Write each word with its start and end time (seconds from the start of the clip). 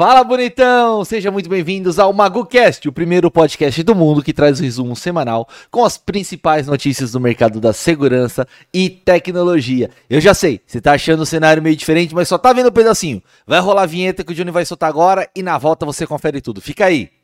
Fala, 0.00 0.22
bonitão! 0.22 1.04
Sejam 1.04 1.32
muito 1.32 1.50
bem-vindos 1.50 1.98
ao 1.98 2.12
MagoCast, 2.12 2.88
o 2.88 2.92
primeiro 2.92 3.28
podcast 3.32 3.82
do 3.82 3.96
mundo 3.96 4.22
que 4.22 4.32
traz 4.32 4.60
o 4.60 4.62
um 4.62 4.64
resumo 4.64 4.94
semanal 4.94 5.48
com 5.72 5.84
as 5.84 5.98
principais 5.98 6.68
notícias 6.68 7.10
do 7.10 7.18
mercado 7.18 7.60
da 7.60 7.72
segurança 7.72 8.46
e 8.72 8.88
tecnologia. 8.88 9.90
Eu 10.08 10.20
já 10.20 10.34
sei, 10.34 10.60
você 10.64 10.80
tá 10.80 10.92
achando 10.92 11.24
o 11.24 11.26
cenário 11.26 11.60
meio 11.60 11.74
diferente, 11.74 12.14
mas 12.14 12.28
só 12.28 12.38
tá 12.38 12.52
vendo 12.52 12.68
um 12.68 12.72
pedacinho. 12.72 13.20
Vai 13.44 13.58
rolar 13.58 13.82
a 13.82 13.86
vinheta 13.86 14.22
que 14.22 14.30
o 14.30 14.34
Johnny 14.36 14.52
vai 14.52 14.64
soltar 14.64 14.88
agora 14.88 15.28
e 15.34 15.42
na 15.42 15.58
volta 15.58 15.84
você 15.84 16.06
confere 16.06 16.40
tudo. 16.40 16.60
Fica 16.60 16.84
aí! 16.84 17.17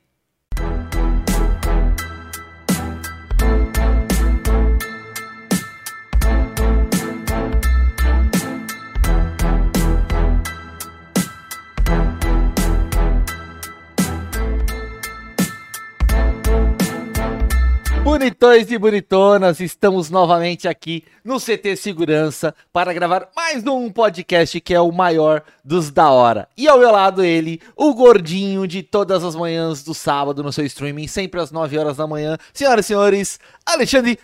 Bonitões 18.25 18.71
e 18.71 18.79
bonitonas, 18.79 19.61
estamos 19.61 20.09
novamente 20.09 20.67
aqui 20.67 21.05
no 21.23 21.39
CT 21.39 21.77
Segurança 21.77 22.55
para 22.73 22.91
gravar 22.95 23.29
mais 23.37 23.63
um 23.67 23.91
podcast 23.91 24.59
que 24.63 24.73
é 24.73 24.81
o 24.81 24.91
maior 24.91 25.43
dos 25.63 25.91
da 25.91 26.09
hora. 26.09 26.49
E 26.57 26.67
ao 26.67 26.79
meu 26.79 26.91
lado 26.91 27.23
ele, 27.23 27.61
o 27.77 27.93
gordinho 27.93 28.67
de 28.67 28.83
todas 28.83 29.23
as 29.23 29.37
manhãs 29.37 29.83
do 29.83 29.93
sábado 29.93 30.43
no 30.43 30.51
seu 30.55 30.65
streaming, 30.65 31.07
sempre 31.07 31.39
às 31.39 31.53
9 31.53 31.77
horas 31.77 31.99
da 31.99 32.07
manhã. 32.07 32.39
Senhoras 32.55 32.87
e 32.87 32.89
senhores, 32.89 33.39
Alexandre 33.67 34.19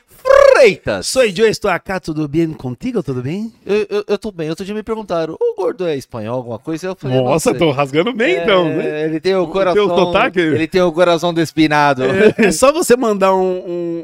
Freitas. 0.52 1.06
Sou 1.06 1.22
eu, 1.24 1.46
estou 1.46 1.70
aqui, 1.70 2.00
tudo 2.00 2.26
bem 2.26 2.52
contigo? 2.52 3.02
Tudo 3.02 3.22
bem? 3.22 3.52
Eu, 3.64 3.86
eu, 3.88 4.04
eu 4.08 4.18
tô 4.18 4.32
bem. 4.32 4.50
Outro 4.50 4.64
dia 4.64 4.74
me 4.74 4.82
perguntaram, 4.82 5.36
o 5.40 5.54
gordo 5.54 5.86
é 5.86 5.96
espanhol, 5.96 6.36
alguma 6.36 6.58
coisa? 6.58 6.88
Eu 6.88 6.96
falei, 6.96 7.22
Nossa, 7.22 7.54
tô 7.54 7.70
rasgando 7.70 8.12
bem 8.12 8.36
é, 8.36 8.42
então, 8.42 8.68
né? 8.68 9.04
Ele 9.04 9.20
tem 9.20 9.34
o 9.34 9.46
coração. 9.46 9.86
Teu 9.86 9.96
sotaque? 9.96 10.40
Ele 10.40 10.66
tem 10.66 10.82
o 10.82 10.92
coração 10.92 11.32
despinado. 11.32 12.02
É, 12.04 12.46
é 12.46 12.52
só 12.52 12.72
você 12.72 12.96
mandar 12.96 13.34
um, 13.34 13.40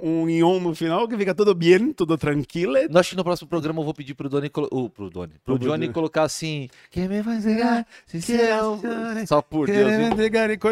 um, 0.03 0.23
um 0.23 0.31
ion 0.31 0.61
no 0.61 0.75
final 0.75 1.09
que 1.09 1.17
fica 1.17 1.35
tudo 1.35 1.55
bem, 1.55 1.93
tudo 1.93 2.17
tranquilo. 2.17 2.75
Não, 2.89 3.01
acho 3.01 3.11
que 3.11 3.17
no 3.17 3.25
próximo 3.25 3.49
programa 3.49 3.81
eu 3.81 3.85
vou 3.85 3.95
pedir 3.95 4.15
pro 4.15 4.29
Doni. 4.29 4.47
Uh, 4.47 4.89
pro 4.89 5.11
Doni. 5.11 5.33
Pro, 5.45 5.59
pro 5.59 5.69
Johnny 5.69 5.89
colocar 5.89 6.23
assim. 6.23 6.69
Quem 6.91 7.09
me 7.09 7.23
vai 7.23 7.39
negar? 7.39 7.87
Só 9.27 9.43
por 9.43 9.67
Deus. 9.67 9.91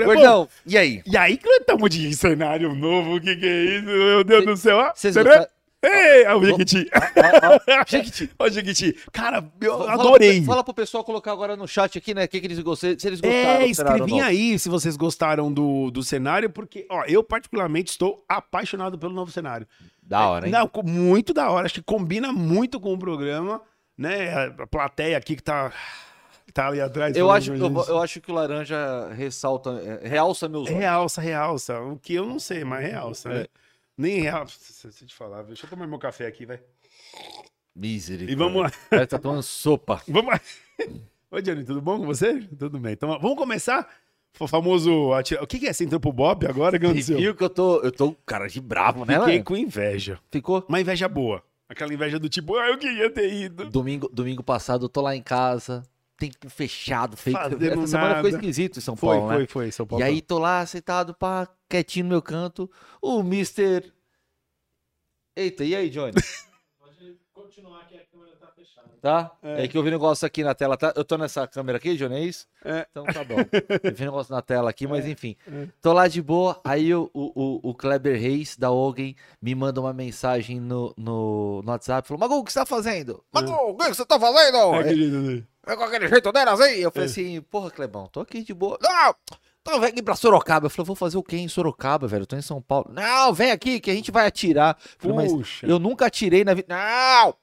Gordão, 0.07 0.49
e 0.67 0.79
aí? 0.79 1.03
E 1.05 1.17
aí 1.17 1.37
que 1.37 1.49
estamos 1.49 1.91
de 1.91 2.15
cenário 2.15 2.75
novo? 2.75 3.17
O 3.17 3.21
que, 3.21 3.37
que 3.37 3.47
é 3.47 3.65
isso? 3.65 3.87
Meu 3.87 4.25
Deus 4.25 4.45
do 4.45 4.57
céu. 4.57 4.91
Vocês 4.95 5.15
Ei, 5.85 6.27
o 6.29 6.45
Jequiti. 6.45 6.91
Jequiti. 7.87 8.31
Ó, 8.39 8.49
Jequiti. 8.49 8.97
Cara, 9.13 9.45
eu 9.61 9.79
fala 9.79 9.93
adorei. 9.93 10.37
Pro, 10.39 10.47
fala 10.47 10.65
pro 10.65 10.75
pessoal 10.75 11.05
colocar 11.05 11.33
agora 11.33 11.57
no 11.57 11.69
chat 11.69 11.99
aqui, 11.99 12.15
né? 12.15 12.27
Que 12.27 12.41
que 12.41 12.47
eles 12.47 12.59
gostaram, 12.61 12.99
se 12.99 13.07
eles 13.07 13.21
gostaram. 13.21 13.63
É, 13.63 13.67
escrevinha 13.67 14.25
aí 14.25 14.59
se 14.59 14.69
vocês 14.69 14.97
gostaram 14.97 15.53
do, 15.53 15.91
do 15.91 16.03
cenário, 16.03 16.51
porque, 16.51 16.87
ó, 16.91 17.05
eu 17.07 17.23
particularmente 17.23 17.91
estou 17.91 18.25
apaixonado 18.29 18.99
pelo 18.99 19.13
novo 19.13 19.31
cenário. 19.31 19.67
Da 20.03 20.29
hora, 20.29 20.47
hein? 20.47 20.53
Não, 20.53 20.71
muito 20.85 21.33
da 21.33 21.51
hora. 21.51 21.67
Acho 21.67 21.75
que 21.75 21.83
combina 21.83 22.33
muito 22.33 22.81
com 22.81 22.93
o 22.93 22.99
programa, 22.99 23.61
né? 23.97 24.53
A 24.59 24.67
plateia 24.67 25.17
aqui 25.17 25.37
que 25.37 25.43
tá 25.43 25.73
tá 26.53 26.69
ali 26.69 26.81
atrás. 26.81 27.17
Eu 27.17 27.31
acho, 27.31 27.53
eu, 27.53 27.85
eu, 27.89 28.01
acho 28.01 28.21
que 28.21 28.31
o 28.31 28.35
laranja 28.35 29.09
ressalta, 29.13 29.71
é, 29.71 30.09
realça 30.09 30.49
meus 30.49 30.69
olhos. 30.69 30.79
Realça, 30.79 31.21
realça. 31.21 31.81
O 31.81 31.99
que 31.99 32.15
eu 32.15 32.25
não 32.25 32.39
sei, 32.39 32.65
mas 32.65 32.87
realça, 32.87 33.29
né? 33.29 33.47
É. 33.99 34.03
Nem 34.03 34.21
real. 34.21 34.47
Se 34.49 34.87
eu 34.87 34.93
te 34.93 35.15
falar, 35.15 35.43
deixa 35.43 35.67
eu 35.67 35.71
tomar 35.71 35.87
meu 35.87 35.99
café 35.99 36.27
aqui, 36.27 36.47
vai. 36.47 36.61
Misericórdia. 37.75 38.33
E 38.33 38.37
vamos 38.37 38.63
lá. 38.63 38.71
Parece 38.89 39.09
tá 39.09 39.19
tomando 39.19 39.43
sopa. 39.43 40.01
Vamos 40.07 40.33
lá. 40.33 40.41
Oi, 41.33 41.43
Johnny, 41.43 41.65
tudo 41.65 41.81
bom 41.83 41.99
com 41.99 42.07
você? 42.07 42.41
Tudo 42.57 42.79
bem. 42.79 42.93
Então, 42.93 43.19
vamos 43.19 43.37
começar? 43.37 43.89
O 44.39 44.47
famoso. 44.47 45.11
O 45.11 45.47
que, 45.47 45.59
que 45.59 45.67
é? 45.67 45.73
Você 45.73 45.85
entrou 45.85 45.99
pro 45.99 46.13
Bob 46.13 46.47
agora? 46.47 46.79
Que 46.79 46.87
aconteceu? 46.87 47.19
viu 47.19 47.35
que 47.35 47.43
eu 47.43 47.51
tô, 47.51 47.81
eu 47.81 47.91
tô 47.91 48.15
cara 48.25 48.47
de 48.47 48.61
bravo, 48.61 49.05
né? 49.05 49.19
Fiquei 49.19 49.43
com 49.43 49.57
inveja. 49.57 50.21
Ficou? 50.31 50.65
Uma 50.69 50.81
inveja 50.81 51.09
boa. 51.09 51.43
Aquela 51.69 51.93
inveja 51.93 52.19
do 52.21 52.29
tipo, 52.29 52.57
ah, 52.57 52.69
eu 52.69 52.79
queria 52.79 53.11
ter 53.11 53.33
ido. 53.33 53.69
Domingo, 53.71 54.09
domingo 54.13 54.45
passado, 54.45 54.85
eu 54.85 54.89
tô 54.89 55.01
lá 55.01 55.17
em 55.17 55.23
casa, 55.23 55.83
tempo 56.17 56.49
fechado, 56.49 57.17
feito. 57.17 57.39
Fazendo 57.39 57.65
Essa 57.65 57.87
semana 57.87 58.09
nada. 58.09 58.21
foi 58.21 58.31
esquisito 58.31 58.79
em 58.79 58.83
São 58.83 58.97
Foi, 58.97 59.17
Paulo, 59.17 59.33
foi, 59.33 59.41
né? 59.41 59.47
foi, 59.47 59.73
São 59.73 59.87
Paulo. 59.87 60.05
E 60.05 60.07
aí 60.07 60.21
tô 60.21 60.39
lá, 60.39 60.65
sentado, 60.67 61.15
pá, 61.15 61.49
quietinho 61.69 62.05
no 62.05 62.11
meu 62.11 62.23
canto, 62.23 62.71
o 63.03 63.21
Mr. 63.21 63.93
Eita, 65.37 65.65
e 65.65 65.75
aí, 65.75 65.91
Johnny? 65.91 66.13
Pode 66.79 67.19
continuar 67.33 67.89
que 67.89 67.97
a 67.97 68.05
câmera 68.07 68.37
tá 68.37 68.47
fechada. 68.55 68.89
Tá? 69.03 69.33
É. 69.43 69.65
É. 69.65 69.69
que 69.69 69.77
eu 69.77 69.83
vi 69.83 69.89
um 69.89 69.93
negócio 69.93 70.25
aqui 70.25 70.45
na 70.45 70.55
tela, 70.55 70.77
tá? 70.77 70.93
Eu 70.95 71.05
tô 71.05 71.19
nessa 71.19 71.47
câmera 71.49 71.79
aqui, 71.79 71.97
Johnny, 71.97 72.15
é 72.15 72.21
isso? 72.21 72.47
É. 72.65 72.87
Então 72.89 73.05
tá 73.05 73.25
bom. 73.25 73.37
Eu 73.83 73.93
vi 73.93 74.03
um 74.03 74.07
negócio 74.07 74.33
na 74.33 74.41
tela 74.41 74.71
aqui, 74.71 74.87
mas 74.87 75.07
enfim. 75.07 75.37
É. 75.47 75.67
Tô 75.83 75.93
lá 75.93 76.07
de 76.07 76.23
boa, 76.23 76.61
aí 76.65 76.95
o, 76.95 77.11
o, 77.13 77.71
o 77.71 77.75
Kleber 77.75 78.19
Reis, 78.19 78.57
da 78.57 78.71
Ogen, 78.71 79.17
me 79.43 79.55
manda 79.57 79.81
uma 79.81 79.93
mensagem 79.93 80.61
no, 80.61 80.95
no, 80.97 81.63
no 81.63 81.71
WhatsApp, 81.73 82.07
falou, 82.07 82.21
Magu, 82.21 82.37
o 82.37 82.45
que 82.45 82.53
você 82.53 82.61
tá 82.61 82.67
fazendo? 82.67 83.25
Magu, 83.33 83.53
o 83.53 83.77
que 83.77 83.89
você 83.89 84.07
tá 84.07 84.21
fazendo? 84.21 84.57
É 84.57 84.79
aquele 84.79 85.45
É 85.67 85.77
com 85.77 85.83
aquele 85.85 86.09
jeito 86.09 86.31
dela 86.33 86.53
assim? 86.53 86.75
Eu 86.77 86.91
falei 86.91 87.09
É. 87.09 87.11
assim, 87.11 87.41
porra, 87.43 87.71
Clebão, 87.71 88.07
tô 88.07 88.21
aqui 88.21 88.43
de 88.43 88.53
boa. 88.55 88.79
Não! 88.83 89.15
Então 89.63 89.81
vem 89.81 89.89
aqui 89.91 90.03
pra 90.03 90.15
Sorocaba. 90.15 90.67
Eu 90.67 90.71
falei, 90.71 90.87
vou 90.87 90.97
fazer 90.97 91.17
o 91.17 91.23
quê 91.23 91.37
em 91.39 91.49
Sorocaba, 91.49 92.07
velho? 92.07 92.23
Eu 92.23 92.27
tô 92.27 92.37
em 92.37 92.43
São 92.43 92.61
Paulo. 92.61 92.91
Não, 92.93 93.33
vem 93.33 93.51
aqui 93.51 93.81
que 93.81 93.91
a 93.91 93.95
gente 93.95 94.11
vai 94.11 94.27
atirar. 94.27 94.77
Eu 94.79 94.99
falei, 94.99 95.17
mas 95.17 95.33
Puxa. 95.33 95.67
eu 95.67 95.79
nunca 95.79 96.07
atirei 96.07 96.45
na 96.45 96.53
vida. 96.53 96.69
Não! 96.69 97.35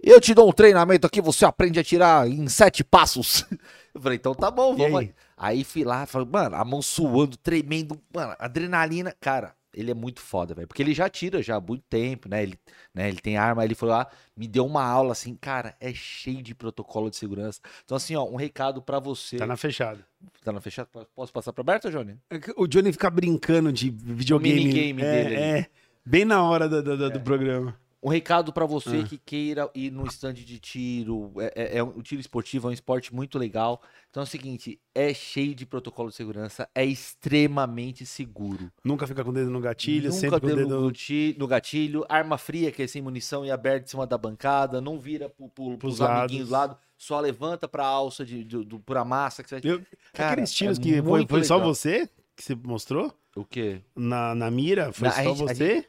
Eu 0.00 0.20
te 0.20 0.32
dou 0.34 0.48
um 0.48 0.52
treinamento 0.52 1.06
aqui, 1.06 1.20
você 1.20 1.44
aprende 1.44 1.78
a 1.78 1.82
atirar 1.82 2.28
em 2.28 2.48
sete 2.48 2.82
passos. 2.84 3.44
Eu 3.94 4.00
falei, 4.02 4.16
então 4.16 4.32
tá 4.32 4.48
bom, 4.48 4.76
vamos 4.76 4.96
aí? 5.00 5.06
aí. 5.06 5.14
Aí 5.58 5.64
fui 5.64 5.82
lá, 5.82 6.06
falei, 6.06 6.28
mano, 6.30 6.54
a 6.54 6.64
mão 6.64 6.80
suando, 6.80 7.36
tremendo, 7.36 8.00
mano, 8.14 8.32
adrenalina. 8.38 9.12
Cara, 9.20 9.54
ele 9.78 9.90
é 9.90 9.94
muito 9.94 10.20
foda, 10.20 10.54
velho. 10.54 10.66
Porque 10.66 10.82
ele 10.82 10.92
já 10.92 11.06
atira 11.06 11.42
já 11.42 11.56
há 11.56 11.60
muito 11.60 11.84
tempo, 11.88 12.28
né? 12.28 12.42
Ele, 12.42 12.58
né? 12.94 13.08
ele 13.08 13.20
tem 13.20 13.36
arma, 13.36 13.64
ele 13.64 13.74
falou, 13.74 13.94
ah, 13.94 14.06
me 14.36 14.46
deu 14.48 14.66
uma 14.66 14.82
aula 14.84 15.12
assim, 15.12 15.34
cara, 15.34 15.76
é 15.80 15.92
cheio 15.94 16.42
de 16.42 16.54
protocolo 16.54 17.08
de 17.10 17.16
segurança. 17.16 17.60
Então, 17.84 17.96
assim, 17.96 18.16
ó, 18.16 18.24
um 18.24 18.36
recado 18.36 18.82
pra 18.82 18.98
você. 18.98 19.36
Tá 19.36 19.46
na 19.46 19.56
fechada. 19.56 20.04
Tá 20.44 20.52
na 20.52 20.60
fechada? 20.60 20.88
Posso 21.14 21.32
passar 21.32 21.52
pra 21.52 21.62
aberta, 21.62 21.90
Johnny? 21.90 22.16
É 22.30 22.38
O 22.56 22.66
Johnny 22.66 22.92
fica 22.92 23.08
brincando 23.10 23.72
de 23.72 23.90
videogame. 23.90 24.64
minigame 24.64 25.02
é, 25.02 25.10
dele 25.24 25.36
ali. 25.36 25.44
É, 25.44 25.66
bem 26.04 26.24
na 26.24 26.42
hora 26.42 26.68
do, 26.68 26.82
do, 26.82 26.96
do- 26.96 27.10
do 27.10 27.20
programa. 27.20 27.74
Um 28.00 28.08
recado 28.10 28.52
pra 28.52 28.64
você 28.64 29.00
Ah. 29.00 29.08
que 29.08 29.18
queira 29.18 29.68
ir 29.74 29.90
no 29.90 30.06
stand 30.06 30.34
de 30.34 30.58
tiro. 30.60 31.32
É, 31.38 31.52
é, 31.56 31.78
é 31.78 31.82
um, 31.82 31.88
o 31.88 32.02
tiro 32.02 32.20
esportivo 32.20 32.68
é 32.68 32.70
um 32.70 32.72
esporte 32.72 33.12
muito 33.12 33.36
legal. 33.38 33.82
Então 34.08 34.22
é 34.22 34.24
o 34.24 34.26
seguinte: 34.26 34.80
é 34.94 35.12
cheio 35.12 35.52
de 35.52 35.66
protocolo 35.66 36.08
de 36.08 36.14
segurança, 36.14 36.68
é 36.74 36.84
extremamente 36.84 38.06
seguro. 38.06 38.70
Nunca 38.84 39.06
fica 39.06 39.24
com 39.24 39.30
o 39.30 39.32
dedo 39.32 39.50
no 39.50 39.60
gatilho, 39.60 40.10
Nunca 40.10 40.20
sempre 40.20 40.40
com 40.40 40.46
o 40.46 40.54
dedo 40.56 40.80
no, 40.80 40.92
ti- 40.92 41.34
no 41.38 41.46
gatilho, 41.46 42.04
arma 42.08 42.38
fria, 42.38 42.70
que 42.70 42.82
é 42.82 42.86
sem 42.86 43.02
munição 43.02 43.44
e 43.44 43.50
aberta 43.50 43.86
em 43.86 43.88
cima 43.88 44.06
da 44.06 44.16
bancada, 44.16 44.80
não 44.80 44.98
vira 44.98 45.28
pro, 45.28 45.48
pro, 45.48 45.64
Pros 45.78 45.96
pros 45.98 46.00
amiguinhos 46.00 46.48
do 46.48 46.52
lado, 46.52 46.76
só 46.96 47.18
levanta 47.20 47.66
pra 47.68 47.84
alça 47.84 48.24
de, 48.24 48.44
de, 48.44 48.64
do, 48.64 48.78
por 48.78 48.96
a 48.96 49.04
massa. 49.04 49.42
Que 49.42 49.48
você... 49.50 49.60
Eu- 49.64 49.82
Cara, 50.12 50.32
Aqueles 50.32 50.52
tiros 50.52 50.78
é 50.78 50.82
que 50.82 51.02
foi, 51.02 51.26
foi 51.26 51.44
só 51.44 51.58
você 51.58 52.08
que 52.36 52.44
você 52.44 52.54
mostrou 52.54 53.12
O 53.34 53.44
quê? 53.44 53.80
na, 53.96 54.34
na 54.36 54.50
mira? 54.50 54.92
Foi 54.92 55.08
Na- 55.08 55.14
só 55.14 55.22
gente- 55.34 55.38
você? 55.38 55.84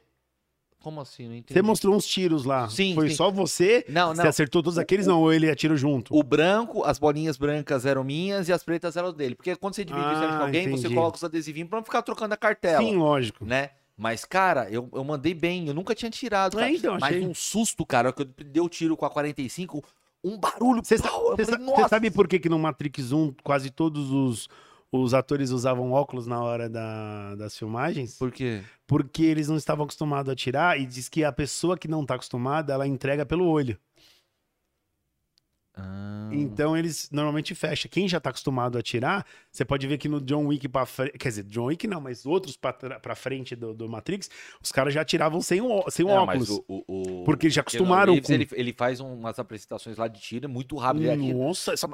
Como 0.81 1.01
assim? 1.01 1.28
Não 1.28 1.35
entendi. 1.35 1.53
Você 1.53 1.62
mostrou 1.62 1.94
uns 1.95 2.06
tiros 2.07 2.45
lá. 2.45 2.69
Sim, 2.69 2.95
Foi 2.95 3.09
sim. 3.09 3.16
só 3.16 3.29
você? 3.29 3.85
Não, 3.90 4.16
Você 4.16 4.22
não. 4.23 4.29
acertou 4.29 4.63
todos 4.63 4.78
aqueles? 4.78 5.06
Não, 5.07 5.19
ou 5.22 5.34
ele 5.34 5.50
atirou 5.50 5.75
junto? 5.75 6.16
O 6.17 6.23
branco, 6.23 6.84
as 6.85 6.97
bolinhas 6.97 7.35
brancas 7.38 7.85
eram 7.85 8.03
minhas 8.03 8.47
e 8.47 8.53
as 8.53 8.63
pretas 8.63 8.95
eram 8.95 9.12
dele. 9.12 9.35
Porque 9.35 9.56
quando 9.57 9.75
você 9.75 9.84
divide 9.84 10.06
o 10.06 10.13
stand 10.13 10.28
com 10.29 10.34
Ah, 10.35 10.45
alguém, 10.45 10.69
você 10.69 10.79
entendi. 10.79 10.95
coloca 10.95 11.18
os 11.18 11.23
adesivinhos 11.23 11.69
pra 11.69 11.79
não 11.79 11.84
ficar 11.84 12.01
trocando 12.01 12.34
a 12.34 12.38
cartela. 12.38 12.81
Sim, 12.84 12.95
lógico. 12.95 13.44
Né? 13.45 13.72
Mas, 13.97 14.23
cara, 14.23 14.69
eu, 14.72 14.88
eu 14.94 15.03
mandei 15.03 15.34
bem. 15.34 15.68
Eu 15.68 15.73
nunca 15.73 15.94
tinha 15.94 16.09
tirado. 16.09 16.57
É, 16.57 16.62
cara. 16.62 16.72
então, 16.72 16.94
Mas 16.94 17.03
achei- 17.03 17.28
um 17.28 17.34
susto, 17.34 17.85
cara, 17.85 18.13
que 18.13 18.22
eu 18.22 18.25
dei 18.45 18.62
o 18.62 18.69
tiro 18.69 18.95
com 18.95 19.06
a 19.06 19.09
45, 19.09 19.84
um 20.23 20.38
barulho. 20.38 20.81
Você 20.81 20.97
pau, 20.97 21.31
eu 21.31 21.38
falei, 21.38 21.45
sa- 21.45 21.57
"Nossa!" 21.57 21.81
você 21.84 21.89
sabe 21.89 22.09
por 22.09 22.25
que, 22.25 22.39
que 22.39 22.47
no 22.47 22.57
Matrix 22.57 23.12
1 23.12 23.34
quase 23.44 23.69
todos 23.69 24.09
os, 24.12 24.47
os 24.91 25.13
atores 25.13 25.51
usavam 25.51 25.91
óculos 25.91 26.25
na 26.27 26.41
hora 26.41 26.68
da- 26.69 27.36
das 27.36 27.57
filmagens? 27.57 28.18
Por 28.18 28.31
quê? 28.31 28.62
Porque 28.88 29.24
eles 29.24 29.47
não 29.47 29.57
estavam 29.57 29.83
acostumados 29.86 30.30
a 30.30 30.33
atirar 30.33 30.80
e 30.80 30.86
diz 30.86 31.07
que 31.07 31.24
a 31.24 31.31
pessoa 31.31 31.77
que 31.77 31.88
não 31.88 32.01
está 32.01 32.15
acostumada, 32.15 32.74
ela 32.74 32.88
entrega 32.88 33.25
pelo 33.25 33.45
olho. 33.45 33.77
Ah, 35.75 36.30
Então 36.33 36.75
eles 36.75 37.09
normalmente 37.12 37.56
fecham. 37.56 37.89
Quem 37.89 38.07
já 38.07 38.19
tá 38.19 38.31
acostumado 38.31 38.75
a 38.75 38.80
atirar, 38.80 39.25
você 39.51 39.63
pode 39.63 39.88
ver 39.88 39.97
que 39.97 40.09
no 40.09 40.19
John 40.19 40.47
Wick 40.47 40.68
pra 40.68 40.86
frente. 40.86 41.18
Quer 41.18 41.30
dizer, 41.30 41.44
John 41.45 41.65
Wick 41.65 41.88
não, 41.88 42.01
mas 42.01 42.25
outros 42.25 42.57
pra 42.57 43.15
frente 43.15 43.56
do, 43.56 43.74
do 43.74 43.88
Matrix, 43.88 44.30
os 44.62 44.71
caras 44.71 44.94
já 44.94 45.01
atiravam 45.01 45.42
sem, 45.42 45.62
o, 45.62 45.89
sem 45.89 46.03
o 46.06 46.09
não, 46.09 46.24
óculos. 46.24 46.50
o, 46.50 46.63
o, 46.68 47.24
Porque 47.24 47.45
eles 47.47 47.53
já 47.53 47.62
acostumaram 47.62 48.13
Reeves, 48.13 48.27
com- 48.27 48.33
ele, 48.33 48.47
ele 48.51 48.74
faz 48.74 49.00
umas 49.00 49.39
apresentações 49.39 49.95
lá 49.97 50.07
de 50.07 50.19
tiro 50.19 50.50
muito 50.50 50.75
rápido. 50.75 51.07
é. 51.07 51.15
Nossa, 51.15 51.77
só. 51.77 51.88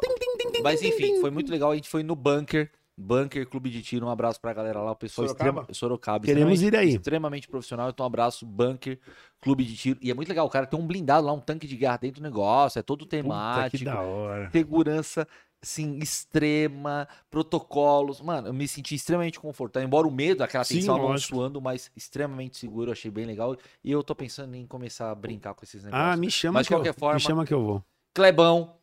Mas 0.63 0.81
enfim, 0.81 1.19
foi 1.21 1.29
muito 1.29 1.51
legal. 1.51 1.71
A 1.71 1.75
gente 1.75 1.89
foi 1.89 2.01
no 2.01 2.15
bunker. 2.15 2.71
Bunker 2.97 3.45
Clube 3.47 3.69
de 3.69 3.81
Tiro, 3.81 4.05
um 4.05 4.09
abraço 4.09 4.39
pra 4.39 4.53
galera 4.53 4.81
lá, 4.81 4.91
o 4.91 4.95
pessoal 4.95 5.27
Sorocaba? 5.27 5.49
extrema, 5.61 5.73
Sorocaba. 5.73 6.25
Queremos 6.25 6.53
extremamente- 6.61 6.85
ir 6.87 6.89
aí. 6.91 6.95
Extremamente 6.95 7.47
profissional, 7.47 7.89
então 7.89 8.05
um 8.05 8.07
abraço, 8.07 8.45
Bunker, 8.45 8.99
Clube 9.41 9.63
de 9.65 9.75
Tiro. 9.75 9.99
E 10.01 10.09
é 10.09 10.13
muito 10.13 10.29
legal, 10.29 10.45
o 10.45 10.49
cara 10.49 10.65
tem 10.65 10.79
um 10.79 10.87
blindado 10.87 11.27
lá, 11.27 11.33
um 11.33 11.39
tanque 11.41 11.67
de 11.67 11.75
guerra 11.75 11.97
dentro 11.97 12.21
do 12.21 12.23
negócio, 12.23 12.79
é 12.79 12.81
todo 12.81 12.99
Puta, 13.05 13.17
que 13.17 13.21
temático, 13.23 13.83
da 13.85 13.99
hora. 14.01 14.49
segurança 14.51 15.27
assim, 15.61 15.97
extrema, 15.97 17.07
protocolos. 17.29 18.21
Mano, 18.21 18.49
eu 18.49 18.53
me 18.53 18.67
senti 18.67 18.93
extremamente 18.93 19.39
confortável. 19.39 19.87
Embora 19.87 20.07
o 20.07 20.11
medo, 20.11 20.43
aquela 20.43 20.63
tensão 20.63 20.95
não 20.97 21.17
suando, 21.17 21.59
mas 21.59 21.89
extremamente 21.95 22.55
seguro. 22.57 22.89
eu 22.89 22.93
Achei 22.93 23.09
bem 23.09 23.25
legal. 23.25 23.57
E 23.83 23.91
eu 23.91 24.03
tô 24.03 24.13
pensando 24.13 24.53
em 24.55 24.67
começar 24.67 25.09
a 25.09 25.15
brincar 25.15 25.55
com 25.55 25.65
esses 25.65 25.83
negócios. 25.83 26.13
Ah, 26.13 26.15
me 26.15 26.29
chama 26.29 26.59
Mas 26.59 26.65
de 26.65 26.67
que 26.67 26.73
eu, 26.75 26.77
qualquer 26.77 26.93
forma- 26.93 27.15
me 27.15 27.19
chama 27.19 27.45
que 27.47 27.53
eu 27.53 27.63
vou. 27.63 27.83
Clebão, 28.13 28.75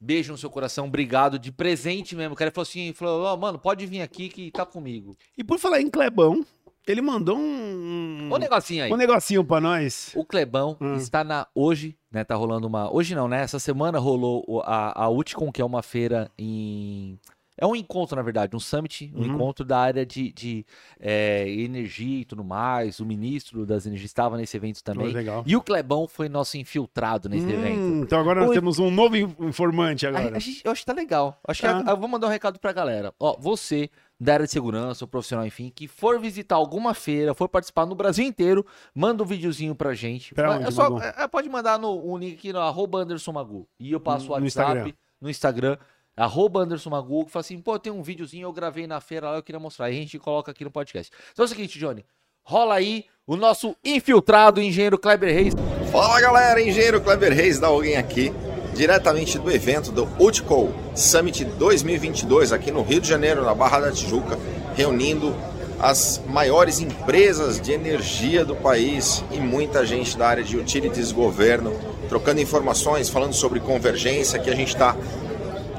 beijo 0.00 0.32
no 0.32 0.38
seu 0.38 0.50
coração, 0.50 0.86
obrigado. 0.86 1.38
De 1.38 1.50
presente 1.52 2.14
mesmo. 2.16 2.34
O 2.34 2.36
cara 2.36 2.50
falou 2.50 2.62
assim: 2.68 2.92
falou, 2.92 3.22
ó, 3.24 3.36
mano, 3.36 3.58
pode 3.58 3.86
vir 3.86 4.00
aqui 4.02 4.28
que 4.28 4.50
tá 4.50 4.64
comigo. 4.66 5.16
E 5.36 5.44
por 5.44 5.58
falar 5.58 5.80
em 5.80 5.88
Clebão, 5.90 6.44
ele 6.86 7.02
mandou 7.02 7.36
um, 7.38 8.30
Ô, 8.32 8.38
negocinho 8.38 8.84
aí. 8.84 8.92
um 8.92 8.96
negocinho 8.96 9.44
pra 9.44 9.60
nós. 9.60 10.12
O 10.16 10.24
Clebão 10.24 10.76
Hum. 10.80 10.94
está 10.96 11.22
na 11.22 11.46
hoje, 11.54 11.96
né? 12.10 12.24
Tá 12.24 12.34
rolando 12.34 12.66
uma. 12.66 12.90
Hoje 12.94 13.14
não, 13.14 13.28
né? 13.28 13.42
Essa 13.42 13.58
semana 13.58 13.98
rolou 13.98 14.62
a, 14.64 15.04
a 15.04 15.08
Utcom, 15.10 15.52
que 15.52 15.60
é 15.60 15.64
uma 15.64 15.82
feira 15.82 16.30
em. 16.38 17.18
É 17.60 17.66
um 17.66 17.74
encontro, 17.74 18.14
na 18.16 18.22
verdade, 18.22 18.54
um 18.56 18.60
summit, 18.60 19.12
um 19.14 19.18
Uhum. 19.20 19.34
encontro 19.34 19.64
da 19.64 19.78
área 19.78 20.06
de, 20.06 20.32
de 20.32 20.64
é, 21.00 21.48
energia 21.50 22.20
e 22.20 22.24
tudo 22.24 22.44
mais. 22.44 23.00
O 23.00 23.04
ministro 23.04 23.66
das 23.66 23.84
energias 23.84 24.10
estava 24.10 24.36
nesse 24.36 24.56
evento 24.56 24.82
também. 24.82 25.08
Oh, 25.08 25.12
legal. 25.12 25.42
E 25.46 25.56
o 25.56 25.60
Clebão 25.60 26.06
foi 26.06 26.28
nosso 26.28 26.56
infiltrado 26.56 27.28
nesse 27.28 27.46
Hum, 27.46 27.50
evento. 27.50 28.04
Então 28.04 28.20
agora 28.20 28.40
nós 28.44 28.52
temos 28.52 28.78
um 28.78 28.90
novo 28.90 29.16
in- 29.16 29.34
informante 29.40 30.06
A- 30.06 30.10
agora. 30.10 30.36
a 30.36 30.38
gente- 30.38 30.62
eu 30.64 30.70
acho 30.70 30.82
que 30.82 30.86
tá 30.86 30.92
legal. 30.92 31.38
Acho 31.46 31.62
Tá. 31.62 31.82
que 31.82 31.88
a- 31.90 31.92
eu 31.92 31.96
vou 31.96 32.08
mandar 32.08 32.28
um 32.28 32.30
recado 32.30 32.58
pra 32.60 32.72
galera. 32.72 33.12
Ó, 33.18 33.36
você 33.38 33.90
da 34.20 34.34
área 34.34 34.46
de 34.46 34.52
segurança, 34.52 35.04
ou 35.04 35.08
profissional, 35.08 35.46
enfim, 35.46 35.70
que 35.72 35.86
for 35.86 36.18
visitar 36.18 36.56
alguma 36.56 36.92
feira, 36.92 37.34
for 37.34 37.48
participar 37.48 37.86
no 37.86 37.94
Brasil 37.94 38.24
inteiro, 38.26 38.66
manda 38.92 39.22
um 39.22 39.26
videozinho 39.26 39.74
pra 39.76 39.94
gente. 39.94 40.34
Pra 40.34 40.56
onde, 40.56 40.64
é 40.64 40.70
só, 40.72 40.98
é- 40.98 41.22
é, 41.22 41.28
pode 41.28 41.48
mandar 41.48 41.78
no 41.78 42.04
um 42.04 42.18
link 42.18 42.34
aqui 42.34 42.52
no 42.52 42.58
arroba 42.58 42.98
Anderson 42.98 43.30
Magu. 43.32 43.68
E 43.78 43.92
eu 43.92 44.00
passo 44.00 44.24
o 44.24 44.28
No 44.28 44.32
WhatsApp 44.32 44.46
Instagram. 44.46 44.92
no 45.20 45.30
Instagram. 45.30 45.76
Arroba 46.18 46.60
Anderson 46.60 46.90
Magu, 46.90 47.24
que 47.24 47.30
fala 47.30 47.42
assim, 47.42 47.58
pô, 47.60 47.78
tem 47.78 47.92
um 47.92 48.02
videozinho, 48.02 48.46
eu 48.46 48.52
gravei 48.52 48.88
na 48.88 49.00
feira 49.00 49.30
lá, 49.30 49.36
eu 49.36 49.42
queria 49.42 49.60
mostrar. 49.60 49.86
Aí 49.86 49.94
a 49.94 50.00
gente 50.00 50.18
coloca 50.18 50.50
aqui 50.50 50.64
no 50.64 50.70
podcast. 50.70 51.12
Então 51.32 51.44
é 51.44 51.46
o 51.46 51.48
seguinte, 51.48 51.78
Johnny, 51.78 52.04
rola 52.42 52.74
aí 52.74 53.04
o 53.24 53.36
nosso 53.36 53.76
infiltrado 53.84 54.60
engenheiro 54.60 54.98
Kleber 54.98 55.32
Reis. 55.32 55.54
Fala 55.92 56.20
galera, 56.20 56.60
engenheiro 56.60 57.00
Kleber 57.00 57.32
Reis 57.32 57.60
da 57.60 57.68
alguém 57.68 57.96
aqui, 57.96 58.32
diretamente 58.74 59.38
do 59.38 59.48
evento 59.48 59.92
do 59.92 60.08
Utco 60.18 60.74
Summit 60.94 61.44
2022 61.44 62.52
aqui 62.52 62.72
no 62.72 62.82
Rio 62.82 63.00
de 63.00 63.08
Janeiro, 63.08 63.44
na 63.44 63.54
Barra 63.54 63.80
da 63.80 63.92
Tijuca, 63.92 64.36
reunindo 64.74 65.32
as 65.78 66.20
maiores 66.26 66.80
empresas 66.80 67.60
de 67.60 67.70
energia 67.70 68.44
do 68.44 68.56
país 68.56 69.22
e 69.30 69.38
muita 69.38 69.86
gente 69.86 70.18
da 70.18 70.26
área 70.26 70.42
de 70.42 70.56
utilities, 70.56 71.12
governo, 71.12 71.72
trocando 72.08 72.40
informações, 72.40 73.08
falando 73.08 73.32
sobre 73.32 73.60
convergência 73.60 74.40
que 74.40 74.50
a 74.50 74.56
gente 74.56 74.70
está 74.70 74.96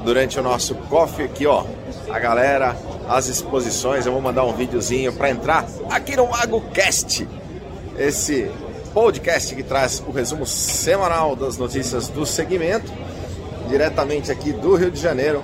durante 0.04 0.38
o 0.38 0.42
nosso 0.42 0.74
coffee 0.74 1.24
aqui, 1.24 1.46
ó. 1.46 1.64
A 2.10 2.18
galera, 2.18 2.76
as 3.08 3.28
exposições, 3.28 4.06
eu 4.06 4.12
vou 4.12 4.20
mandar 4.20 4.44
um 4.44 4.52
videozinho 4.52 5.12
para 5.12 5.30
entrar 5.30 5.66
aqui 5.90 6.16
no 6.16 6.28
MagoCast 6.28 7.28
esse 7.98 8.50
podcast 8.94 9.54
que 9.54 9.62
traz 9.62 10.02
o 10.06 10.10
resumo 10.10 10.46
semanal 10.46 11.36
das 11.36 11.56
notícias 11.56 12.08
do 12.08 12.24
segmento, 12.24 12.90
diretamente 13.68 14.32
aqui 14.32 14.52
do 14.52 14.74
Rio 14.74 14.90
de 14.90 15.00
Janeiro 15.00 15.42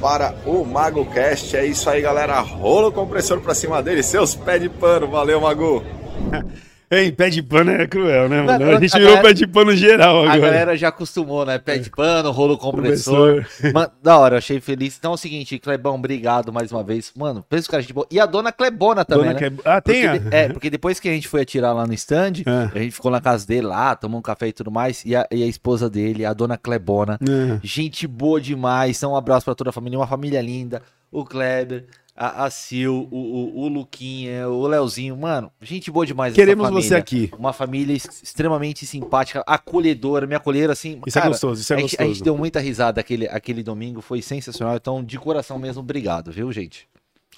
para 0.00 0.34
o 0.44 0.64
MagoCast. 0.64 1.56
É 1.56 1.64
isso 1.64 1.88
aí, 1.88 2.02
galera. 2.02 2.40
Rola 2.40 2.88
o 2.88 2.92
compressor 2.92 3.40
pra 3.40 3.54
cima 3.54 3.82
dele, 3.82 4.02
seus 4.02 4.34
pés 4.34 4.60
de 4.60 4.68
pano. 4.68 5.08
Valeu, 5.08 5.40
Mago. 5.40 5.82
Ei, 6.90 7.10
pé 7.10 7.30
de 7.30 7.42
pano 7.42 7.70
é 7.70 7.86
cruel, 7.86 8.28
né, 8.28 8.42
mano? 8.42 8.76
A 8.76 8.80
gente 8.80 8.94
a 8.94 8.98
virou 8.98 9.14
galera- 9.14 9.22
pé 9.28 9.34
de 9.34 9.46
pano 9.46 9.74
geral 9.74 10.18
A 10.26 10.32
agora. 10.34 10.38
galera 10.40 10.76
já 10.76 10.88
acostumou, 10.88 11.44
né? 11.44 11.58
Pé 11.58 11.78
de 11.78 11.90
pano, 11.90 12.30
rolo 12.30 12.56
compressor. 12.58 13.44
Mano, 13.72 13.90
da 14.02 14.18
hora, 14.18 14.38
achei 14.38 14.60
feliz. 14.60 14.96
Então 14.98 15.12
é 15.12 15.14
o 15.14 15.18
seguinte, 15.18 15.58
Clebão, 15.58 15.94
obrigado 15.96 16.52
mais 16.52 16.70
uma 16.70 16.82
vez. 16.84 17.10
Mano, 17.16 17.44
pensa 17.48 17.68
que 17.68 17.76
a 17.76 17.80
gente 17.80 17.92
boa. 17.92 18.06
E 18.10 18.20
a 18.20 18.26
dona 18.26 18.52
Clebona 18.52 19.04
também, 19.04 19.32
Dona 19.32 19.40
né? 19.40 19.50
que... 19.50 19.60
Ah, 19.68 19.80
tem? 19.80 20.08
Porque, 20.08 20.34
a- 20.34 20.38
é, 20.38 20.48
porque 20.48 20.70
depois 20.70 21.00
que 21.00 21.08
a 21.08 21.12
gente 21.12 21.26
foi 21.26 21.40
atirar 21.42 21.74
lá 21.74 21.86
no 21.86 21.94
stand, 21.94 22.42
É. 22.46 22.78
a 22.78 22.82
gente 22.82 22.92
ficou 22.92 23.10
na 23.10 23.20
casa 23.20 23.46
dele 23.46 23.66
lá, 23.66 23.96
tomou 23.96 24.18
um 24.18 24.22
café 24.22 24.48
e 24.48 24.52
tudo 24.52 24.70
mais, 24.70 25.04
e 25.04 25.16
a, 25.16 25.26
e 25.30 25.42
a 25.42 25.46
esposa 25.46 25.88
dele, 25.90 26.24
a 26.24 26.32
dona 26.32 26.56
Clebona, 26.56 27.18
É. 27.22 27.58
gente 27.62 28.06
boa 28.06 28.40
demais, 28.40 28.96
então 28.98 29.12
um 29.12 29.16
abraço 29.16 29.44
pra 29.44 29.54
toda 29.54 29.70
a 29.70 29.72
família, 29.72 29.98
uma 29.98 30.06
família 30.06 30.40
linda, 30.40 30.82
o 31.10 31.24
Kleber, 31.24 31.86
a, 32.16 32.44
a 32.44 32.50
Sil, 32.52 33.08
o, 33.10 33.16
o, 33.16 33.60
o 33.62 33.68
Luquinha, 33.68 34.48
o 34.48 34.66
Leozinho, 34.66 35.16
mano, 35.16 35.50
gente 35.60 35.90
boa 35.90 36.06
demais 36.06 36.32
essa 36.32 36.40
Queremos 36.40 36.66
família. 36.68 36.88
você 36.88 36.94
aqui. 36.94 37.30
Uma 37.38 37.52
família 37.52 37.92
ex- 37.92 38.22
extremamente 38.22 38.86
simpática, 38.86 39.42
acolhedora, 39.46 40.26
me 40.26 40.34
acolheram 40.34 40.72
assim. 40.72 41.00
Isso 41.06 41.18
é 41.18 41.20
cara, 41.22 41.32
gostoso, 41.32 41.60
isso 41.60 41.72
é 41.72 41.76
a, 41.76 41.80
gente, 41.80 41.94
a 41.94 41.98
gostoso. 41.98 42.14
gente 42.14 42.24
deu 42.24 42.36
muita 42.36 42.60
risada 42.60 43.00
aquele, 43.00 43.26
aquele 43.28 43.62
domingo, 43.62 44.00
foi 44.00 44.22
sensacional. 44.22 44.76
Então, 44.76 45.02
de 45.02 45.18
coração 45.18 45.58
mesmo, 45.58 45.80
obrigado, 45.82 46.30
viu, 46.30 46.52
gente? 46.52 46.86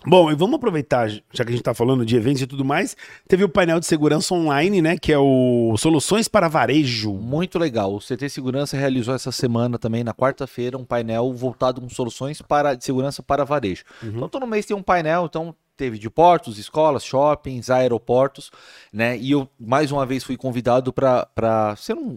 Bom, 0.09 0.31
e 0.31 0.37
vamos 0.37 0.55
aproveitar, 0.55 1.09
já 1.09 1.45
que 1.45 1.51
a 1.51 1.51
gente 1.51 1.63
tá 1.63 1.75
falando 1.75 2.07
de 2.07 2.15
eventos 2.15 2.41
e 2.41 2.47
tudo 2.47 2.65
mais, 2.65 2.97
teve 3.27 3.43
o 3.43 3.49
painel 3.49 3.81
de 3.81 3.87
segurança 3.87 4.33
online, 4.35 4.81
né, 4.81 4.97
que 4.97 5.13
é 5.13 5.19
o 5.19 5.75
Soluções 5.77 6.29
para 6.29 6.47
Varejo. 6.47 7.13
Muito 7.13 7.59
legal. 7.59 7.93
O 7.93 7.99
CT 7.99 8.29
Segurança 8.29 8.77
realizou 8.77 9.15
essa 9.15 9.33
semana 9.33 9.79
também, 9.79 10.05
na 10.05 10.15
quarta-feira, 10.15 10.79
um 10.79 10.85
painel 10.85 11.33
voltado 11.33 11.81
com 11.81 11.89
soluções 11.89 12.41
para, 12.41 12.75
de 12.75 12.85
segurança 12.85 13.21
para 13.21 13.45
varejo. 13.45 13.83
Uhum. 14.01 14.13
Então, 14.15 14.29
todo 14.29 14.47
mês 14.47 14.65
tem 14.65 14.77
um 14.77 14.83
painel, 14.83 15.27
então 15.27 15.53
teve 15.77 15.99
de 15.99 16.09
portos, 16.09 16.57
escolas, 16.59 17.05
shoppings, 17.05 17.69
aeroportos, 17.69 18.51
né? 18.93 19.19
E 19.19 19.33
eu, 19.33 19.49
mais 19.59 19.93
uma 19.93 20.07
vez, 20.07 20.25
fui 20.25 20.37
convidado 20.37 20.93
para 20.93 21.75
ser 21.77 21.95
um, 21.95 22.15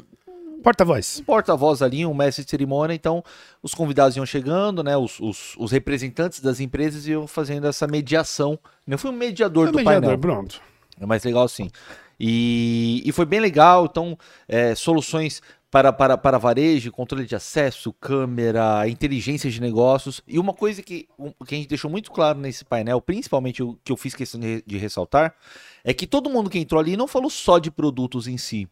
Porta-voz. 0.64 1.20
um 1.22 1.24
porta-voz 1.24 1.82
ali, 1.82 2.06
um 2.06 2.14
mestre 2.14 2.44
de 2.44 2.50
cerimônia, 2.52 2.94
então 2.94 3.24
os 3.62 3.74
convidados 3.74 4.16
iam 4.18 4.26
chegando, 4.26 4.84
né? 4.84 4.96
Os, 4.98 5.20
os, 5.20 5.56
os 5.58 5.72
representantes 5.72 6.40
das 6.40 6.60
empresas 6.60 7.08
iam 7.08 7.28
fazendo 7.28 7.68
essa 7.68 7.88
mediação. 7.88 8.60
Eu 8.88 8.98
fui 8.98 9.10
um 9.10 9.14
mediador 9.14 9.68
É 9.68 9.72
do 9.72 9.78
mediador, 9.78 10.02
painel. 10.02 10.20
pronto. 10.20 10.62
É 11.00 11.06
mais 11.06 11.24
legal 11.24 11.44
assim. 11.44 11.70
E, 12.20 13.02
e 13.06 13.12
foi 13.14 13.26
bem 13.26 13.40
legal, 13.40 13.86
então, 13.86 14.18
é, 14.48 14.76
soluções 14.76 15.42
para, 15.72 15.94
para, 15.94 16.18
para 16.18 16.38
varejo, 16.38 16.92
controle 16.92 17.26
de 17.26 17.36
acesso, 17.36 17.94
câmera, 17.94 18.88
inteligência 18.90 19.50
de 19.50 19.62
negócios. 19.62 20.22
E 20.28 20.38
uma 20.40 20.54
coisa 20.54 20.82
que, 20.82 21.08
que 21.48 21.56
a 21.56 21.58
gente 21.58 21.70
deixou 21.70 21.90
muito 21.90 22.12
claro 22.12 22.40
nesse 22.40 22.66
painel, 22.66 23.00
principalmente 23.00 23.64
o 23.64 23.78
que 23.84 23.92
eu 23.92 23.98
fiz 23.98 24.14
questão 24.16 24.40
de, 24.40 24.64
de 24.66 24.78
ressaltar, 24.78 25.34
é 25.84 25.94
que 25.94 26.06
todo 26.06 26.30
mundo 26.30 26.50
que 26.50 26.60
entrou 26.60 26.82
ali 26.82 26.98
não 26.98 27.08
falou 27.08 27.30
só 27.30 27.60
de 27.60 27.72
produtos 27.72 28.28
em 28.28 28.38
si. 28.38 28.68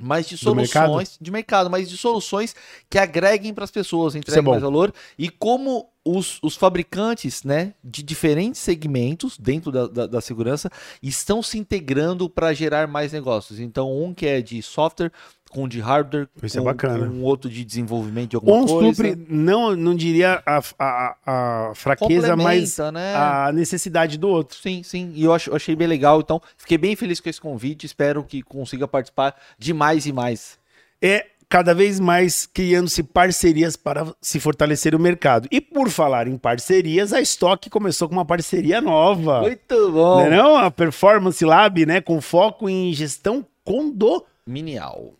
Mas 0.00 0.26
de 0.26 0.42
Do 0.42 0.54
mercado? 0.54 0.86
soluções 0.86 1.18
de 1.20 1.30
mercado, 1.30 1.70
mas 1.70 1.88
de 1.88 1.96
soluções 1.98 2.54
que 2.88 2.98
agreguem 2.98 3.52
para 3.52 3.64
as 3.64 3.70
pessoas, 3.70 4.14
é 4.14 4.18
entreguem 4.18 4.42
bom. 4.42 4.50
mais 4.52 4.62
valor 4.62 4.92
e 5.18 5.28
como 5.28 5.90
os, 6.04 6.38
os 6.42 6.56
fabricantes 6.56 7.44
né, 7.44 7.74
de 7.84 8.02
diferentes 8.02 8.60
segmentos 8.60 9.38
dentro 9.38 9.70
da, 9.70 9.86
da, 9.86 10.06
da 10.06 10.20
segurança 10.20 10.70
estão 11.02 11.42
se 11.42 11.58
integrando 11.58 12.28
para 12.28 12.52
gerar 12.52 12.88
mais 12.88 13.12
negócios. 13.12 13.60
Então, 13.60 13.92
um 14.02 14.12
que 14.12 14.26
é 14.26 14.40
de 14.40 14.60
software, 14.62 15.12
com 15.52 15.68
de 15.68 15.80
hardware, 15.80 16.28
Isso 16.42 16.56
é 16.56 16.60
com, 16.60 16.64
bacana. 16.64 17.06
com 17.06 17.12
um 17.14 17.22
outro 17.22 17.50
de 17.50 17.62
desenvolvimento 17.64 18.30
de 18.30 18.36
alguma 18.36 18.56
Um 18.56 18.66
coisa. 18.66 18.94
supre, 18.94 19.26
não, 19.28 19.76
não 19.76 19.94
diria 19.94 20.42
a, 20.46 20.62
a, 20.78 21.16
a 21.26 21.74
fraqueza, 21.74 22.34
mas 22.34 22.78
né? 22.92 23.14
a 23.14 23.52
necessidade 23.52 24.16
do 24.18 24.28
outro. 24.28 24.56
Sim, 24.56 24.82
sim. 24.82 25.12
E 25.14 25.24
eu 25.24 25.32
acho, 25.32 25.50
eu 25.50 25.56
achei 25.56 25.76
bem 25.76 25.86
legal. 25.86 26.20
Então, 26.20 26.40
fiquei 26.56 26.78
bem 26.78 26.96
feliz 26.96 27.20
com 27.20 27.28
esse 27.28 27.40
convite. 27.40 27.84
Espero 27.84 28.24
que 28.24 28.42
consiga 28.42 28.88
participar 28.88 29.36
de 29.58 29.74
mais 29.74 30.06
e 30.06 30.12
mais. 30.12 30.58
É 31.00 31.26
cada 31.48 31.74
vez 31.74 32.00
mais 32.00 32.46
criando-se 32.46 33.02
parcerias 33.02 33.76
para 33.76 34.06
se 34.22 34.40
fortalecer 34.40 34.94
o 34.94 34.98
mercado. 34.98 35.46
E 35.50 35.60
por 35.60 35.90
falar 35.90 36.26
em 36.26 36.38
parcerias, 36.38 37.12
a 37.12 37.20
Stock 37.20 37.68
começou 37.68 38.08
com 38.08 38.14
uma 38.14 38.24
parceria 38.24 38.80
nova. 38.80 39.42
Muito 39.42 39.90
bom. 39.92 40.16
Não, 40.16 40.26
é 40.26 40.30
não? 40.30 40.56
A 40.56 40.70
Performance 40.70 41.44
Lab, 41.44 41.84
né, 41.84 42.00
com 42.00 42.22
foco 42.22 42.70
em 42.70 42.90
gestão 42.94 43.44
condo 43.62 44.24
Minial. 44.46 45.14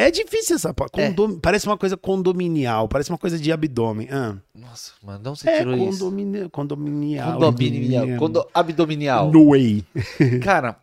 É 0.00 0.12
difícil 0.12 0.54
essa 0.54 0.72
pa- 0.72 0.86
É. 0.96 1.08
condom- 1.08 1.40
Parece 1.40 1.66
uma 1.66 1.76
coisa 1.76 1.96
condominial, 1.96 2.86
parece 2.88 3.10
uma 3.10 3.18
coisa 3.18 3.36
de 3.36 3.50
abdômen. 3.50 4.08
Ah. 4.10 4.36
Nossa, 4.54 4.92
mano, 5.02 5.18
onde 5.30 5.40
você 5.40 5.50
É 5.50 5.58
tirou 5.58 5.74
isso? 5.76 5.98
condomini... 6.04 6.48
condominial. 6.50 7.32
Condominial. 7.34 8.18
Condo... 8.18 8.46
Abdominal. 8.54 9.32
No 9.32 9.50
way. 9.50 9.84
Cara, 10.42 10.76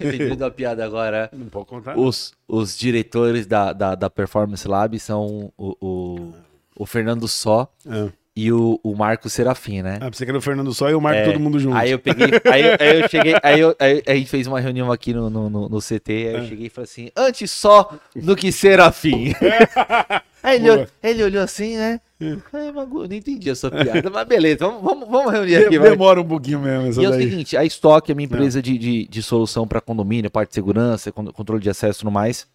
lembrei 0.00 0.34
da 0.36 0.50
piada 0.50 0.84
agora. 0.84 1.30
não 1.32 1.46
pode 1.46 1.66
contar. 1.66 1.96
Os, 1.96 2.32
os 2.48 2.76
diretores 2.76 3.46
da, 3.46 3.72
da, 3.72 3.94
da 3.94 4.10
Performance 4.10 4.66
Lab 4.66 4.98
são 4.98 5.52
o, 5.56 5.76
o, 5.80 6.32
o 6.78 6.86
Fernando 6.86 7.28
Só 7.28 7.72
Ah. 7.88 8.08
E 8.36 8.52
o, 8.52 8.78
o 8.82 8.94
Marco 8.94 9.30
Serafim, 9.30 9.80
né? 9.80 9.96
Ah, 10.00 10.10
você 10.12 10.26
quer 10.26 10.36
o 10.36 10.40
Fernando 10.42 10.72
só 10.74 10.90
e 10.90 10.94
o 10.94 11.00
Marco 11.00 11.24
todo 11.24 11.40
mundo 11.40 11.58
junto. 11.58 11.74
Aí 11.76 11.90
eu 11.90 11.98
peguei, 11.98 12.26
aí, 12.52 12.62
eu- 12.66 12.76
aí 12.78 13.00
eu 13.00 13.08
cheguei, 13.08 13.34
aí, 13.42 13.60
eu, 13.60 13.74
aí 13.80 14.02
a 14.06 14.14
gente 14.14 14.28
fez 14.28 14.46
uma 14.46 14.60
reunião 14.60 14.92
aqui 14.92 15.14
no, 15.14 15.30
no, 15.30 15.48
no- 15.48 15.68
no 15.70 15.80
CT, 15.80 16.12
aí 16.12 16.24
eu 16.34 16.38
É. 16.40 16.46
cheguei 16.46 16.66
e 16.66 16.70
falei 16.70 16.84
assim, 16.84 17.10
antes 17.16 17.50
só 17.50 17.90
do 18.14 18.36
que 18.36 18.52
Serafim. 18.52 19.32
aí 20.42 20.56
ele, 20.56 20.70
olhou- 20.70 20.86
ele 21.02 21.22
olhou 21.24 21.42
assim, 21.42 21.76
né? 21.76 22.00
Eu 22.20 22.40
não 22.72 23.04
entendi 23.16 23.50
a 23.50 23.54
sua 23.54 23.70
piada, 23.70 24.08
mas 24.10 24.26
beleza, 24.26 24.58
vamos, 24.66 24.82
vamos, 24.82 25.08
vamos 25.08 25.32
reunir 25.32 25.56
aqui. 25.56 25.70
De- 25.70 25.78
vai. 25.78 25.90
Demora 25.90 26.20
um 26.20 26.24
pouquinho 26.24 26.60
mesmo 26.60 26.88
essa 26.88 27.00
E 27.02 27.04
é 27.04 27.08
o 27.08 27.12
seguinte, 27.14 27.56
a 27.56 27.64
Stock 27.64 28.10
é 28.10 28.14
uma 28.14 28.22
empresa 28.22 28.62
de, 28.62 28.76
de, 28.78 29.06
de 29.06 29.22
solução 29.22 29.66
para 29.66 29.80
condomínio, 29.80 30.30
parte 30.30 30.48
de 30.50 30.54
segurança, 30.54 31.12
con- 31.12 31.30
controle 31.32 31.62
de 31.62 31.68
acesso 31.70 31.98
e 31.98 32.00
tudo 32.00 32.10
mais. 32.10 32.46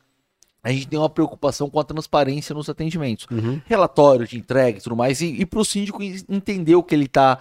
A 0.64 0.72
gente 0.72 0.88
tem 0.88 1.00
uma 1.00 1.10
preocupação 1.10 1.70
com 1.70 1.80
a 1.80 1.84
transparência 1.84 2.54
nos 2.54 2.70
atendimentos. 2.70 3.26
Uhum. 3.32 3.62
Relatório 3.66 4.28
de 4.28 4.38
entrega 4.38 4.78
e 4.78 4.82
tudo 4.82 4.96
mais, 4.96 5.22
e, 5.22 5.28
e 5.28 5.46
para 5.46 5.60
o 5.60 5.66
síndico 5.66 6.02
en- 6.04 6.24
entender 6.30 6.76
o 6.76 6.84
que 6.84 6.94
ele 6.96 7.06
está 7.06 7.38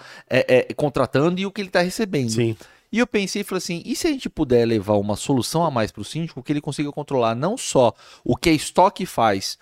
contratando 0.76 1.40
e 1.40 1.46
o 1.46 1.50
que 1.50 1.60
ele 1.60 1.68
está 1.68 1.80
recebendo. 1.80 2.30
Sim. 2.30 2.56
E 2.92 2.98
eu 2.98 3.06
pensei 3.06 3.42
e 3.42 3.44
falei 3.44 3.58
assim: 3.58 3.82
e 3.84 3.94
se 3.94 4.08
a 4.08 4.10
gente 4.10 4.28
puder 4.28 4.66
levar 4.66 4.94
uma 4.94 5.16
solução 5.16 5.64
a 5.64 5.70
mais 5.70 5.92
para 5.92 6.02
o 6.02 6.04
síndico 6.04 6.42
que 6.42 6.52
ele 6.52 6.60
consiga 6.60 6.90
controlar 6.90 7.34
não 7.34 7.56
só 7.56 7.92
o 8.24 8.36
que 8.36 8.48
a 8.48 8.52
estoque 8.52 9.06
faz, 9.06 9.58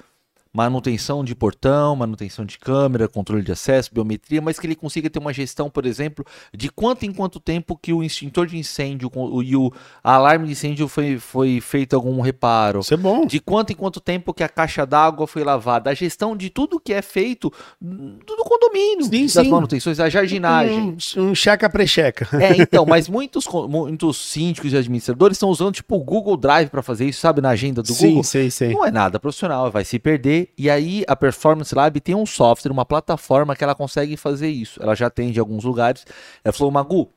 manutenção 0.52 1.24
de 1.24 1.34
portão, 1.34 1.94
manutenção 1.96 2.44
de 2.44 2.58
câmera, 2.58 3.08
controle 3.08 3.42
de 3.42 3.52
acesso, 3.52 3.90
biometria, 3.92 4.40
mas 4.40 4.58
que 4.58 4.66
ele 4.66 4.74
consiga 4.74 5.08
ter 5.10 5.18
uma 5.18 5.32
gestão, 5.32 5.68
por 5.70 5.86
exemplo, 5.86 6.24
de 6.54 6.68
quanto 6.70 7.04
em 7.04 7.12
quanto 7.12 7.38
tempo 7.38 7.76
que 7.76 7.92
o 7.92 8.02
extintor 8.02 8.46
de 8.46 8.56
incêndio 8.56 9.10
e 9.44 9.56
o 9.56 9.72
alarme 10.02 10.46
de 10.46 10.52
incêndio 10.52 10.88
foi, 10.88 11.18
foi 11.18 11.60
feito 11.60 11.94
algum 11.94 12.20
reparo. 12.20 12.80
Isso 12.80 12.94
é 12.94 12.96
bom. 12.96 13.26
De 13.26 13.40
quanto 13.40 13.72
em 13.72 13.76
quanto 13.76 14.00
tempo 14.00 14.32
que 14.32 14.42
a 14.42 14.48
caixa 14.48 14.86
d'água 14.86 15.26
foi 15.26 15.44
lavada, 15.44 15.90
a 15.90 15.94
gestão 15.94 16.36
de 16.36 16.50
tudo 16.50 16.80
que 16.80 16.92
é 16.92 17.02
feito 17.02 17.52
do 17.80 18.38
do 18.38 18.44
condomínio, 18.44 19.04
Sim, 19.04 19.22
das 19.22 19.32
sim. 19.32 19.50
manutenções, 19.50 19.98
a 19.98 20.08
jardinagem. 20.08 20.96
Um, 21.16 21.30
um 21.30 21.34
checa 21.34 21.68
precheca. 21.68 22.28
É, 22.40 22.56
então, 22.56 22.84
mas 22.86 23.08
muitos, 23.08 23.46
muitos 23.68 24.16
síndicos 24.16 24.72
e 24.72 24.76
administradores 24.76 25.36
estão 25.36 25.48
usando 25.48 25.74
tipo 25.74 25.96
o 25.96 26.04
Google 26.04 26.36
Drive 26.36 26.68
para 26.68 26.82
fazer 26.82 27.06
isso, 27.06 27.20
sabe, 27.20 27.40
na 27.40 27.50
agenda 27.50 27.82
do 27.82 27.92
Sim, 27.92 28.08
Google. 28.08 28.24
sei, 28.24 28.50
sei. 28.50 28.72
Não 28.72 28.84
é 28.84 28.90
nada 28.90 29.18
profissional, 29.18 29.70
vai 29.70 29.84
se 29.84 29.98
perder. 29.98 30.38
E 30.57 30.68
aí 30.71 31.04
a 31.09 31.16
Performance 31.16 31.75
Lab 31.75 32.00
tem 32.00 32.14
um 32.14 32.26
software, 32.26 32.73
uma 32.73 32.85
plataforma 32.85 33.54
que 33.57 33.64
ela 33.64 33.75
consegue 33.75 34.16
fazer 34.16 34.49
isso. 34.49 34.83
Ela 34.83 34.95
já 34.95 35.09
tem 35.11 35.30
de 35.30 35.40
alguns 35.40 35.64
lugares. 35.64 36.04
Ela 36.45 36.52
falou, 36.52 36.71
Magu, 36.71 37.11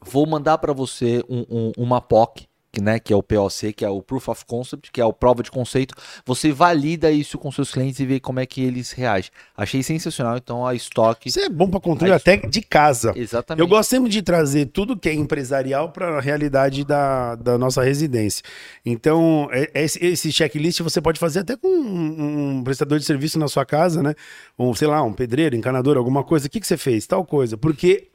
vou 0.00 0.26
mandar 0.26 0.58
para 0.58 0.72
você 0.72 1.22
um- 1.28 1.44
um- 1.50 1.72
uma 1.76 2.00
POC, 2.00 2.46
né, 2.80 2.98
que 2.98 3.12
é 3.12 3.16
o 3.16 3.22
POC, 3.22 3.72
que 3.72 3.84
é 3.84 3.88
o 3.88 4.02
Proof 4.02 4.28
of 4.28 4.44
Concept, 4.44 4.90
que 4.90 5.00
é 5.00 5.04
a 5.04 5.12
prova 5.12 5.42
de 5.42 5.50
conceito. 5.50 5.94
Você 6.24 6.52
valida 6.52 7.10
isso 7.10 7.38
com 7.38 7.50
seus 7.50 7.70
clientes 7.72 7.98
e 8.00 8.06
vê 8.06 8.20
como 8.20 8.40
é 8.40 8.46
que 8.46 8.62
eles 8.62 8.92
reagem. 8.92 9.30
Achei 9.56 9.82
sensacional, 9.82 10.36
então 10.36 10.66
a 10.66 10.74
Stock. 10.74 11.28
Isso 11.28 11.40
é 11.40 11.48
bom 11.48 11.68
para 11.68 11.80
controle 11.80 12.12
até 12.12 12.36
de 12.36 12.62
casa. 12.62 13.12
Exatamente. 13.16 13.60
Eu 13.60 13.68
gosto 13.68 13.90
sempre 13.90 14.10
de 14.10 14.22
trazer 14.22 14.66
tudo 14.66 14.96
que 14.96 15.08
é 15.08 15.14
empresarial 15.14 15.90
para 15.90 16.18
a 16.18 16.20
realidade 16.20 16.84
da, 16.84 17.34
da 17.34 17.56
nossa 17.58 17.82
residência. 17.82 18.42
Então, 18.84 19.48
é- 19.52 19.70
é 19.74 19.84
esse, 19.84 20.04
esse 20.04 20.32
checklist 20.32 20.80
você 20.80 21.00
pode 21.00 21.18
fazer 21.18 21.40
até 21.40 21.56
com 21.56 21.68
um, 21.68 22.58
um 22.58 22.64
prestador 22.64 22.98
de 22.98 23.04
serviço 23.04 23.38
na 23.38 23.48
sua 23.48 23.64
casa, 23.64 24.02
né? 24.02 24.14
Um, 24.58 24.74
sei 24.74 24.88
lá, 24.88 25.02
um 25.02 25.12
pedreiro, 25.12 25.56
encanador, 25.56 25.96
alguma 25.96 26.22
coisa. 26.24 26.46
O 26.46 26.50
que, 26.50 26.60
que 26.60 26.66
você 26.66 26.76
fez? 26.76 27.06
Tal 27.06 27.24
coisa. 27.24 27.56
Porque 27.56 28.08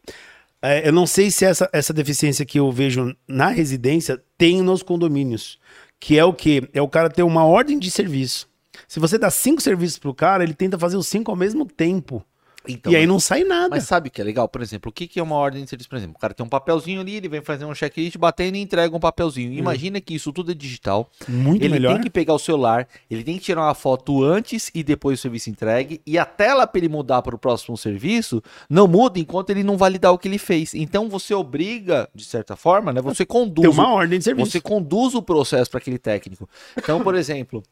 é, 0.62 0.88
eu 0.88 0.94
não 0.94 1.08
sei 1.08 1.32
se 1.32 1.44
essa, 1.44 1.70
essa 1.74 1.94
deficiência 1.94 2.46
que 2.46 2.60
eu 2.60 2.72
vejo 2.72 3.16
na 3.28 3.48
residência 3.48 4.22
tem 4.38 4.62
nos 4.62 4.84
condomínios. 4.84 5.60
Que 6.00 6.18
é 6.18 6.26
o 6.26 6.34
quê? 6.34 6.68
É 6.74 6.82
o 6.82 6.88
cara 6.88 7.10
ter 7.10 7.24
uma 7.24 7.46
ordem 7.46 7.80
de 7.80 7.90
serviço. 7.90 8.50
Se 8.88 9.00
você 9.00 9.18
dá 9.18 9.30
cinco 9.30 9.62
serviços 9.62 10.00
pro 10.00 10.14
cara, 10.14 10.44
ele 10.44 10.54
tenta 10.54 10.78
fazer 10.78 10.98
os 10.98 11.08
cinco 11.08 11.32
ao 11.32 11.38
mesmo 11.38 11.66
tempo. 11.66 12.24
Então, 12.68 12.92
e 12.92 12.96
aí 12.96 13.08
não 13.08 13.20
sai 13.20 13.44
nada. 13.44 13.70
Mas 13.70 13.86
sabe 13.86 14.10
o 14.10 14.12
que 14.12 14.22
é 14.22 14.24
legal? 14.24 14.48
Por 14.48 14.62
exemplo, 14.62 14.90
o 14.90 14.94
que 14.94 15.08
que 15.08 15.20
é 15.20 15.24
uma 15.24 15.36
ordem 15.36 15.64
de 15.64 15.70
serviço? 15.70 15.90
Por 15.90 15.96
exemplo, 15.96 16.16
o 16.16 16.20
cara 16.20 16.34
tem 16.34 16.46
um 16.46 16.50
papelzinho 16.50 17.02
ali, 17.02 17.16
ele 17.16 17.28
vem 17.28 17.42
fazer 17.42 17.66
um 17.66 17.74
checklist, 17.74 18.18
batendo 18.18 18.56
e 18.56 18.62
entrega 18.62 18.96
um 18.96 19.00
papelzinho. 19.00 19.54
Imagina 19.54 20.00
que 20.00 20.14
isso 20.14 20.32
tudo 20.32 20.52
é 20.52 20.54
digital. 20.54 21.10
Muito 21.28 21.64
ele 21.64 21.74
melhor. 21.74 21.94
tem 21.94 22.04
que 22.04 22.10
pegar 22.10 22.34
o 22.34 22.40
celular, 22.40 22.88
ele 23.10 23.24
tem 23.24 23.38
que 23.38 23.44
tirar 23.44 23.62
uma 23.62 23.74
foto 23.74 24.24
antes 24.24 24.70
e 24.76 24.84
depois 24.84 25.20
do 25.20 25.22
serviço 25.22 25.50
entregue, 25.50 26.02
e 26.06 26.18
a 26.18 26.26
tela 26.26 26.68
para 26.68 26.80
ele 26.80 26.90
mudar 26.90 27.22
para 27.22 27.36
o 27.36 27.40
próximo 27.40 27.76
serviço 27.78 28.44
não 28.70 28.88
muda 28.88 29.20
enquanto 29.20 29.50
ele 29.50 29.64
não 29.64 29.76
validar 29.78 30.14
o 30.14 30.18
que 30.18 30.28
ele 30.28 30.38
fez. 30.38 30.74
Então 30.76 31.10
você 31.10 31.34
obriga, 31.34 32.08
de 32.14 32.24
certa 32.24 32.56
forma, 32.56 32.94
né? 32.94 33.02
Você 33.02 33.26
conduz. 33.26 33.68
Tem 33.68 33.70
uma 33.70 33.92
ordem 33.92 34.20
de 34.20 34.26
serviço. 34.26 34.52
você 34.52 34.62
conduz 34.62 35.16
o 35.16 35.22
processo 35.22 35.70
para 35.72 35.80
aquele 35.80 35.98
técnico. 35.98 36.48
Então, 36.78 37.02
por 37.02 37.16
exemplo, 37.22 37.64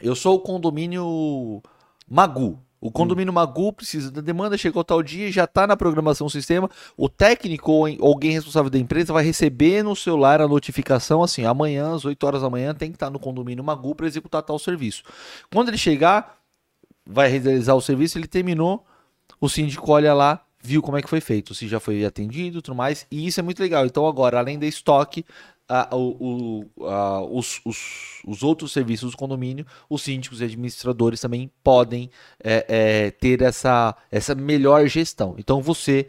eu 0.00 0.14
sou 0.14 0.36
o 0.36 0.40
condomínio 0.40 1.62
Magu. 2.08 2.58
O 2.82 2.90
condomínio 2.90 3.32
Magu 3.32 3.72
precisa 3.72 4.10
da 4.10 4.20
demanda, 4.20 4.58
chegou 4.58 4.82
tal 4.82 5.04
dia, 5.04 5.30
já 5.30 5.44
está 5.44 5.68
na 5.68 5.76
programação 5.76 6.26
do 6.26 6.30
sistema. 6.32 6.68
O 6.96 7.08
técnico 7.08 7.70
ou 7.70 7.86
alguém 8.00 8.32
responsável 8.32 8.68
da 8.68 8.76
empresa 8.76 9.12
vai 9.12 9.24
receber 9.24 9.84
no 9.84 9.94
celular 9.94 10.40
a 10.40 10.48
notificação 10.48 11.22
assim: 11.22 11.44
amanhã, 11.44 11.94
às 11.94 12.04
8 12.04 12.26
horas 12.26 12.42
da 12.42 12.50
manhã, 12.50 12.74
tem 12.74 12.90
que 12.90 12.96
estar 12.96 13.08
no 13.08 13.20
condomínio 13.20 13.62
Magu 13.62 13.94
para 13.94 14.08
executar 14.08 14.42
tal 14.42 14.58
serviço. 14.58 15.04
Quando 15.48 15.68
ele 15.68 15.78
chegar, 15.78 16.38
vai 17.06 17.28
realizar 17.28 17.74
o 17.74 17.80
serviço, 17.80 18.18
ele 18.18 18.26
terminou, 18.26 18.84
o 19.40 19.48
síndico 19.48 19.92
olha 19.92 20.12
lá, 20.12 20.44
viu 20.60 20.82
como 20.82 20.96
é 20.96 21.02
que 21.02 21.08
foi 21.08 21.20
feito, 21.20 21.54
se 21.54 21.68
já 21.68 21.78
foi 21.78 22.04
atendido 22.04 22.60
tudo 22.60 22.74
mais, 22.74 23.06
e 23.12 23.28
isso 23.28 23.38
é 23.38 23.44
muito 23.44 23.60
legal. 23.60 23.86
Então 23.86 24.08
agora, 24.08 24.40
além 24.40 24.58
da 24.58 24.66
estoque, 24.66 25.24
a- 25.80 25.96
o- 25.96 26.66
a- 26.82 27.22
os, 27.22 27.60
os- 27.64 28.20
os 28.26 28.42
outros 28.42 28.72
serviços 28.72 29.12
do 29.12 29.16
condomínio, 29.16 29.66
os 29.88 30.02
síndicos 30.02 30.40
e 30.40 30.44
administradores 30.44 31.20
também 31.20 31.50
podem 31.64 32.10
é, 32.42 32.64
é, 32.68 33.10
ter 33.10 33.42
essa, 33.42 33.96
essa 34.10 34.34
melhor 34.34 34.86
gestão. 34.86 35.34
Então 35.38 35.62
você, 35.62 36.06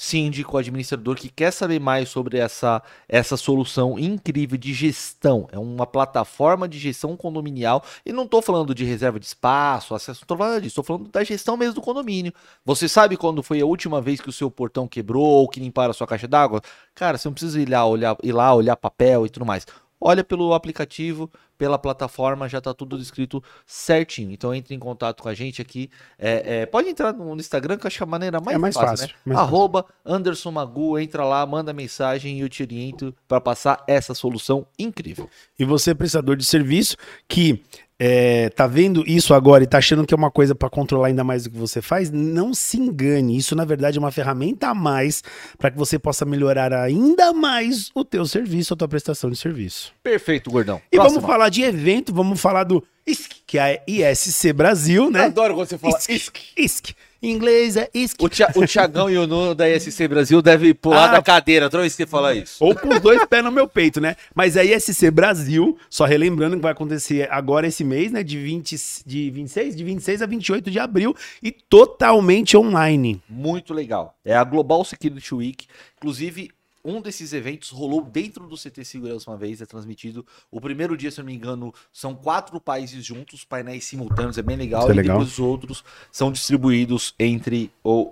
síndico, 0.00 0.56
administrador, 0.56 1.14
que 1.14 1.28
quer 1.28 1.50
saber 1.50 1.78
mais 1.78 2.08
sobre 2.08 2.38
essa, 2.38 2.82
essa 3.06 3.36
solução 3.36 3.98
incrível 3.98 4.56
de 4.56 4.72
gestão, 4.72 5.46
é 5.52 5.58
uma 5.58 5.86
plataforma 5.86 6.66
de 6.66 6.78
gestão 6.78 7.14
condominial, 7.14 7.84
e 8.06 8.10
não 8.10 8.24
estou 8.24 8.40
falando 8.40 8.74
de 8.74 8.82
reserva 8.82 9.20
de 9.20 9.26
espaço, 9.26 9.94
acesso, 9.94 10.20
não 10.20 10.24
estou 10.24 10.38
falando 10.38 10.62
disso, 10.62 10.68
estou 10.80 10.84
falando 10.84 11.10
da 11.10 11.22
gestão 11.22 11.54
mesmo 11.54 11.74
do 11.74 11.82
condomínio. 11.82 12.32
Você 12.64 12.88
sabe 12.88 13.14
quando 13.18 13.42
foi 13.42 13.60
a 13.60 13.66
última 13.66 14.00
vez 14.00 14.22
que 14.22 14.30
o 14.30 14.32
seu 14.32 14.50
portão 14.50 14.88
quebrou 14.88 15.22
ou 15.22 15.46
que 15.46 15.60
limparam 15.60 15.90
a 15.90 15.94
sua 15.94 16.06
caixa 16.06 16.26
d'água? 16.26 16.62
Cara, 16.94 17.18
você 17.18 17.28
não 17.28 17.34
precisa 17.34 17.60
ir 17.60 17.68
lá 17.68 17.84
olhar, 17.84 18.16
ir 18.22 18.32
lá 18.32 18.54
olhar 18.54 18.76
papel 18.76 19.26
e 19.26 19.28
tudo 19.28 19.44
mais. 19.44 19.66
Olha 20.00 20.24
pelo 20.24 20.54
aplicativo, 20.54 21.30
pela 21.58 21.78
plataforma, 21.78 22.48
já 22.48 22.60
tá 22.60 22.72
tudo 22.72 22.96
descrito 22.96 23.42
certinho. 23.66 24.32
Então 24.32 24.54
entre 24.54 24.74
em 24.74 24.78
contato 24.78 25.22
com 25.22 25.28
a 25.28 25.34
gente 25.34 25.60
aqui. 25.60 25.90
É, 26.18 26.62
é, 26.62 26.66
pode 26.66 26.88
entrar 26.88 27.12
no 27.12 27.36
Instagram, 27.36 27.76
que 27.76 27.84
eu 27.84 27.88
acho 27.88 27.98
que 27.98 28.02
é 28.02 28.06
a 28.06 28.08
maneira 28.08 28.40
mais, 28.40 28.54
É 28.54 28.58
mais 28.58 28.74
fácil, 28.74 28.88
fácil, 28.88 29.06
né? 29.08 29.14
mais 29.26 29.38
fácil. 29.40 29.54
Arroba 29.54 29.84
Anderson 30.04 30.50
Magu, 30.50 30.98
entra 30.98 31.24
lá, 31.24 31.44
manda 31.44 31.72
mensagem 31.72 32.38
e 32.38 32.40
eu 32.40 32.48
te 32.48 32.62
oriento 32.62 33.14
para 33.28 33.40
passar 33.40 33.84
essa 33.86 34.14
solução 34.14 34.66
incrível. 34.78 35.28
E 35.58 35.64
você, 35.64 35.94
prestador 35.94 36.36
de 36.36 36.44
serviço, 36.44 36.96
que 37.28 37.62
é, 38.02 38.48
tá 38.48 38.66
vendo 38.66 39.04
isso 39.06 39.34
agora 39.34 39.62
e 39.62 39.66
tá 39.66 39.76
achando 39.76 40.06
que 40.06 40.14
é 40.14 40.16
uma 40.16 40.30
coisa 40.30 40.54
para 40.54 40.70
controlar 40.70 41.08
ainda 41.08 41.22
mais 41.22 41.44
o 41.44 41.50
que 41.50 41.58
você 41.58 41.82
faz, 41.82 42.10
não 42.10 42.54
se 42.54 42.78
engane. 42.78 43.36
Isso, 43.36 43.54
na 43.54 43.66
verdade, 43.66 43.98
é 43.98 44.00
uma 44.00 44.10
ferramenta 44.10 44.68
a 44.68 44.74
mais 44.74 45.22
para 45.58 45.70
que 45.70 45.76
você 45.76 45.98
possa 45.98 46.24
melhorar 46.24 46.72
ainda 46.72 47.34
mais 47.34 47.90
o 47.94 48.02
teu 48.02 48.24
serviço, 48.24 48.72
a 48.72 48.76
tua 48.78 48.88
prestação 48.88 49.28
de 49.28 49.36
serviço. 49.36 49.92
Perfeito, 50.02 50.50
gordão. 50.50 50.80
E 50.90 50.96
Próxima. 50.96 51.20
vamos 51.20 51.30
falar 51.30 51.50
de 51.50 51.60
evento, 51.60 52.14
vamos 52.14 52.40
falar 52.40 52.64
do 52.64 52.82
ISC, 53.06 53.28
que 53.46 53.58
é 53.58 53.82
a 53.86 54.10
ISC 54.10 54.52
Brasil, 54.52 55.04
Eu 55.04 55.10
né? 55.10 55.24
adoro 55.24 55.54
quando 55.54 55.68
você 55.68 55.78
fala 55.78 55.98
ISC. 56.08 56.32
ISC. 56.56 56.94
Em 57.22 57.32
inglês 57.32 57.76
é 57.76 57.86
ISC. 57.92 58.16
O, 58.18 58.28
Tia, 58.30 58.48
o 58.54 58.66
Tiagão 58.66 59.10
e 59.10 59.18
o 59.18 59.26
Nuno 59.26 59.54
da 59.54 59.68
ISC 59.68 60.08
Brasil 60.08 60.40
devem 60.40 60.72
pular 60.72 61.10
Ah. 61.10 61.12
da 61.12 61.22
cadeira 61.22 61.68
toda 61.68 61.82
vez 61.82 61.94
que 61.94 62.02
você 62.02 62.06
fala 62.06 62.34
isso. 62.34 62.64
Ou 62.64 62.74
com 62.74 62.88
os 62.88 62.98
dois 63.00 63.22
pés 63.26 63.44
no 63.44 63.52
meu 63.52 63.68
peito, 63.68 64.00
né? 64.00 64.16
Mas 64.34 64.56
a 64.56 64.64
ISC 64.64 65.10
Brasil, 65.10 65.76
só 65.90 66.06
relembrando 66.06 66.56
que 66.56 66.62
vai 66.62 66.72
acontecer 66.72 67.28
agora 67.30 67.66
esse 67.66 67.84
mês, 67.84 68.10
né? 68.10 68.22
De, 68.22 68.38
20, 68.38 68.74
de 69.04 69.30
26, 69.30 69.76
de 69.76 69.84
26 69.84 70.22
a 70.22 70.26
28 70.26 70.70
de 70.70 70.78
abril 70.78 71.14
e 71.42 71.52
totalmente 71.52 72.56
online. 72.56 73.20
Muito 73.28 73.74
legal. 73.74 74.14
É 74.24 74.34
a 74.34 74.42
Global 74.42 74.82
Security 74.82 75.34
Week. 75.34 75.66
Inclusive, 75.98 76.50
um 76.84 77.00
desses 77.00 77.32
eventos 77.32 77.70
rolou 77.70 78.02
dentro 78.02 78.46
do 78.46 78.56
CT 78.56 78.84
Segurança 78.84 79.30
uma 79.30 79.36
vez, 79.36 79.60
é 79.60 79.66
transmitido. 79.66 80.24
O 80.50 80.60
primeiro 80.60 80.96
dia, 80.96 81.10
se 81.10 81.20
eu 81.20 81.24
não 81.24 81.30
me 81.30 81.36
engano, 81.36 81.72
são 81.92 82.14
quatro 82.14 82.60
países 82.60 83.04
juntos, 83.04 83.44
painéis 83.44 83.84
simultâneos, 83.84 84.38
é 84.38 84.42
bem 84.42 84.56
legal. 84.56 84.82
Isso 84.82 84.90
é 84.90 84.94
e 84.94 84.96
legal. 84.96 85.18
depois 85.18 85.32
os 85.32 85.38
outros 85.38 85.84
são 86.10 86.32
distribuídos 86.32 87.14
entre 87.18 87.70
o- 87.84 88.08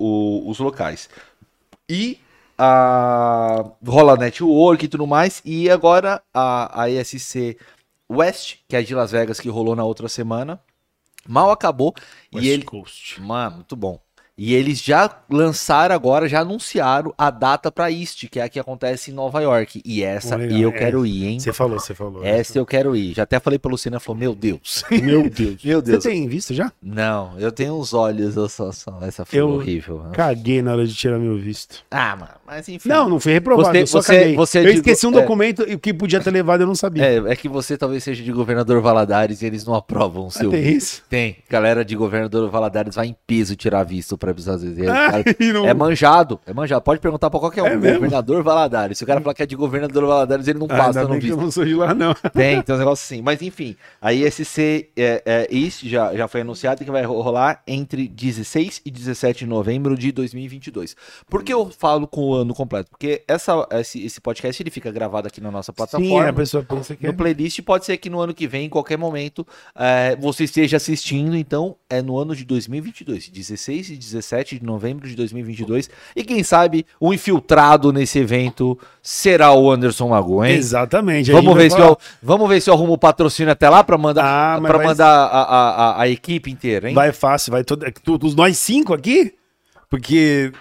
o- 0.46 0.50
os 0.50 0.58
locais. 0.58 1.08
E 1.88 2.18
a 2.58 3.64
rola 3.86 4.16
network 4.16 4.84
e 4.84 4.88
tudo 4.88 5.06
mais. 5.06 5.40
E 5.44 5.70
agora 5.70 6.22
a, 6.34 6.82
a 6.82 6.90
ESC 6.90 7.56
West, 8.10 8.56
que 8.68 8.74
é 8.76 8.80
a 8.80 8.82
de 8.82 8.94
Las 8.94 9.12
Vegas, 9.12 9.38
que 9.40 9.48
rolou 9.48 9.76
na 9.76 9.84
outra 9.84 10.08
semana, 10.08 10.60
mal 11.26 11.50
acabou. 11.50 11.94
e 12.32 12.48
ele, 12.48 12.64
Coast. 12.64 13.20
Mano, 13.20 13.56
muito 13.56 13.76
bom. 13.76 14.00
E 14.38 14.54
eles 14.54 14.80
já 14.80 15.10
lançaram 15.28 15.92
agora, 15.92 16.28
já 16.28 16.40
anunciaram 16.40 17.12
a 17.18 17.28
data 17.28 17.72
pra 17.72 17.90
IST, 17.90 18.28
que 18.28 18.38
é 18.38 18.44
a 18.44 18.48
que 18.48 18.60
acontece 18.60 19.10
em 19.10 19.14
Nova 19.14 19.40
York. 19.40 19.82
E 19.84 20.02
essa 20.04 20.36
legal. 20.36 20.58
eu 20.60 20.68
É, 20.70 20.72
quero 20.72 21.04
ir, 21.04 21.26
hein? 21.26 21.40
Você 21.40 21.52
falou, 21.52 21.80
você 21.80 21.92
falou. 21.92 22.24
Essa 22.24 22.56
eu 22.56 22.64
quero 22.64 22.94
ir. 22.94 23.14
Já 23.14 23.24
até 23.24 23.40
falei 23.40 23.58
pra 23.58 23.68
Luciana, 23.70 23.98
falou, 23.98 24.16
meu 24.20 24.34
Deus. 24.36 24.84
Meu 25.08 25.28
Deus. 25.28 25.62
Meu 25.64 25.82
Deus. 25.82 26.02
Você 26.04 26.10
tem 26.10 26.28
visto 26.28 26.54
já? 26.54 26.70
Não, 26.80 27.32
eu 27.38 27.50
tenho 27.50 27.74
uns 27.74 27.92
olhos, 27.92 28.36
eu 28.36 28.48
só, 28.48 28.70
só- 28.70 28.98
essa 29.02 29.24
foi 29.24 29.40
Eu- 29.40 29.48
horrível. 29.50 30.04
Caguei 30.12 30.62
na 30.62 30.72
hora 30.72 30.86
de 30.86 30.94
tirar 30.94 31.18
meu 31.18 31.36
visto. 31.36 31.82
Ah, 31.90 32.14
mano, 32.14 32.30
mas 32.46 32.68
enfim. 32.68 32.88
Não, 32.88 33.08
não 33.08 33.18
fui 33.18 33.32
reprovado, 33.32 33.70
Você- 33.76 33.82
eu 33.82 33.86
só 33.88 34.02
você- 34.02 34.18
caguei. 34.18 34.36
você 34.36 34.58
é 34.58 34.62
eu 34.62 34.66
de- 34.66 34.74
esqueci 34.76 35.06
um 35.06 35.10
é. 35.10 35.20
documento 35.20 35.64
e 35.68 35.74
o 35.74 35.78
que 35.80 35.92
podia 35.92 36.20
ter 36.20 36.30
levado 36.30 36.60
eu 36.60 36.66
não 36.66 36.74
sabia. 36.76 37.04
É, 37.04 37.16
é 37.32 37.34
que 37.36 37.48
você 37.48 37.76
talvez 37.76 38.04
seja 38.04 38.22
de 38.22 38.30
governador 38.30 38.80
Valadares 38.80 39.42
e 39.42 39.46
eles 39.46 39.64
não 39.64 39.74
aprovam 39.74 40.24
o 40.24 40.28
Ah, 40.28 40.30
seu 40.30 40.50
tem 40.50 40.62
visto. 40.62 40.76
isso? 40.76 41.02
Tem. 41.08 41.38
Galera 41.50 41.84
de 41.84 41.96
governador 41.96 42.48
Valadares 42.50 42.94
vai 42.94 43.08
em 43.08 43.16
peso 43.26 43.56
tirar 43.56 43.82
visto 43.82 44.16
pra 44.16 44.27
Às 44.30 44.62
vezes. 44.62 44.78
É, 44.78 45.34
não- 45.52 45.66
é 45.66 45.74
manjado, 45.74 46.40
é 46.46 46.52
manjado. 46.52 46.82
Pode 46.82 47.00
perguntar 47.00 47.30
pra 47.30 47.38
qualquer 47.40 47.62
um. 47.62 47.66
É 47.66 47.76
governador 47.76 48.42
Valadares. 48.42 48.98
Se 48.98 49.04
o 49.04 49.06
cara 49.06 49.20
falar 49.20 49.34
que 49.34 49.42
é 49.42 49.46
de 49.46 49.56
governador 49.56 50.06
Valadares, 50.06 50.46
ele 50.48 50.58
não 50.58 50.66
Ah, 50.70 50.76
passa 50.76 51.04
bem 51.06 51.20
que 51.20 51.28
eu 51.28 51.36
não 51.36 51.50
sou 51.50 51.64
de 51.64 51.74
lá, 51.74 51.94
não. 51.94 52.14
Tem, 52.34 52.60
tem 52.62 52.74
uns 52.74 52.78
negócios 52.78 53.10
assim. 53.10 53.22
Mas 53.22 53.42
enfim, 53.42 53.76
a 54.00 54.12
ISC 54.12 54.90
é, 54.96 55.22
é, 55.24 55.48
East 55.50 55.84
já, 55.86 56.14
já 56.14 56.28
foi 56.28 56.40
anunciado 56.42 56.84
que 56.84 56.90
vai 56.90 57.02
ro- 57.04 57.20
rolar 57.20 57.62
entre 57.66 58.08
16 58.08 58.82
e 58.84 58.90
17 58.90 59.40
de 59.40 59.46
novembro 59.46 59.96
de 59.96 60.12
2022. 60.12 60.96
Por 61.28 61.42
que 61.42 61.52
eu 61.52 61.70
falo 61.70 62.06
com 62.06 62.22
o 62.22 62.34
ano 62.34 62.54
completo? 62.54 62.90
Porque 62.90 63.22
essa, 63.28 63.66
esse, 63.72 64.04
esse 64.04 64.20
podcast 64.20 64.62
ele 64.62 64.70
fica 64.70 64.90
gravado 64.90 65.28
aqui 65.28 65.40
na 65.40 65.50
nossa 65.50 65.72
Sim, 65.72 65.76
plataforma. 65.76 66.28
a 66.28 66.32
pessoa 66.32 66.62
pensa 66.62 66.96
que 66.96 67.06
é. 67.06 67.08
No 67.10 67.14
playlist 67.16 67.60
pode 67.62 67.84
ser 67.84 67.96
que 67.96 68.08
no 68.10 68.20
ano 68.20 68.34
que 68.34 68.46
vem, 68.46 68.66
em 68.66 68.68
qualquer 68.68 68.96
momento, 68.98 69.46
é, 69.74 70.16
você 70.16 70.44
esteja 70.44 70.76
assistindo. 70.76 71.36
Então, 71.36 71.76
é 71.88 72.00
no 72.02 72.18
ano 72.18 72.34
de 72.34 72.44
2022, 72.44 73.28
16 73.28 73.90
e 73.90 73.96
17 73.96 74.17
de 74.58 74.64
novembro 74.64 75.08
de 75.08 75.14
2022. 75.16 75.88
E 76.16 76.24
quem 76.24 76.42
sabe 76.42 76.84
o 77.00 77.12
infiltrado 77.12 77.92
nesse 77.92 78.18
evento 78.18 78.78
será 79.02 79.52
o 79.52 79.70
Anderson 79.70 80.08
Mago, 80.08 80.44
hein? 80.44 80.54
Exatamente. 80.56 81.30
Vamos 81.32 81.54
ver, 81.56 81.70
se 81.70 81.78
eu, 81.78 81.98
vamos 82.22 82.48
ver 82.48 82.60
se 82.60 82.70
eu 82.70 82.74
arrumo 82.74 82.94
o 82.94 82.98
patrocínio 82.98 83.52
até 83.52 83.68
lá 83.68 83.82
pra 83.84 83.96
mandar, 83.98 84.56
Ah, 84.56 84.60
pra 84.60 84.76
vai- 84.78 84.86
mandar 84.86 85.08
a, 85.08 85.42
a, 85.42 85.70
a, 85.70 86.02
a 86.02 86.08
equipe 86.08 86.50
inteira, 86.50 86.88
hein? 86.88 86.94
Vai 86.94 87.12
fácil, 87.12 87.52
vai 87.52 87.64
todo. 87.64 87.84
tu- 88.02 88.18
Os 88.26 88.34
nós 88.34 88.58
cinco 88.58 88.92
aqui? 88.94 89.34
Porque. 89.90 90.52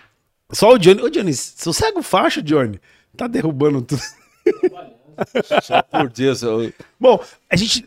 Só 0.52 0.72
o 0.74 0.78
Johnny. 0.78 1.02
Ô, 1.02 1.10
Johnny, 1.10 1.34
sossega 1.34 2.00
o 2.00 2.04
facho, 2.04 2.42
Johnny. 2.42 2.80
Tá 3.18 3.28
derrubando 3.28 3.82
tudo. 3.82 4.02
Só 5.64 5.82
por 5.82 6.10
Deus. 6.10 6.42
eu- 6.42 6.72
Bom, 7.00 7.20
a 7.50 7.56
gente. 7.56 7.86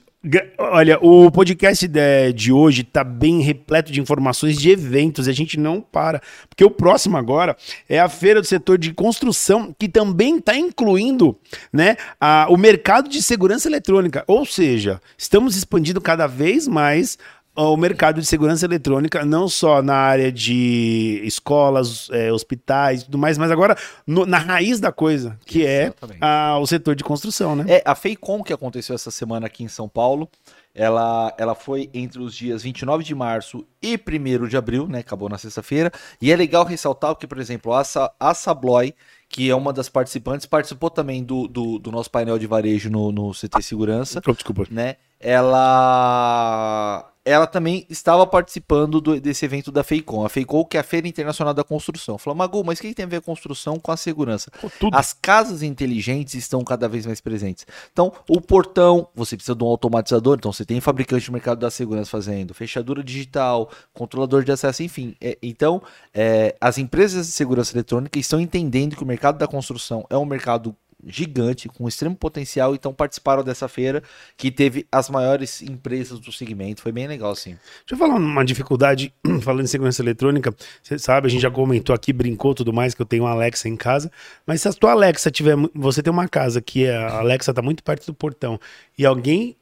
Olha, 0.58 0.98
o 1.00 1.30
podcast 1.30 1.88
de, 1.88 2.32
de 2.34 2.52
hoje 2.52 2.84
tá 2.84 3.02
bem 3.02 3.40
repleto 3.40 3.90
de 3.90 4.02
informações 4.02 4.58
de 4.58 4.68
eventos 4.70 5.26
e 5.26 5.30
a 5.30 5.32
gente 5.32 5.58
não 5.58 5.80
para. 5.80 6.20
Porque 6.46 6.62
o 6.62 6.70
próximo 6.70 7.16
agora 7.16 7.56
é 7.88 7.98
a 7.98 8.06
feira 8.08 8.38
do 8.42 8.46
setor 8.46 8.76
de 8.76 8.92
construção, 8.92 9.74
que 9.78 9.88
também 9.88 10.36
está 10.36 10.54
incluindo 10.54 11.38
né, 11.72 11.96
a- 12.20 12.46
o 12.50 12.58
mercado 12.58 13.08
de 13.08 13.22
segurança 13.22 13.66
eletrônica. 13.66 14.22
Ou 14.26 14.44
seja, 14.44 15.00
estamos 15.16 15.56
expandindo 15.56 16.02
cada 16.02 16.26
vez 16.26 16.68
mais 16.68 17.16
o 17.56 17.76
mercado 17.76 18.20
de 18.20 18.26
segurança 18.26 18.64
eletrônica, 18.64 19.24
não 19.24 19.48
só 19.48 19.82
na 19.82 19.94
área 19.94 20.30
de 20.32 21.20
escolas, 21.24 22.08
eh, 22.12 22.32
hospitais 22.32 23.02
e 23.02 23.04
tudo 23.06 23.18
mais, 23.18 23.36
mas 23.36 23.50
agora 23.50 23.76
no- 24.06 24.24
na 24.24 24.38
raiz 24.38 24.80
da 24.80 24.92
coisa, 24.92 25.36
que 25.44 25.66
é 25.66 25.82
Exatamente. 25.84 26.18
a- 26.22 26.58
o 26.60 26.66
setor 26.66 26.94
de 26.94 27.04
construção, 27.04 27.54
né? 27.56 27.64
É, 27.68 27.82
a 27.84 27.94
FEICOM 27.94 28.42
que 28.42 28.52
aconteceu 28.52 28.94
essa 28.94 29.10
semana 29.10 29.46
aqui 29.46 29.64
em 29.64 29.68
São 29.68 29.88
Paulo, 29.88 30.28
ela, 30.74 31.34
ela 31.36 31.54
foi 31.56 31.90
entre 31.92 32.20
os 32.22 32.34
dias 32.34 32.62
29 32.62 33.02
de 33.02 33.14
março 33.14 33.66
e 33.82 33.96
1 33.98 34.46
de 34.46 34.56
abril, 34.56 34.86
né? 34.86 35.00
Acabou 35.00 35.28
na 35.28 35.36
sexta-feira. 35.36 35.90
E 36.22 36.30
é 36.32 36.36
legal 36.36 36.64
ressaltar 36.64 37.14
que, 37.16 37.26
por 37.26 37.38
exemplo, 37.38 37.74
a, 37.74 37.82
Sa- 37.82 38.12
a 38.20 38.32
Sabloy, 38.32 38.94
que 39.28 39.50
é 39.50 39.54
uma 39.54 39.72
das 39.72 39.88
participantes, 39.88 40.46
participou 40.46 40.88
também 40.88 41.24
do, 41.24 41.48
do, 41.48 41.78
do 41.80 41.90
nosso 41.90 42.10
painel 42.10 42.38
de 42.38 42.46
varejo 42.46 42.88
no, 42.88 43.10
no 43.10 43.32
CT 43.34 43.60
Segurança, 43.62 44.22
Oh, 44.26 44.32
desculpa. 44.32 44.64
né? 44.70 44.94
Ela 45.18 47.09
ela 47.24 47.46
também 47.46 47.86
estava 47.88 48.26
participando 48.26 49.00
do- 49.00 49.20
desse 49.20 49.44
evento 49.44 49.70
da 49.70 49.84
FEICOM. 49.84 50.24
A 50.24 50.28
FEICOM, 50.28 50.64
que 50.64 50.76
é 50.76 50.80
a 50.80 50.82
Feira 50.82 51.06
Internacional 51.06 51.52
da 51.52 51.62
Construção. 51.62 52.16
Falou, 52.16 52.36
Magu, 52.36 52.64
mas 52.64 52.78
o 52.78 52.82
que 52.82 52.94
tem 52.94 53.04
a 53.04 53.08
ver 53.08 53.16
a 53.16 53.20
construção 53.20 53.78
com 53.78 53.92
a 53.92 53.96
segurança? 53.96 54.50
Pô. 54.60 54.90
As 54.92 55.12
casas 55.12 55.62
inteligentes 55.62 56.34
estão 56.34 56.64
cada 56.64 56.88
vez 56.88 57.04
mais 57.04 57.20
presentes. 57.20 57.66
Então, 57.92 58.12
o 58.28 58.40
portão, 58.40 59.08
você 59.14 59.36
precisa 59.36 59.54
de 59.54 59.62
um 59.62 59.66
automatizador, 59.66 60.36
então 60.38 60.52
você 60.52 60.64
tem 60.64 60.80
fabricante 60.80 61.26
do 61.26 61.32
mercado 61.32 61.58
da 61.58 61.70
segurança 61.70 62.10
fazendo, 62.10 62.54
fechadura 62.54 63.04
digital, 63.04 63.70
controlador 63.92 64.42
de 64.42 64.52
acesso, 64.52 64.82
enfim. 64.82 65.14
É, 65.20 65.36
então, 65.42 65.82
é, 66.14 66.56
as 66.60 66.78
empresas 66.78 67.26
de 67.26 67.32
segurança 67.32 67.74
eletrônica 67.74 68.18
estão 68.18 68.40
entendendo 68.40 68.96
que 68.96 69.02
o 69.02 69.06
mercado 69.06 69.38
da 69.38 69.46
construção 69.46 70.06
é 70.08 70.16
um 70.16 70.24
mercado 70.24 70.74
gigante, 71.06 71.68
com 71.68 71.88
extremo 71.88 72.14
potencial, 72.14 72.74
então 72.74 72.92
participaram 72.92 73.42
dessa 73.42 73.66
feira 73.68 74.02
que 74.36 74.50
teve 74.50 74.86
as 74.92 75.08
maiores 75.08 75.62
empresas 75.62 76.18
do 76.18 76.30
segmento. 76.30 76.82
Foi 76.82 76.92
bem 76.92 77.06
legal, 77.06 77.34
sim. 77.34 77.50
Deixa 77.50 77.92
eu 77.92 77.96
falar 77.98 78.14
uma 78.16 78.44
dificuldade, 78.44 79.12
falando 79.42 79.64
em 79.64 79.66
segurança 79.66 80.02
eletrônica. 80.02 80.54
Você 80.82 80.98
sabe, 80.98 81.26
a 81.26 81.30
gente 81.30 81.42
já 81.42 81.50
comentou 81.50 81.94
aqui, 81.94 82.12
brincou 82.12 82.54
tudo 82.54 82.72
mais, 82.72 82.94
que 82.94 83.02
eu 83.02 83.06
tenho 83.06 83.24
uma 83.24 83.30
Alexa 83.30 83.68
em 83.68 83.76
casa. 83.76 84.10
Mas 84.46 84.62
se 84.62 84.68
a 84.68 84.72
tua 84.72 84.92
Alexa 84.92 85.30
tiver. 85.30 85.56
Você 85.74 86.02
tem 86.02 86.12
uma 86.12 86.28
casa 86.28 86.60
que 86.60 86.84
é- 86.84 86.96
a 86.96 87.18
Alexa 87.18 87.52
tá 87.54 87.62
muito 87.62 87.82
perto 87.82 88.06
do 88.06 88.14
portão 88.14 88.58
e 88.98 89.06
alguém 89.06 89.56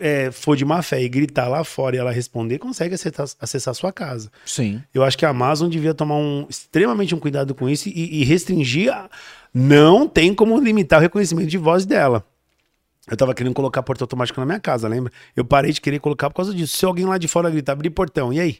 é, 0.00 0.32
for 0.32 0.56
de 0.56 0.64
má 0.64 0.82
fé 0.82 1.00
e 1.00 1.08
gritar 1.08 1.46
lá 1.48 1.62
fora 1.62 1.94
e 1.94 1.98
ela 1.98 2.10
responder, 2.10 2.58
consegue 2.58 2.94
acessar, 2.94 3.26
acessar 3.40 3.70
a 3.70 3.74
sua 3.74 3.92
casa. 3.92 4.32
Sim. 4.44 4.82
Eu 4.92 5.04
acho 5.04 5.16
que 5.16 5.24
a 5.24 5.28
Amazon 5.28 5.68
devia 5.68 5.94
tomar 5.94 6.16
um 6.16 6.44
extremamente 6.48 7.14
um 7.14 7.20
cuidado 7.20 7.54
com 7.54 7.68
isso 7.68 7.88
e, 7.88 8.22
e 8.22 8.24
restringir. 8.24 8.92
a- 8.92 9.08
Não 9.58 10.06
tem 10.06 10.34
como 10.34 10.58
limitar 10.60 10.98
o 10.98 11.02
reconhecimento 11.02 11.48
de 11.48 11.56
voz 11.56 11.86
dela. 11.86 12.22
Eu 13.10 13.16
tava 13.16 13.32
querendo 13.32 13.54
colocar 13.54 13.82
portão 13.82 14.04
automático 14.04 14.38
na 14.38 14.44
minha 14.44 14.60
casa, 14.60 14.86
lembra? 14.86 15.10
Eu 15.34 15.46
parei 15.46 15.72
de 15.72 15.80
querer 15.80 15.98
colocar 15.98 16.28
por 16.28 16.36
causa 16.36 16.52
disso. 16.52 16.76
Se 16.76 16.84
alguém 16.84 17.06
lá 17.06 17.16
de 17.16 17.26
fora 17.26 17.48
gritar, 17.48 17.72
abrir 17.72 17.88
portão, 17.88 18.32
e 18.32 18.38
aí? 18.40 18.58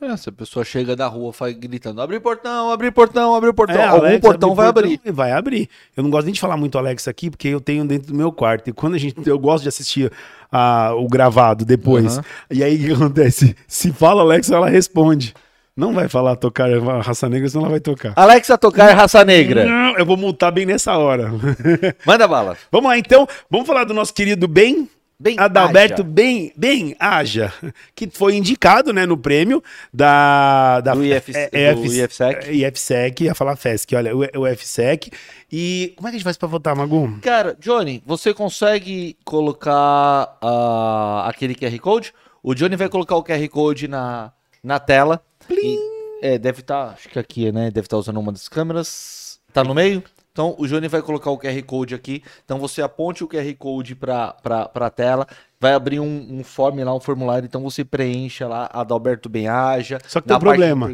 É, 0.00 0.14
se 0.16 0.28
a 0.28 0.32
pessoa 0.32 0.64
chega 0.64 0.94
da 0.94 1.08
rua 1.08 1.32
gritando, 1.58 2.00
abre 2.02 2.20
portão, 2.20 2.70
abre 2.70 2.90
portão, 2.92 3.34
abre 3.34 3.52
portão, 3.52 3.76
É, 3.76 3.86
algum 3.86 4.20
portão 4.20 4.54
vai 4.54 4.66
portão 4.72 4.90
abrir. 4.92 5.00
Vai 5.12 5.32
abrir. 5.32 5.68
Eu 5.96 6.02
não 6.04 6.10
gosto 6.10 6.26
nem 6.26 6.34
de 6.34 6.40
falar 6.40 6.56
muito 6.56 6.76
Alexa 6.78 7.10
aqui, 7.10 7.30
porque 7.30 7.48
eu 7.48 7.60
tenho 7.60 7.84
dentro 7.84 8.08
do 8.12 8.14
meu 8.14 8.30
quarto. 8.30 8.68
E 8.68 8.72
quando 8.74 8.94
a 8.94 8.98
gente. 8.98 9.16
Eu 9.26 9.38
gosto 9.38 9.62
de 9.62 9.70
assistir 9.70 10.12
a- 10.52 10.92
o 10.94 11.08
gravado 11.08 11.64
depois. 11.64 12.18
Aham. 12.18 12.24
E 12.50 12.62
aí 12.62 12.76
o 12.76 12.86
que 12.86 12.92
acontece? 12.92 13.56
Se 13.66 13.90
fala 13.90 14.20
Alexa, 14.22 14.54
ela 14.54 14.68
responde. 14.68 15.34
Não 15.76 15.92
vai 15.92 16.08
falar 16.08 16.36
tocar 16.36 16.70
raça 17.02 17.28
negra, 17.28 17.48
senão 17.48 17.64
ela 17.64 17.70
vai 17.72 17.80
tocar. 17.80 18.12
Alexa 18.16 18.56
tocar 18.56 18.94
raça 18.94 19.22
negra. 19.24 19.66
Não, 19.66 19.98
eu 19.98 20.06
vou 20.06 20.16
multar 20.16 20.50
bem 20.50 20.64
nessa 20.64 20.96
hora. 20.96 21.30
Manda 22.06 22.26
bala. 22.26 22.56
Vamos 22.72 22.88
lá, 22.90 22.96
então. 22.98 23.28
Vamos 23.50 23.66
falar 23.66 23.84
do 23.84 23.92
nosso 23.92 24.14
querido 24.14 24.48
Ben. 24.48 24.88
Bem 25.18 25.34
Adalberto 25.38 26.02
haja. 26.02 26.10
Bem, 26.10 26.52
Bem 26.54 26.94
Aja, 27.00 27.50
que 27.94 28.06
foi 28.06 28.36
indicado 28.36 28.92
né, 28.92 29.06
no 29.06 29.16
prêmio 29.16 29.62
da, 29.90 30.80
da 30.82 30.92
Do 30.92 31.02
IF- 31.02 31.32
é, 31.34 31.72
do 31.74 31.86
IF- 31.86 32.04
IFSEC. 32.04 32.48
é, 32.48 32.52
IFSEC, 32.68 33.24
ia 33.24 33.34
falar 33.34 33.56
FESC, 33.56 33.94
olha, 33.96 34.14
o, 34.14 34.20
o 34.40 34.46
IFSEC. 34.46 35.10
E 35.50 35.94
como 35.96 36.06
é 36.06 36.10
que 36.10 36.16
a 36.16 36.18
gente 36.18 36.24
faz 36.24 36.36
pra 36.36 36.46
votar, 36.46 36.76
Magu? 36.76 37.18
Cara, 37.22 37.56
Johnny, 37.58 38.02
você 38.04 38.34
consegue 38.34 39.16
colocar 39.24 40.36
ah, 40.42 41.24
aquele 41.26 41.54
QR 41.54 41.78
Code? 41.80 42.12
O 42.42 42.54
Johnny 42.54 42.76
vai 42.76 42.90
colocar 42.90 43.16
o 43.16 43.24
QR 43.24 43.48
Code 43.48 43.88
na, 43.88 44.30
na 44.66 44.80
tela. 44.80 45.22
E, 45.48 45.78
é, 46.20 46.36
deve 46.36 46.60
estar, 46.60 46.88
acho 46.90 47.08
que 47.08 47.18
aqui, 47.18 47.52
né? 47.52 47.70
Deve 47.70 47.86
estar 47.86 47.96
usando 47.96 48.18
uma 48.18 48.32
das 48.32 48.48
câmeras. 48.48 49.38
Tá 49.52 49.62
no 49.62 49.74
meio? 49.74 50.02
Então 50.32 50.54
o 50.58 50.66
Johnny 50.66 50.88
vai 50.88 51.00
colocar 51.00 51.30
o 51.30 51.38
QR 51.38 51.62
Code 51.62 51.94
aqui. 51.94 52.22
Então 52.44 52.58
você 52.58 52.82
aponte 52.82 53.24
o 53.24 53.28
QR 53.28 53.54
Code 53.54 53.94
para 53.94 54.34
a 54.74 54.90
tela. 54.90 55.26
Vai 55.58 55.72
abrir 55.72 56.00
um, 56.00 56.26
um 56.30 56.44
form 56.44 56.82
lá, 56.82 56.94
um 56.94 57.00
formulário. 57.00 57.46
Então 57.46 57.62
você 57.62 57.84
preencha 57.84 58.46
lá 58.46 58.68
Adalberto 58.70 59.30
Benhaja. 59.30 59.98
Só 60.06 60.20
que 60.20 60.28
tem 60.28 60.36
um 60.36 60.40
problema. 60.40 60.90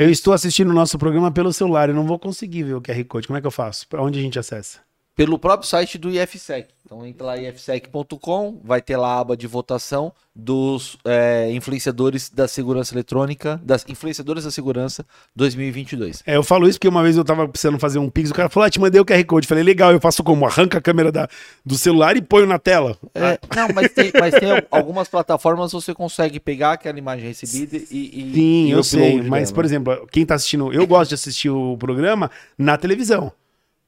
Eu 0.00 0.10
estou 0.10 0.32
assistindo 0.32 0.70
o 0.70 0.74
nosso 0.74 0.98
programa 0.98 1.30
pelo 1.30 1.52
celular, 1.52 1.88
eu 1.88 1.94
não 1.94 2.06
vou 2.06 2.18
conseguir 2.18 2.64
ver 2.64 2.74
o 2.74 2.80
QR 2.80 3.04
Code. 3.04 3.26
Como 3.28 3.36
é 3.36 3.40
que 3.40 3.46
eu 3.46 3.52
faço? 3.52 3.86
Pra 3.86 4.02
onde 4.02 4.18
a 4.18 4.22
gente 4.22 4.38
acessa? 4.38 4.80
Pelo 5.16 5.38
próprio 5.38 5.68
site 5.68 5.98
do 5.98 6.10
IFSEC. 6.10 6.68
Então 6.84 7.06
entra 7.06 7.26
lá 7.26 7.36
ifsec.com, 7.36 8.60
vai 8.64 8.80
ter 8.82 8.96
lá 8.96 9.14
a 9.14 9.20
aba 9.20 9.36
de 9.36 9.46
votação 9.46 10.12
dos 10.34 10.96
é, 11.04 11.50
influenciadores 11.52 12.30
da 12.30 12.48
segurança 12.48 12.94
eletrônica, 12.94 13.60
das 13.62 13.84
influenciadores 13.88 14.44
da 14.44 14.50
segurança 14.50 15.04
2022. 15.36 16.22
É, 16.26 16.36
eu 16.36 16.42
falo 16.42 16.68
isso 16.68 16.78
porque 16.78 16.88
uma 16.88 17.02
vez 17.02 17.16
eu 17.16 17.24
tava 17.24 17.46
precisando 17.48 17.78
fazer 17.78 17.98
um 17.98 18.08
Pix, 18.10 18.30
o 18.30 18.34
cara 18.34 18.48
falou, 18.48 18.66
ah, 18.66 18.70
te 18.70 18.80
mandei 18.80 19.00
o 19.00 19.04
QR 19.04 19.24
Code. 19.24 19.46
Falei, 19.46 19.62
legal, 19.62 19.92
eu 19.92 20.00
faço 20.00 20.24
como? 20.24 20.46
Arranca 20.46 20.78
a 20.78 20.80
câmera 20.80 21.12
da, 21.12 21.28
do 21.64 21.76
celular 21.76 22.16
e 22.16 22.22
ponho 22.22 22.46
na 22.46 22.58
tela. 22.58 22.96
É, 23.14 23.38
não, 23.54 23.68
mas 23.74 23.92
tem, 23.92 24.10
mas 24.18 24.34
tem 24.34 24.50
al- 24.50 24.62
algumas 24.70 25.08
plataformas 25.08 25.72
você 25.72 25.94
consegue 25.94 26.40
pegar 26.40 26.72
aquela 26.72 26.98
imagem 26.98 27.26
recebida 27.28 27.76
e. 27.76 28.30
e 28.30 28.34
Sim, 28.34 28.66
e 28.66 28.70
eu 28.70 28.82
sei. 28.82 29.22
Mas, 29.22 29.50
dela. 29.50 29.54
por 29.54 29.64
exemplo, 29.64 30.08
quem 30.10 30.24
tá 30.26 30.34
assistindo. 30.34 30.72
Eu 30.72 30.86
gosto 30.86 31.10
de 31.10 31.14
assistir 31.14 31.50
o 31.50 31.76
programa 31.76 32.30
na 32.58 32.76
televisão. 32.76 33.32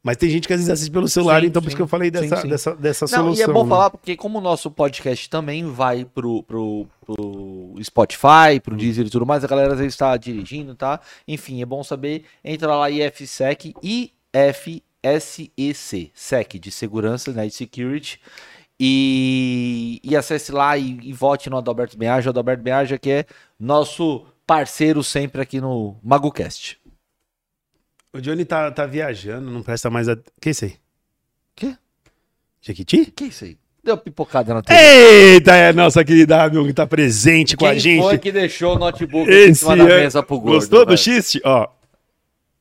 Mas 0.04 0.16
tem 0.16 0.28
gente 0.28 0.48
que 0.48 0.52
às 0.52 0.58
vezes 0.58 0.70
assiste 0.72 0.90
pelo 0.90 1.06
celular, 1.06 1.40
Sim, 1.42 1.46
então 1.46 1.62
por 1.62 1.66
sim. 1.66 1.68
isso 1.68 1.76
que 1.76 1.82
eu 1.82 1.86
falei 1.86 2.10
dessa, 2.10 2.36
Sim, 2.36 2.42
sim. 2.42 2.48
dessa, 2.48 2.74
dessa 2.74 3.04
Não, 3.04 3.24
solução. 3.24 3.46
e 3.46 3.48
é 3.48 3.52
bom 3.52 3.62
né? 3.62 3.68
falar 3.68 3.88
porque 3.90 4.16
como 4.16 4.38
o 4.38 4.40
nosso 4.42 4.68
podcast 4.68 5.30
também 5.30 5.64
vai 5.64 6.04
pro, 6.04 6.42
pro, 6.42 6.88
pro 7.06 7.74
Spotify, 7.82 8.56
Hum. 8.56 8.60
pro 8.60 8.76
Deezer 8.76 9.06
e 9.06 9.10
tudo 9.10 9.24
mais, 9.24 9.44
a 9.44 9.46
galera 9.46 9.74
às 9.74 9.78
vezes 9.78 9.94
está 9.94 10.16
dirigindo, 10.16 10.74
tá? 10.74 10.98
Enfim, 11.28 11.62
é 11.62 11.64
bom 11.64 11.84
saber. 11.84 12.24
Entra 12.44 12.74
lá 12.74 12.90
IFSEC, 12.90 13.74
IFSEC, 13.80 14.82
SEC 16.14 16.58
de 16.58 16.70
segurança, 16.72 17.32
né, 17.32 17.46
de 17.46 17.54
security. 17.54 18.20
E, 18.80 20.00
e 20.02 20.16
acesse 20.16 20.50
lá 20.50 20.76
e, 20.76 20.98
e 21.02 21.12
vote 21.12 21.48
no 21.48 21.56
Adalberto 21.58 21.96
Benhaja. 21.96 22.28
O 22.28 22.32
Adalberto 22.32 22.62
Benhaja 22.64 22.98
que 22.98 23.10
é 23.10 23.24
nosso 23.58 24.24
parceiro 24.44 25.04
sempre 25.04 25.40
aqui 25.40 25.60
no 25.60 25.94
MagoCast. 26.02 26.78
O 28.12 28.20
Johnny 28.20 28.44
tá, 28.44 28.70
tá 28.70 28.84
viajando, 28.86 29.50
não 29.50 29.62
presta 29.62 29.88
mais 29.88 30.08
a. 30.08 30.16
Que 30.40 30.48
é 30.48 30.50
isso 30.50 30.64
aí? 30.66 30.74
Quê? 31.56 31.76
Jequiti? 32.60 33.06
Que 33.06 33.24
isso 33.24 33.44
aí? 33.44 33.56
Deu 33.82 33.96
pipocada 33.98 34.54
na 34.54 34.62
TV. 34.62 34.78
Eita, 34.78 35.56
é 35.56 35.68
a 35.70 35.72
nossa 35.72 36.04
querida 36.04 36.42
Abion 36.42 36.64
que 36.66 36.72
tá 36.72 36.86
presente 36.86 37.56
com 37.56 37.66
a 37.66 37.70
Quem 37.70 37.80
gente. 37.80 38.02
foi 38.02 38.18
que 38.18 38.30
deixou 38.30 38.76
o 38.76 38.78
notebook 38.78 39.24
aqui 39.28 39.32
em 39.32 39.50
Esse 39.50 39.60
cima 39.60 39.76
da 39.76 39.84
é- 39.84 40.00
mesa 40.02 40.22
pro 40.22 40.38
gordo? 40.38 40.54
Gostou 40.54 40.86
do 40.86 40.96
xiste? 40.96 41.40
Ó. 41.44 41.68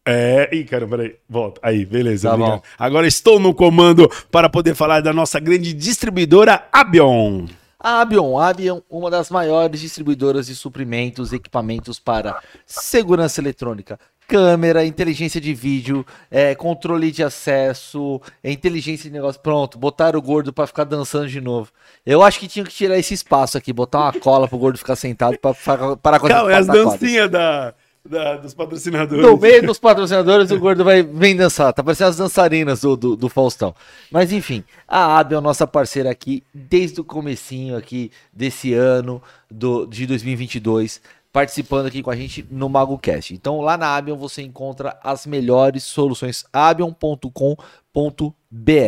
É. 0.03 0.49
Ih, 0.51 0.63
cara, 0.63 0.87
peraí. 0.87 1.15
Volta. 1.29 1.59
Aí, 1.63 1.85
beleza. 1.85 2.29
Tá 2.29 2.33
obrigado. 2.33 2.57
bom. 2.57 2.63
Agora 2.79 3.05
estou 3.05 3.39
no 3.39 3.53
comando 3.53 4.09
para 4.31 4.49
poder 4.49 4.73
falar 4.73 5.01
da 5.01 5.13
nossa 5.13 5.39
grande 5.39 5.73
distribuidora 5.73 6.67
Abion. 6.71 7.45
A 7.79 8.01
Abion, 8.01 8.37
a 8.37 8.47
Abion, 8.49 8.79
uma 8.89 9.09
das 9.11 9.29
maiores 9.29 9.79
distribuidoras 9.81 10.47
de 10.47 10.55
suprimentos 10.55 11.33
e 11.33 11.35
equipamentos 11.35 11.99
para 11.99 12.39
segurança 12.65 13.41
eletrônica. 13.41 13.99
Câmera, 14.31 14.85
inteligência 14.85 15.41
de 15.41 15.53
vídeo, 15.53 16.05
é, 16.29 16.55
controle 16.55 17.11
de 17.11 17.21
acesso, 17.23 18.21
é, 18.41 18.49
inteligência 18.51 19.09
de 19.09 19.13
negócio. 19.13 19.41
Pronto, 19.41 19.77
botaram 19.77 20.17
o 20.17 20.21
gordo 20.21 20.53
pra 20.53 20.65
ficar 20.65 20.85
dançando 20.85 21.27
de 21.27 21.41
novo. 21.41 21.69
Eu 22.05 22.23
acho 22.23 22.39
que 22.39 22.47
tinha 22.47 22.63
que 22.63 22.71
tirar 22.71 22.97
esse 22.97 23.13
espaço 23.13 23.57
aqui, 23.57 23.73
botar 23.73 23.99
uma 23.99 24.13
cola 24.13 24.47
pro 24.47 24.57
gordo 24.57 24.77
ficar 24.77 24.95
sentado 24.95 25.37
pra 25.37 25.53
parar 25.97 26.19
com 26.19 26.27
Calma, 26.27 26.51
é 26.51 26.55
as 26.55 26.67
dancinhas 26.67 27.29
da, 27.29 27.73
da- 28.05 28.37
dos 28.37 28.53
patrocinadores. 28.53 29.21
No 29.25 29.37
meio 29.37 29.65
dos 29.65 29.77
patrocinadores, 29.77 30.49
o 30.49 30.57
gordo 30.59 30.83
vai 30.83 31.03
vem 31.03 31.35
dançar. 31.35 31.73
Tá 31.73 31.83
parecendo 31.83 32.09
as 32.11 32.17
dançarinas 32.17 32.81
do, 32.81 32.95
do, 32.95 33.15
do 33.17 33.27
Faustão. 33.29 33.75
Mas 34.09 34.31
enfim, 34.31 34.63
a 34.87 35.19
AB 35.19 35.35
é 35.35 35.37
a 35.37 35.41
nossa 35.41 35.67
parceira 35.67 36.09
aqui 36.09 36.41
desde 36.53 37.01
o 37.01 37.03
comecinho 37.03 37.75
aqui 37.77 38.09
desse 38.31 38.73
ano 38.73 39.21
do, 39.49 39.85
de 39.85 40.07
2022, 40.07 41.01
participando 41.31 41.85
aqui 41.85 42.03
com 42.03 42.11
a 42.11 42.15
gente 42.15 42.45
no 42.49 42.67
MagoCast. 42.67 43.33
Então 43.33 43.61
lá 43.61 43.77
na 43.77 43.95
Abion 43.95 44.17
você 44.17 44.41
encontra 44.41 44.99
as 45.03 45.25
melhores 45.25 45.83
soluções, 45.83 46.45
abion.com.br. 46.51 47.63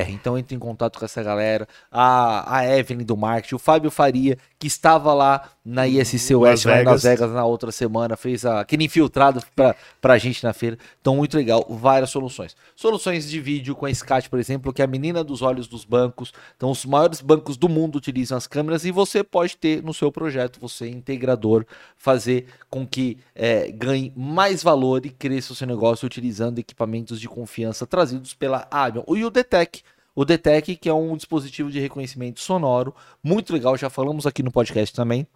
Então 0.09 0.37
entre 0.37 0.55
em 0.55 0.59
contato 0.59 0.99
com 0.99 1.05
essa 1.05 1.23
galera, 1.23 1.67
a, 1.91 2.57
a 2.57 2.77
Evelyn 2.77 3.05
do 3.05 3.15
marketing, 3.15 3.55
o 3.55 3.59
Fábio 3.59 3.89
Faria, 3.89 4.37
que 4.59 4.67
estava 4.67 5.13
lá 5.13 5.49
na 5.65 5.87
ISC 5.87 6.35
West, 6.35 6.65
lá 6.65 6.81
em 6.81 6.83
Las 6.83 7.03
Vegas. 7.03 7.31
Na 7.31 7.45
outra 7.45 7.71
semana, 7.71 8.17
fez 8.17 8.45
a, 8.45 8.59
aquele 8.59 8.83
infiltrado 8.83 9.41
pra, 9.55 9.75
pra 10.01 10.17
gente 10.17 10.43
na 10.43 10.51
feira. 10.51 10.77
Então, 10.99 11.15
muito 11.15 11.37
legal, 11.37 11.65
várias 11.69 12.09
soluções. 12.09 12.55
Soluções 12.75 13.29
de 13.29 13.39
vídeo 13.39 13.75
com 13.75 13.85
a 13.85 13.93
SCAT, 13.93 14.29
por 14.29 14.39
exemplo, 14.39 14.73
que 14.73 14.81
é 14.81 14.85
a 14.85 14.87
menina 14.87 15.23
dos 15.23 15.41
olhos 15.41 15.67
dos 15.67 15.85
bancos. 15.85 16.33
Então, 16.57 16.69
os 16.69 16.85
maiores 16.85 17.21
bancos 17.21 17.55
do 17.55 17.69
mundo 17.69 17.95
utilizam 17.95 18.37
as 18.37 18.47
câmeras 18.47 18.83
e 18.83 18.91
você 18.91 19.23
pode 19.23 19.55
ter 19.55 19.81
no 19.81 19.93
seu 19.93 20.11
projeto, 20.11 20.59
você 20.59 20.89
integrador, 20.89 21.65
fazer 21.95 22.47
com 22.69 22.85
que 22.85 23.17
é, 23.33 23.71
ganhe 23.71 24.11
mais 24.15 24.61
valor 24.61 25.05
e 25.05 25.09
cresça 25.09 25.53
o 25.53 25.55
seu 25.55 25.67
negócio 25.67 26.05
utilizando 26.05 26.59
equipamentos 26.59 27.19
de 27.19 27.29
confiança 27.29 27.87
trazidos 27.87 28.33
pela 28.33 28.67
E 29.07 29.25
o 29.25 29.29
Detec. 29.29 29.81
O 30.15 30.23
Detec, 30.23 30.75
que 30.75 30.89
é 30.89 30.93
um 30.93 31.15
dispositivo 31.15 31.71
de 31.71 31.79
reconhecimento 31.79 32.39
sonoro, 32.39 32.93
muito 33.23 33.51
legal, 33.51 33.75
já 33.75 33.89
falamos 33.89 34.27
aqui 34.27 34.43
no 34.43 34.51
podcast 34.51 34.93
também 34.93 35.27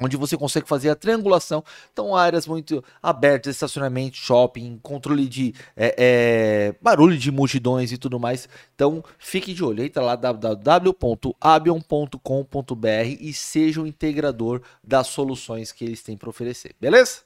onde 0.00 0.16
você 0.16 0.36
consegue 0.36 0.68
fazer 0.68 0.90
a 0.90 0.96
triangulação. 0.96 1.64
Então, 1.92 2.16
áreas 2.16 2.46
muito 2.46 2.82
abertas, 3.02 3.54
estacionamento, 3.54 4.16
shopping, 4.16 4.78
controle 4.82 5.26
de 5.26 5.54
é, 5.76 5.94
é, 5.96 6.74
barulho 6.80 7.16
de 7.16 7.30
multidões 7.30 7.92
e 7.92 7.98
tudo 7.98 8.18
mais. 8.18 8.48
Então, 8.74 9.04
fique 9.18 9.54
de 9.54 9.62
olho. 9.62 9.84
Entra 9.84 10.02
lá 10.02 10.16
www.abion.com.br 10.16 13.16
e 13.20 13.32
seja 13.32 13.80
o 13.80 13.86
integrador 13.86 14.60
das 14.82 15.06
soluções 15.08 15.70
que 15.70 15.84
eles 15.84 16.02
têm 16.02 16.16
para 16.16 16.28
oferecer. 16.28 16.74
Beleza? 16.80 17.20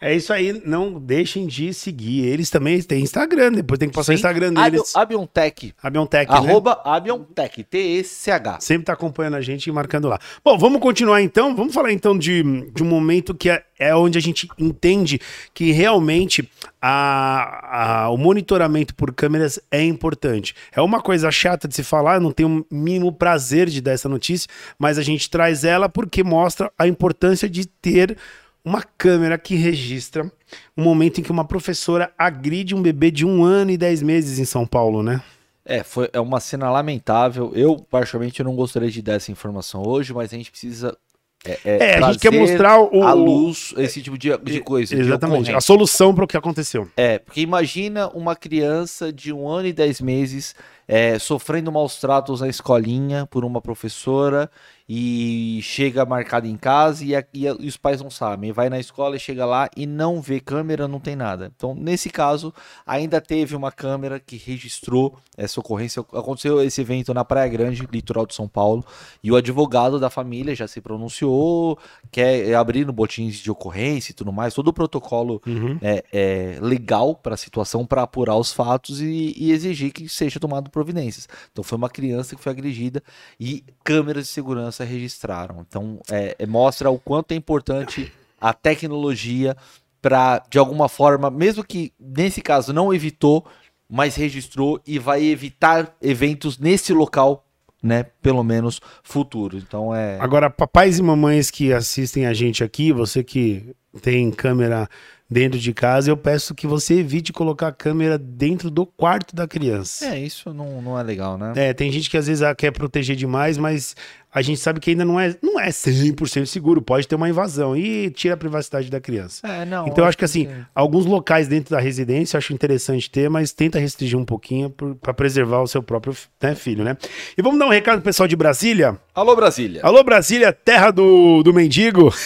É 0.00 0.14
isso 0.14 0.32
aí, 0.32 0.60
não 0.66 0.98
deixem 0.98 1.46
de 1.46 1.72
seguir. 1.72 2.24
Eles 2.26 2.50
também 2.50 2.80
têm 2.82 3.02
Instagram, 3.02 3.52
depois 3.52 3.78
tem 3.78 3.88
que 3.88 3.94
passar 3.94 4.12
o 4.12 4.14
Instagram 4.14 4.52
deles. 4.52 4.94
Abiontech. 4.96 5.74
Abiontech, 5.82 6.30
né? 6.30 6.36
Arroba 6.38 6.80
Abiontech. 6.84 7.62
T-E-C-H. 7.64 8.60
Sempre 8.60 8.86
tá 8.86 8.92
acompanhando 8.94 9.34
a 9.34 9.40
gente 9.40 9.66
e 9.66 9.72
marcando 9.72 10.08
lá. 10.08 10.18
Bom, 10.44 10.58
vamos 10.58 10.80
continuar 10.80 11.22
então. 11.22 11.54
Vamos 11.54 11.72
falar 11.74 11.92
então 11.92 12.16
de, 12.18 12.42
de 12.72 12.82
um 12.82 12.86
momento 12.86 13.34
que 13.34 13.48
é, 13.50 13.62
é 13.78 13.94
onde 13.94 14.18
a 14.18 14.20
gente 14.20 14.48
entende 14.58 15.20
que 15.52 15.70
realmente 15.70 16.48
a, 16.80 18.04
a- 18.04 18.10
o 18.10 18.16
monitoramento 18.16 18.94
por 18.94 19.12
câmeras 19.14 19.58
é 19.70 19.82
importante. 19.82 20.54
É 20.72 20.80
uma 20.80 21.00
coisa 21.00 21.30
chata 21.30 21.66
de 21.68 21.74
se 21.74 21.82
falar, 21.82 22.16
eu 22.16 22.20
não 22.20 22.32
tenho 22.32 22.66
o 22.70 22.74
mínimo 22.74 23.12
prazer 23.12 23.68
de 23.68 23.80
dar 23.80 23.92
essa 23.92 24.08
notícia, 24.08 24.48
mas 24.78 24.98
a 24.98 25.02
gente 25.02 25.28
traz 25.30 25.64
ela 25.64 25.88
porque 25.88 26.22
mostra 26.24 26.70
a 26.78 26.86
importância 26.86 27.48
de 27.48 27.66
ter 27.66 28.16
uma 28.64 28.82
câmera 28.82 29.36
que 29.36 29.54
registra 29.54 30.30
o 30.76 30.80
momento 30.80 31.20
em 31.20 31.22
que 31.22 31.30
uma 31.30 31.44
professora 31.44 32.12
agride 32.16 32.74
um 32.74 32.80
bebê 32.80 33.10
de 33.10 33.26
um 33.26 33.44
ano 33.44 33.70
e 33.70 33.76
dez 33.76 34.02
meses 34.02 34.38
em 34.38 34.44
São 34.44 34.66
Paulo, 34.66 35.02
né? 35.02 35.20
É, 35.66 35.82
foi, 35.82 36.08
é 36.12 36.20
uma 36.20 36.40
cena 36.40 36.70
lamentável. 36.70 37.52
Eu, 37.54 37.76
particularmente, 37.76 38.42
não 38.42 38.54
gostaria 38.54 38.90
de 38.90 39.00
dar 39.00 39.14
essa 39.14 39.32
informação 39.32 39.82
hoje, 39.86 40.12
mas 40.12 40.32
a 40.32 40.36
gente 40.36 40.50
precisa. 40.50 40.96
É, 41.44 41.58
É, 41.64 41.98
a 41.98 42.12
gente 42.12 42.20
quer 42.20 42.32
mostrar 42.32 42.80
o, 42.80 43.02
à 43.02 43.12
luz 43.12 43.74
esse 43.76 44.00
tipo 44.00 44.16
de, 44.16 44.36
de 44.38 44.60
coisa. 44.60 44.94
de 44.94 45.02
Exatamente. 45.02 45.40
ocorrência. 45.40 45.56
A 45.56 45.60
solução 45.60 46.14
para 46.14 46.24
o 46.24 46.26
que 46.26 46.36
aconteceu. 46.36 46.88
É, 46.96 47.18
porque 47.18 47.40
imagina 47.42 48.08
uma 48.08 48.34
criança 48.34 49.12
de 49.12 49.32
um 49.32 49.46
ano 49.48 49.68
e 49.68 49.72
dez 49.72 50.00
meses 50.00 50.54
é, 50.88 51.18
sofrendo 51.18 51.70
maus 51.70 51.98
tratos 51.98 52.40
na 52.40 52.48
escolinha 52.48 53.26
por 53.26 53.44
uma 53.44 53.60
professora 53.60 54.50
e 54.88 55.60
chega 55.62 56.04
marcado 56.04 56.46
em 56.46 56.56
casa 56.56 57.04
e, 57.04 57.16
a- 57.16 57.24
e 57.32 57.48
a- 57.48 57.56
e 57.58 57.66
os 57.66 57.76
pais 57.76 58.02
não 58.02 58.10
sabem. 58.10 58.52
Vai 58.52 58.68
na 58.68 58.78
escola 58.78 59.16
e 59.16 59.18
chega 59.20 59.46
lá 59.46 59.68
e 59.76 59.86
não 59.86 60.20
vê 60.20 60.40
câmera, 60.40 60.86
não 60.86 61.00
tem 61.00 61.16
nada. 61.16 61.50
Então, 61.56 61.74
nesse 61.74 62.10
caso, 62.10 62.52
ainda 62.86 63.20
teve 63.20 63.56
uma 63.56 63.72
câmera 63.72 64.20
que 64.20 64.36
registrou 64.36 65.16
essa 65.36 65.58
ocorrência. 65.60 66.04
Aconteceu 66.12 66.60
esse 66.62 66.80
evento 66.80 67.14
na 67.14 67.24
Praia 67.24 67.48
Grande, 67.48 67.88
litoral 67.90 68.26
de 68.26 68.34
São 68.34 68.46
Paulo, 68.46 68.84
e 69.22 69.32
o 69.32 69.36
advogado 69.36 69.98
da 69.98 70.10
família 70.10 70.54
já 70.54 70.68
se 70.68 70.80
pronunciou, 70.80 71.78
quer 72.10 72.54
abrir 72.54 72.84
no 72.86 72.92
botins 72.92 73.36
de 73.36 73.50
ocorrência 73.50 74.12
e 74.12 74.14
tudo 74.14 74.32
mais, 74.32 74.52
todo 74.54 74.68
o 74.68 74.72
protocolo 74.72 75.40
é, 75.80 76.04
é, 76.12 76.58
legal 76.60 77.14
para 77.14 77.34
a 77.34 77.38
situação 77.38 77.86
para 77.86 78.02
apurar 78.02 78.36
os 78.36 78.52
fatos 78.52 79.00
e, 79.00 79.34
e 79.36 79.50
exigir 79.52 79.92
que 79.92 80.08
seja 80.08 80.38
tomado 80.38 80.70
providências. 80.70 81.28
Então 81.52 81.64
foi 81.64 81.76
uma 81.78 81.88
criança 81.88 82.36
que 82.36 82.42
foi 82.42 82.52
agredida 82.52 83.02
e 83.40 83.64
câmeras 83.82 84.24
de 84.24 84.30
segurança 84.30 84.73
registraram. 84.82 85.64
Então 85.68 86.00
é, 86.10 86.34
é- 86.38 86.46
mostra 86.46 86.90
o 86.90 86.98
quanto 86.98 87.32
é 87.32 87.34
importante 87.36 88.12
a 88.40 88.52
tecnologia 88.52 89.56
para 90.02 90.42
de 90.50 90.58
alguma 90.58 90.88
forma, 90.88 91.30
mesmo 91.30 91.62
que 91.62 91.92
nesse 91.98 92.42
caso 92.42 92.72
não 92.72 92.92
evitou, 92.92 93.46
mas 93.88 94.16
registrou 94.16 94.80
e 94.86 94.98
vai 94.98 95.24
evitar 95.24 95.94
eventos 96.02 96.58
nesse 96.58 96.92
local, 96.92 97.46
né? 97.82 98.06
Pelo 98.20 98.42
menos 98.42 98.80
futuros. 99.02 99.62
Então 99.62 99.94
é 99.94 100.18
Agora, 100.20 100.50
papais 100.50 100.98
e 100.98 101.02
mamães 101.02 101.50
que 101.50 101.72
assistem 101.72 102.26
a 102.26 102.34
gente 102.34 102.64
aqui, 102.64 102.92
você 102.92 103.22
que 103.22 103.74
tem 104.02 104.30
câmera 104.30 104.88
dentro 105.28 105.58
de 105.58 105.72
casa, 105.72 106.10
eu 106.10 106.16
peço 106.16 106.54
que 106.54 106.66
você 106.66 106.94
evite 106.94 107.32
colocar 107.32 107.68
a 107.68 107.72
câmera 107.72 108.18
dentro 108.18 108.70
do 108.70 108.86
quarto 108.86 109.34
da 109.34 109.48
criança. 109.48 110.06
é 110.06 110.18
isso 110.20 110.52
não, 110.52 110.82
não 110.82 110.98
é 110.98 111.02
legal, 111.02 111.38
né? 111.38 111.52
É, 111.56 111.72
tem 111.72 111.90
gente 111.90 112.10
que 112.10 112.16
às 112.16 112.26
vezes 112.26 112.42
ah, 112.42 112.54
quer 112.54 112.70
proteger 112.70 113.16
demais, 113.16 113.56
mas 113.56 113.96
a 114.34 114.42
gente 114.42 114.58
sabe 114.58 114.80
que 114.80 114.90
ainda 114.90 115.04
não 115.04 115.18
é, 115.18 115.34
não 115.40 115.60
é 115.60 115.68
100% 115.68 116.46
seguro, 116.46 116.82
pode 116.82 117.06
ter 117.06 117.14
uma 117.14 117.28
invasão 117.28 117.76
e 117.76 118.10
tira 118.10 118.34
a 118.34 118.36
privacidade 118.36 118.90
da 118.90 119.00
criança. 119.00 119.46
É, 119.46 119.64
não. 119.64 119.86
Então 119.86 120.04
eu 120.04 120.08
acho 120.08 120.18
que 120.18 120.24
assim, 120.24 120.48
alguns 120.74 121.06
locais 121.06 121.46
dentro 121.46 121.70
da 121.70 121.80
residência 121.80 122.36
eu 122.36 122.38
acho 122.38 122.52
interessante 122.52 123.08
ter, 123.08 123.30
mas 123.30 123.52
tenta 123.52 123.78
restringir 123.78 124.18
um 124.18 124.24
pouquinho 124.24 124.70
para 125.00 125.14
preservar 125.14 125.62
o 125.62 125.68
seu 125.68 125.82
próprio 125.82 126.16
né, 126.42 126.54
filho, 126.54 126.82
né? 126.82 126.96
E 127.38 127.42
vamos 127.42 127.60
dar 127.60 127.66
um 127.66 127.70
recado 127.70 127.96
pro 127.96 128.04
pessoal 128.04 128.26
de 128.26 128.34
Brasília. 128.34 128.98
Alô 129.14 129.36
Brasília. 129.36 129.80
Alô 129.84 130.02
Brasília, 130.02 130.52
terra 130.52 130.90
do, 130.90 131.42
do 131.44 131.54
mendigo. 131.54 132.12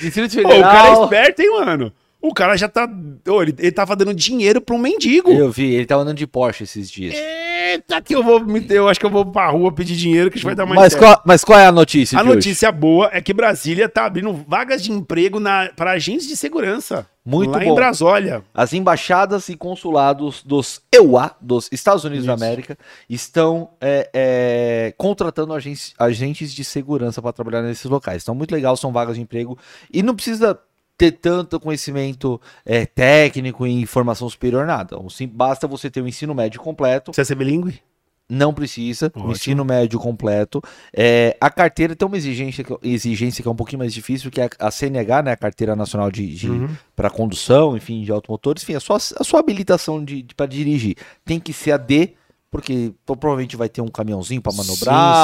Distrito 0.00 0.42
Pô, 0.42 0.48
Federal. 0.48 0.58
o 0.60 0.72
cara 0.72 0.88
é 0.88 1.02
esperto, 1.04 1.42
hein, 1.42 1.50
mano? 1.50 1.92
O 2.24 2.32
cara 2.32 2.56
já 2.56 2.66
tá. 2.66 2.88
Ô, 3.28 3.42
ele, 3.42 3.54
ele 3.58 3.70
tava 3.70 3.94
dando 3.94 4.14
dinheiro 4.14 4.58
pra 4.58 4.74
um 4.74 4.78
mendigo. 4.78 5.30
Eu 5.30 5.50
vi, 5.50 5.74
ele 5.74 5.84
tava 5.84 6.00
andando 6.00 6.16
de 6.16 6.26
Porsche 6.26 6.64
esses 6.64 6.90
dias. 6.90 7.14
Eita, 7.14 8.00
que 8.00 8.14
eu 8.14 8.22
vou 8.22 8.40
me 8.40 8.64
eu 8.70 8.88
acho 8.88 8.98
que 8.98 9.04
eu 9.04 9.10
vou 9.10 9.26
pra 9.26 9.50
rua 9.50 9.70
pedir 9.70 9.94
dinheiro 9.94 10.30
que 10.30 10.36
a 10.36 10.38
gente 10.38 10.46
vai 10.46 10.54
dar 10.54 10.64
mais 10.64 10.80
Mas 10.80 10.94
qual, 10.94 11.20
mas 11.26 11.44
qual 11.44 11.58
é 11.58 11.66
a 11.66 11.72
notícia? 11.72 12.18
A 12.18 12.22
de 12.22 12.28
hoje? 12.28 12.36
notícia 12.36 12.72
boa 12.72 13.10
é 13.12 13.20
que 13.20 13.34
Brasília 13.34 13.90
tá 13.90 14.06
abrindo 14.06 14.32
vagas 14.48 14.82
de 14.82 14.90
emprego 14.90 15.38
na, 15.38 15.70
para 15.76 15.90
agentes 15.90 16.26
de 16.26 16.34
segurança. 16.34 17.06
Muito 17.22 17.50
lá 17.50 17.58
bom. 17.58 17.72
em 17.72 17.74
Brasólia. 17.74 18.42
As 18.54 18.72
embaixadas 18.72 19.50
e 19.50 19.56
consulados 19.56 20.42
dos 20.42 20.80
EUA, 20.90 21.30
dos 21.42 21.68
Estados 21.70 22.04
Unidos 22.04 22.24
da 22.24 22.34
Isso. 22.34 22.44
América, 22.44 22.78
estão 23.06 23.68
é, 23.82 24.10
é, 24.14 24.94
contratando 24.96 25.52
agentes, 25.52 25.92
agentes 25.98 26.54
de 26.54 26.64
segurança 26.64 27.20
para 27.20 27.34
trabalhar 27.34 27.60
nesses 27.60 27.84
locais. 27.84 28.22
Então, 28.22 28.34
muito 28.34 28.52
legal, 28.52 28.74
são 28.78 28.92
vagas 28.92 29.16
de 29.16 29.20
emprego. 29.20 29.58
E 29.92 30.02
não 30.02 30.14
precisa 30.14 30.58
ter 30.96 31.12
tanto 31.12 31.58
conhecimento 31.58 32.40
é, 32.64 32.86
técnico 32.86 33.66
e 33.66 33.72
informação 33.82 34.28
superior, 34.28 34.66
nada. 34.66 34.96
Sim, 35.10 35.26
basta 35.28 35.66
você 35.66 35.90
ter 35.90 36.00
o 36.00 36.08
ensino 36.08 36.34
médio 36.34 36.60
completo. 36.60 37.10
Precisa 37.10 37.24
ser 37.26 37.34
bilíngue? 37.34 37.80
Não 38.26 38.54
precisa, 38.54 39.12
o 39.14 39.30
ensino 39.32 39.66
médio 39.66 39.98
completo. 39.98 40.62
É, 40.94 41.36
a 41.38 41.50
carteira 41.50 41.94
tem 41.94 42.08
uma 42.08 42.16
exigência, 42.16 42.64
que- 42.64 42.78
exigência 42.82 43.42
que 43.42 43.48
é 43.48 43.50
um 43.50 43.54
pouquinho 43.56 43.80
mais 43.80 43.92
difícil, 43.92 44.30
que 44.30 44.40
é 44.40 44.44
a, 44.58 44.68
a 44.68 44.70
CNH, 44.70 45.22
né? 45.22 45.32
A 45.32 45.36
Carteira 45.36 45.76
Nacional 45.76 46.10
de, 46.10 46.26
de 46.34 46.48
Uhum. 46.48 46.68
para 46.96 47.10
condução, 47.10 47.76
enfim, 47.76 48.02
de 48.02 48.10
automotores, 48.10 48.62
enfim, 48.62 48.74
a 48.76 48.80
sua, 48.80 48.96
a 48.96 49.24
sua 49.24 49.40
habilitação 49.40 50.02
de, 50.02 50.22
de 50.22 50.34
para 50.34 50.46
dirigir 50.46 50.96
tem 51.22 51.38
que 51.38 51.52
ser 51.52 51.72
a 51.72 51.76
D 51.76 52.14
porque 52.54 52.92
pro- 53.04 53.16
provavelmente 53.16 53.56
vai 53.56 53.68
ter 53.68 53.80
um 53.80 53.88
caminhãozinho 53.88 54.40
para 54.40 54.52
manobrar, 54.52 54.76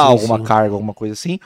Sim, 0.03 0.07
sim, 0.09 0.13
alguma 0.13 0.39
sim. 0.39 0.45
carga, 0.45 0.75
alguma 0.75 0.93
coisa 0.93 1.13
assim. 1.13 1.39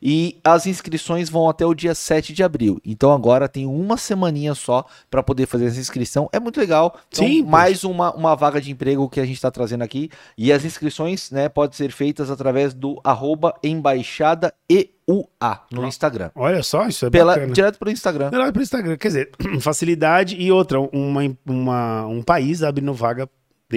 E 0.00 0.38
as 0.44 0.64
inscrições 0.64 1.28
vão 1.28 1.48
até 1.48 1.66
o 1.66 1.74
dia 1.74 1.92
7 1.92 2.32
de 2.32 2.44
abril. 2.44 2.80
Então 2.84 3.12
agora 3.12 3.48
tem 3.48 3.66
uma 3.66 3.96
semaninha 3.96 4.54
só 4.54 4.84
para 5.10 5.24
poder 5.24 5.46
fazer 5.46 5.64
essa 5.66 5.80
inscrição. 5.80 6.28
É 6.32 6.38
muito 6.38 6.60
legal. 6.60 6.96
Então, 7.08 7.26
Sim, 7.26 7.42
mais 7.42 7.82
uma, 7.82 8.14
uma 8.14 8.36
vaga 8.36 8.60
de 8.60 8.70
emprego 8.70 9.08
que 9.08 9.18
a 9.18 9.24
gente 9.26 9.34
está 9.34 9.50
trazendo 9.50 9.82
aqui. 9.82 10.08
E 10.38 10.52
as 10.52 10.64
inscrições, 10.64 11.32
né, 11.32 11.48
podem 11.48 11.76
ser 11.76 11.90
feitas 11.90 12.30
através 12.30 12.72
do 12.72 13.00
arroba 13.02 13.54
embaixada 13.64 14.54
EUA 14.68 15.60
no 15.72 15.84
Instagram. 15.84 16.30
Olha 16.36 16.62
só, 16.62 16.86
isso 16.86 17.06
é 17.06 17.10
Pela, 17.10 17.34
bacana. 17.34 17.52
direto 17.52 17.78
pro 17.78 17.90
Instagram. 17.90 18.30
Melhor 18.30 18.52
pro 18.52 18.62
Instagram. 18.62 18.96
Quer 18.96 19.08
dizer, 19.08 19.30
facilidade 19.60 20.36
e 20.36 20.52
outra, 20.52 20.78
uma, 20.80 21.22
uma- 21.44 22.06
um 22.06 22.22
país 22.22 22.62
abrindo 22.62 22.94
vaga 22.94 23.28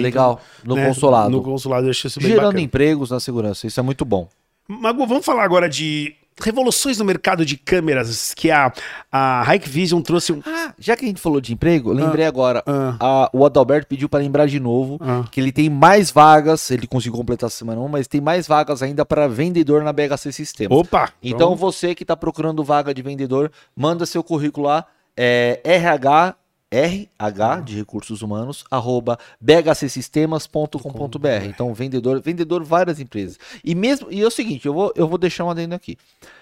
Legal. 0.02 0.40
No 0.64 0.76
né, 0.76 0.86
consulado. 0.86 1.30
No 1.30 1.42
consulado, 1.42 1.86
eu 1.86 1.90
acho 1.90 2.06
isso 2.06 2.20
bem 2.20 2.28
Gerando 2.28 2.46
bacana. 2.46 2.60
empregos 2.60 3.10
na 3.10 3.20
segurança. 3.20 3.66
Isso 3.66 3.78
é 3.78 3.82
muito 3.82 4.04
bom. 4.04 4.28
Magu, 4.68 5.06
vamos 5.06 5.24
falar 5.24 5.44
agora 5.44 5.68
de 5.68 6.14
revoluções 6.40 6.98
no 6.98 7.04
mercado 7.04 7.44
de 7.44 7.56
câmeras 7.56 8.32
que 8.34 8.50
a, 8.50 8.72
a 9.10 9.44
Hikvision 9.54 10.00
trouxe 10.00 10.32
um... 10.32 10.40
Ah, 10.46 10.72
já 10.78 10.96
que 10.96 11.04
a 11.04 11.08
gente 11.08 11.20
falou 11.20 11.40
de 11.40 11.52
emprego, 11.52 11.92
lembrei 11.92 12.24
agora. 12.24 12.62
Ah, 12.66 12.96
a- 13.00 13.30
o 13.32 13.44
Adalberto 13.44 13.88
pediu 13.88 14.08
para 14.08 14.20
lembrar 14.20 14.46
de 14.46 14.60
novo 14.60 14.98
ah. 15.00 15.24
que 15.30 15.40
ele 15.40 15.52
tem 15.52 15.68
mais 15.68 16.10
vagas, 16.10 16.70
ele 16.70 16.86
conseguiu 16.86 17.16
completar 17.18 17.48
essa 17.48 17.56
semana 17.56 17.80
1, 17.80 17.88
mas 17.88 18.06
tem 18.06 18.20
mais 18.20 18.46
vagas 18.46 18.82
ainda 18.82 19.04
para 19.04 19.26
vendedor 19.28 19.82
na 19.82 19.92
BHC 19.92 20.32
Sistemas. 20.32 20.78
Opa! 20.78 21.10
Então 21.22 21.56
você 21.56 21.94
que 21.94 22.04
está 22.04 22.16
procurando 22.16 22.62
vaga 22.62 22.94
de 22.94 23.02
vendedor, 23.02 23.50
manda 23.74 24.06
seu 24.06 24.22
currículo 24.22 24.66
lá, 24.68 24.86
é 25.16 25.60
RH, 25.64 26.36
RH 26.70 27.60
de 27.60 27.76
recursos 27.76 28.22
humanos, 28.22 28.64
arroba 28.70 29.18
bhcsistemas.com.br. 29.40 31.46
Então, 31.46 31.72
vendedor, 31.72 32.20
vendedor 32.20 32.62
várias 32.62 33.00
empresas. 33.00 33.38
E 33.64 33.74
mesmo, 33.74 34.08
e 34.10 34.20
é 34.20 34.26
o 34.26 34.30
seguinte, 34.30 34.66
eu 34.66 34.74
vou, 34.74 34.92
eu 34.94 35.08
vou 35.08 35.16
deixar 35.16 35.44
um 35.44 35.50
adendo 35.50 35.74
aqui. 35.74 35.96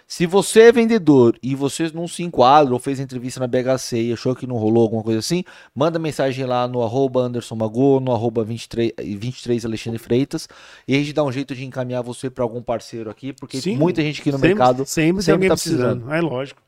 Se 0.09 0.25
você 0.25 0.63
é 0.63 0.73
vendedor 0.73 1.37
e 1.43 1.55
você 1.55 1.91
não 1.93 2.07
se 2.07 2.23
enquadra 2.23 2.73
ou 2.73 2.79
fez 2.79 3.01
entrevista 3.01 3.41
na 3.41 3.47
BHC 3.47 4.03
e 4.03 4.13
achou 4.13 4.37
que 4.37 4.47
não 4.47 4.57
rolou 4.57 4.85
alguma 4.85 5.03
coisa 5.03 5.19
assim, 5.19 5.43
manda 5.75 5.99
mensagem 5.99 6.45
lá 6.45 6.69
no 6.69 6.83
arroba 6.83 7.23
Anderson 7.23 7.57
Mago, 7.57 7.99
no 7.99 8.13
arroba 8.13 8.45
23, 8.45 8.93
23 8.99 9.65
Alexandre 9.65 9.99
Freitas, 9.99 10.49
e 10.87 10.95
a 10.95 10.99
gente 10.99 11.13
dá 11.13 11.25
um 11.25 11.33
jeito 11.33 11.57
de 11.57 11.65
encaminhar 11.65 12.05
você 12.05 12.31
para 12.31 12.45
algum 12.45 12.63
parceiro 12.63 13.11
aqui, 13.11 13.33
porque 13.33 13.61
Sim, 13.61 13.77
muita 13.77 14.01
gente 14.01 14.21
aqui 14.21 14.31
no 14.31 14.39
sempre, 14.39 14.49
mercado 14.49 14.87
sempre, 14.87 15.23
sempre 15.23 15.49
tá 15.49 15.55
precisando. 15.55 16.13
É 16.13 16.21
lógico. 16.21 16.66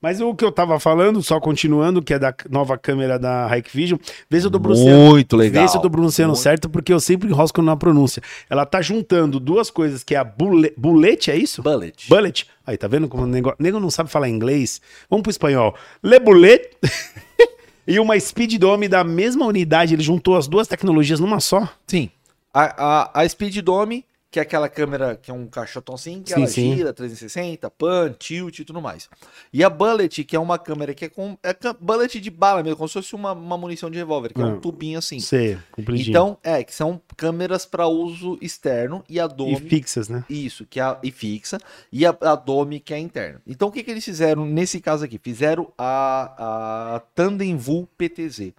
Mas 0.00 0.18
o 0.18 0.34
que 0.34 0.42
eu 0.42 0.50
tava 0.50 0.80
falando, 0.80 1.22
só 1.22 1.38
continuando, 1.38 2.00
que 2.00 2.14
é 2.14 2.18
da 2.18 2.34
nova 2.48 2.78
câmera 2.78 3.18
da 3.18 3.46
Hikvision, 3.54 3.98
vê 4.30 4.40
se 4.40 4.46
eu 4.46 4.50
tô 4.50 4.58
pronunciando. 4.58 5.10
Muito 5.10 5.36
legal. 5.36 5.62
Vê 5.62 5.68
se 5.68 5.76
eu 5.76 5.82
tô 5.82 5.90
pronunciando 5.90 6.32
Muito. 6.32 6.42
certo, 6.42 6.70
porque 6.70 6.90
eu 6.90 6.98
sempre 6.98 7.28
enrosco 7.28 7.60
na 7.60 7.76
pronúncia. 7.76 8.22
Ela 8.48 8.64
tá 8.64 8.80
juntando 8.80 9.38
duas 9.38 9.70
coisas, 9.70 10.02
que 10.02 10.14
é 10.14 10.18
a 10.18 10.24
bullet, 10.24 10.72
bullet 10.74 11.30
é 11.30 11.36
isso? 11.36 11.62
Bullet. 11.62 12.08
Bullet. 12.08 12.46
Aí, 12.66 12.78
tá 12.78 12.88
vendo 12.88 13.08
como 13.08 13.24
o 13.24 13.26
nego, 13.26 13.54
nego 13.58 13.78
não 13.78 13.90
sabe 13.90 14.10
falar 14.10 14.28
inglês? 14.28 14.80
Vamos 15.10 15.22
pro 15.22 15.30
espanhol. 15.30 15.74
Le 16.02 16.18
bullet 16.18 16.70
e 17.86 18.00
uma 18.00 18.18
Speed 18.18 18.58
Dome 18.58 18.88
da 18.88 19.04
mesma 19.04 19.44
unidade. 19.44 19.92
Ele 19.92 20.02
juntou 20.02 20.34
as 20.34 20.48
duas 20.48 20.66
tecnologias 20.66 21.20
numa 21.20 21.40
só. 21.40 21.68
Sim. 21.86 22.08
A, 22.54 23.10
a, 23.12 23.20
a 23.20 23.28
Speed 23.28 23.58
Dome, 23.58 24.04
que 24.30 24.38
é 24.38 24.42
aquela 24.42 24.68
câmera 24.68 25.16
que 25.16 25.30
é 25.30 25.34
um 25.34 25.46
caixotão 25.48 25.96
assim, 25.96 26.22
que 26.22 26.28
Sim, 26.32 26.36
ela 26.40 26.46
sim. 26.46 26.76
gira 26.76 26.92
360, 26.92 27.68
pan, 27.70 28.14
tilt 28.18 28.60
e 28.60 28.64
tudo 28.64 28.80
mais. 28.80 29.08
E 29.52 29.64
a 29.64 29.68
Bullet, 29.68 30.22
que 30.22 30.36
é 30.36 30.38
uma 30.38 30.56
câmera 30.58 30.94
que 30.94 31.06
é 31.06 31.08
com. 31.08 31.36
É 31.42 31.52
bullet 31.80 32.20
de 32.20 32.30
bala 32.30 32.62
mesmo, 32.62 32.76
como 32.76 32.88
se 32.88 32.94
fosse 32.94 33.14
uma, 33.14 33.32
uma 33.32 33.58
munição 33.58 33.90
de 33.90 33.98
revólver, 33.98 34.32
que 34.32 34.40
é 34.40 34.44
Ah. 34.44 34.48
um 34.48 34.60
tubinho 34.60 34.98
assim. 34.98 35.18
Sei, 35.18 35.58
compridinho. 35.72 36.10
Então, 36.10 36.38
é, 36.44 36.62
que 36.62 36.72
são 36.72 37.00
câmeras 37.16 37.66
para 37.66 37.88
uso 37.88 38.38
externo 38.40 39.02
e 39.08 39.18
a 39.18 39.26
Dome. 39.26 39.54
e 39.54 39.56
fixas, 39.68 40.08
né? 40.08 40.24
Isso, 40.30 40.64
que 40.64 40.78
é 40.78 40.82
a, 40.84 40.98
e 41.02 41.10
fixa, 41.10 41.58
e 41.90 42.06
a, 42.06 42.16
a 42.20 42.36
Dome, 42.36 42.78
que 42.78 42.94
é 42.94 42.98
interna. 42.98 43.42
Então, 43.46 43.66
o 43.68 43.72
que, 43.72 43.82
que 43.82 43.90
eles 43.90 44.04
fizeram 44.04 44.46
nesse 44.46 44.80
caso 44.80 45.04
aqui? 45.04 45.18
Fizeram 45.18 45.72
a, 45.76 46.94
a 46.96 47.00
Tandem 47.14 47.56
Vul 47.56 47.88
PTZ. 47.98 48.52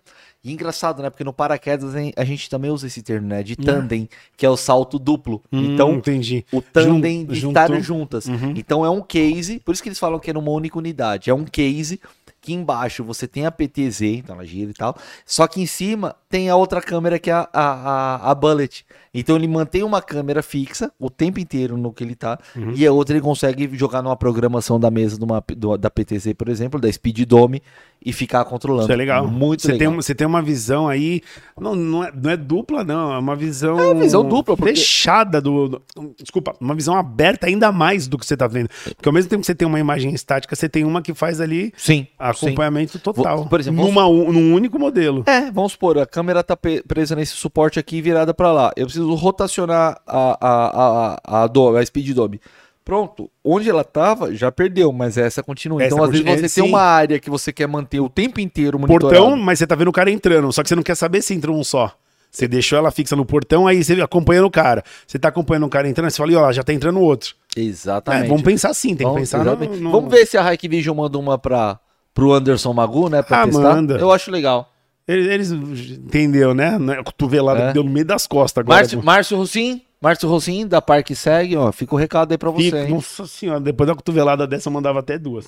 E 0.43 0.51
engraçado, 0.51 1.03
né? 1.03 1.09
Porque 1.09 1.23
no 1.23 1.31
paraquedas 1.31 1.93
a 2.15 2.23
gente 2.25 2.49
também 2.49 2.71
usa 2.71 2.87
esse 2.87 3.03
termo, 3.03 3.27
né? 3.27 3.43
De 3.43 3.55
tandem, 3.55 4.09
que 4.35 4.43
é 4.45 4.49
o 4.49 4.57
salto 4.57 4.97
duplo. 4.97 5.41
Hum, 5.51 5.73
então, 5.73 5.93
entendi. 5.93 6.43
o 6.51 6.61
tandem 6.61 7.19
Jun- 7.21 7.27
de 7.33 7.39
juntou- 7.39 7.63
estar 7.63 7.79
juntas. 7.81 8.25
Uhum. 8.25 8.53
Então, 8.57 8.83
é 8.83 8.89
um 8.89 9.01
case, 9.01 9.59
por 9.59 9.71
isso 9.73 9.83
que 9.83 9.89
eles 9.89 9.99
falam 9.99 10.19
que 10.19 10.31
é 10.31 10.33
numa 10.33 10.49
única 10.51 10.77
unidade. 10.79 11.29
É 11.29 11.33
um 11.33 11.45
case 11.45 12.01
que 12.41 12.53
embaixo 12.53 13.03
você 13.03 13.27
tem 13.27 13.45
a 13.45 13.51
PTZ, 13.51 14.01
então 14.17 14.33
ela 14.35 14.43
gira 14.45 14.71
e 14.71 14.73
tal. 14.73 14.97
Só 15.27 15.45
que 15.47 15.61
em 15.61 15.67
cima 15.67 16.15
tem 16.31 16.49
a 16.49 16.55
outra 16.55 16.81
câmera 16.81 17.19
que 17.19 17.29
é 17.29 17.33
a, 17.33 17.47
a, 17.53 18.31
a, 18.31 18.35
Bullet. 18.35 18.85
Então 19.13 19.35
ele 19.35 19.47
mantém 19.47 19.83
uma 19.83 20.01
câmera 20.01 20.41
fixa 20.41 20.89
o 20.97 21.09
tempo 21.09 21.37
inteiro 21.39 21.75
no 21.77 21.91
que 21.91 22.01
ele 22.03 22.15
tá. 22.15 22.39
Uhum. 22.55 22.71
E 22.73 22.87
a 22.87 22.93
outra 22.93 23.13
ele 23.15 23.21
consegue 23.21 23.69
jogar 23.77 24.01
numa 24.01 24.15
programação 24.15 24.79
da 24.79 24.89
mesa 24.89 25.17
de 25.17 25.23
uma- 25.25 25.43
do- 25.57 25.77
da 25.77 25.89
PTZ, 25.91 26.33
por 26.37 26.47
exemplo, 26.47 26.79
da 26.79 26.89
Speed 26.91 27.19
Dome, 27.27 27.61
e 28.03 28.13
ficar 28.13 28.43
controlando. 28.45 28.85
Isso 28.85 28.93
é 28.93 28.95
legal. 28.95 29.27
Muito 29.27 29.63
você 29.63 29.73
legal. 29.73 29.79
Tem, 29.79 29.87
uma- 29.89 30.01
você 30.01 30.15
tem 30.15 30.25
uma 30.25 30.41
visão 30.41 30.87
aí. 30.87 31.21
Não, 31.59 31.75
não, 31.75 32.03
é, 32.05 32.11
não 32.15 32.31
é 32.31 32.37
dupla, 32.37 32.83
não. 32.85 33.13
É 33.13 33.17
uma 33.19 33.35
visão. 33.35 33.77
É 33.79 33.87
uma 33.91 34.01
visão 34.01 34.23
dupla, 34.23 34.55
porque- 34.55 34.71
Fechada 34.75 35.41
do, 35.41 35.67
do- 35.67 35.81
Desculpa, 36.17 36.55
uma 36.61 36.73
visão 36.73 36.95
aberta 36.95 37.47
ainda 37.47 37.69
mais 37.71 38.07
do 38.07 38.17
que 38.17 38.25
você 38.25 38.37
tá 38.37 38.47
vendo. 38.47 38.69
Porque 38.95 39.09
ao 39.09 39.13
mesmo 39.13 39.29
tempo 39.29 39.41
que 39.41 39.45
você 39.47 39.53
tem 39.55 39.67
uma 39.67 39.79
imagem 39.79 40.13
estática, 40.13 40.55
você 40.55 40.69
tem 40.69 40.85
uma 40.85 41.01
que 41.01 41.13
faz 41.13 41.41
ali 41.41 41.73
Sim. 41.75 42.03
sim. 42.03 42.07
acompanhamento 42.17 42.97
total. 42.97 43.39
Vou- 43.39 43.47
por 43.47 43.59
exemplo, 43.59 43.83
numa, 43.83 44.03
num 44.03 44.53
único 44.53 44.79
modelo. 44.79 45.23
É, 45.27 45.51
vamos 45.51 45.73
supor, 45.73 45.97
a 45.99 46.05
câmera 46.05 46.20
tá 46.43 46.55
pe- 46.57 46.81
presa 46.87 47.15
nesse 47.15 47.33
suporte 47.33 47.79
aqui 47.79 47.97
e 47.97 48.01
virada 48.01 48.33
pra 48.33 48.51
lá. 48.51 48.71
Eu 48.75 48.85
preciso 48.85 49.13
rotacionar 49.15 49.99
a, 50.07 50.37
a, 50.41 51.11
a, 51.37 51.43
a, 51.43 51.47
do- 51.47 51.75
a 51.77 51.85
Speed 51.85 52.13
Dome. 52.13 52.39
Pronto, 52.83 53.29
onde 53.45 53.69
ela 53.69 53.83
tava, 53.83 54.33
já 54.33 54.51
perdeu, 54.51 54.91
mas 54.91 55.17
essa 55.17 55.43
continua. 55.43 55.81
Essa 55.83 55.93
então, 55.93 56.03
às 56.03 56.09
vezes, 56.11 56.25
continua, 56.25 56.47
você 56.49 56.55
tem 56.55 56.63
sim. 56.65 56.69
uma 56.69 56.81
área 56.81 57.19
que 57.19 57.29
você 57.29 57.53
quer 57.53 57.67
manter 57.67 57.99
o 57.99 58.09
tempo 58.09 58.39
inteiro 58.39 58.79
monitorado. 58.79 59.15
Portão, 59.23 59.37
mas 59.37 59.59
você 59.59 59.67
tá 59.67 59.75
vendo 59.75 59.89
o 59.89 59.91
cara 59.93 60.09
entrando. 60.09 60.51
Só 60.51 60.63
que 60.63 60.69
você 60.69 60.75
não 60.75 60.83
quer 60.83 60.95
saber 60.95 61.21
se 61.21 61.33
entrou 61.33 61.55
um 61.55 61.63
só. 61.63 61.91
Você 62.31 62.47
deixou 62.47 62.77
ela 62.77 62.89
fixa 62.91 63.13
no 63.15 63.25
portão, 63.25 63.67
aí 63.67 63.83
você 63.83 64.01
acompanhando 64.01 64.45
o 64.45 64.51
cara. 64.51 64.83
Você 65.05 65.19
tá 65.19 65.27
acompanhando 65.27 65.65
o 65.65 65.69
cara 65.69 65.87
entrando, 65.87 66.05
aí 66.05 66.11
você 66.11 66.17
fala, 66.17 66.31
"Ih, 66.31 66.35
ó, 66.37 66.51
já 66.51 66.63
tá 66.63 66.73
entrando 66.73 66.99
outro. 67.01 67.35
Exatamente. 67.55 68.25
É, 68.25 68.27
vamos 68.27 68.41
pensar 68.41 68.69
assim, 68.69 68.89
tem 68.89 68.97
que 68.99 69.03
Vamos- 69.03 69.19
pensar 69.19 69.43
no, 69.43 69.55
no- 69.55 69.91
Vamos 69.91 70.09
ver 70.09 70.25
se 70.25 70.37
a 70.37 70.53
Hikvision 70.53 70.95
manda 70.95 71.19
uma 71.19 71.37
pra, 71.37 71.77
pro 72.13 72.31
Anderson 72.31 72.71
Magu, 72.73 73.09
né? 73.09 73.21
Pra 73.21 73.41
Ah, 73.41 73.45
testar. 73.45 73.61
manda. 73.75 73.97
Eu 73.97 74.11
acho 74.11 74.31
legal. 74.31 74.70
Eles, 75.11 75.51
eles 75.51 75.51
entendeu, 75.97 76.53
né? 76.53 76.77
Não 76.77 76.93
é 76.93 76.99
A 76.99 77.03
cotovelada 77.03 77.59
É. 77.63 77.67
que 77.67 77.73
deu 77.73 77.83
no 77.83 77.89
meio 77.91 78.05
das 78.05 78.25
costas 78.27 78.61
agora. 78.61 78.77
Márcio, 78.79 79.03
Márcio 79.03 79.37
Rossim, 79.37 79.81
Márcio 80.01 80.29
Rossim, 80.29 80.65
da 80.67 80.81
Parque 80.81 81.15
Segue, 81.15 81.55
ó. 81.57 81.71
Fica 81.71 81.93
o 81.93 81.97
recado 81.97 82.31
aí 82.31 82.37
pra 82.37 82.49
você, 82.49 82.63
Fica-? 82.63 82.87
Nossa 82.87 83.27
senhora, 83.27 83.59
depois 83.59 83.87
da 83.87 83.95
cotovelada 83.95 84.47
dessa 84.47 84.69
eu 84.69 84.73
mandava 84.73 84.99
até 84.99 85.17
duas. 85.17 85.47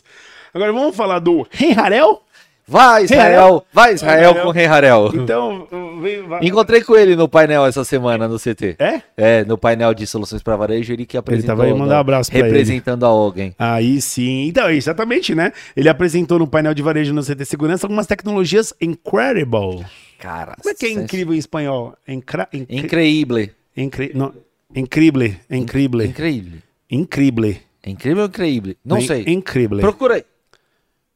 Agora 0.54 0.71
vamos 0.73 0.95
falar 0.95 1.19
do 1.19 1.47
Renharel? 1.49 2.21
Vai, 2.67 3.04
Israel! 3.04 3.65
Vai, 3.73 3.93
Israel 3.93 4.30
Israel. 4.30 4.43
com 4.43 4.49
o 4.49 4.52
Rei 4.52 4.65
Harel. 4.65 5.12
Então, 5.13 5.67
Encontrei 6.41 6.82
com 6.82 6.95
ele 6.95 7.15
no 7.15 7.28
painel 7.28 7.65
essa 7.65 7.84
semana 7.84 8.28
no 8.28 8.38
CT. 8.39 8.76
É? 8.80 9.02
É, 9.15 9.45
no 9.45 9.58
painel 9.58 9.93
de 9.93 10.08
soluções 10.08 10.41
para 10.41 10.56
varejo, 10.56 10.91
ele 10.93 11.06
que 11.06 11.17
apresentou. 11.17 11.56
tava 11.56 11.67
aí, 11.67 11.73
mandar 11.73 11.97
um 11.97 11.99
abraço 11.99 12.30
pra 12.32 12.39
ele. 12.39 12.49
Representando 12.49 13.06
a 13.06 13.10
alguém. 13.10 13.54
Aí 13.60 14.02
sim. 14.02 14.47
Então, 14.47 14.69
exatamente, 14.69 15.36
né? 15.36 15.52
Ele 15.76 15.89
apresentou 15.89 16.39
no 16.39 16.47
painel 16.47 16.73
de 16.73 16.82
varejo 16.82 17.13
no 17.13 17.21
CT 17.23 17.45
Segurança 17.45 17.86
algumas 17.86 18.08
tecnologias 18.08 18.73
incredible. 18.82 19.86
Cara, 20.19 20.56
Como 20.62 20.69
é 20.69 20.73
que 20.73 20.86
é 20.86 20.91
incrível 20.91 21.34
em 21.34 21.38
espanhol? 21.38 21.93
Incra... 22.08 22.47
Incri... 22.54 22.78
Increíble. 22.78 23.52
Incri... 23.76 24.12
Não. 24.15 24.34
Incrível. 24.73 25.36
Incrível. 25.49 26.02
Increíble. 26.02 26.63
Incrível. 26.89 27.56
Incrível 27.86 28.23
ou 28.23 28.30
increíble? 28.30 28.78
Não 28.86 28.97
In- 28.99 29.08
sei. 29.08 29.23
Incrível. 29.28 29.80
Procura 29.80 30.15
aí. 30.15 30.23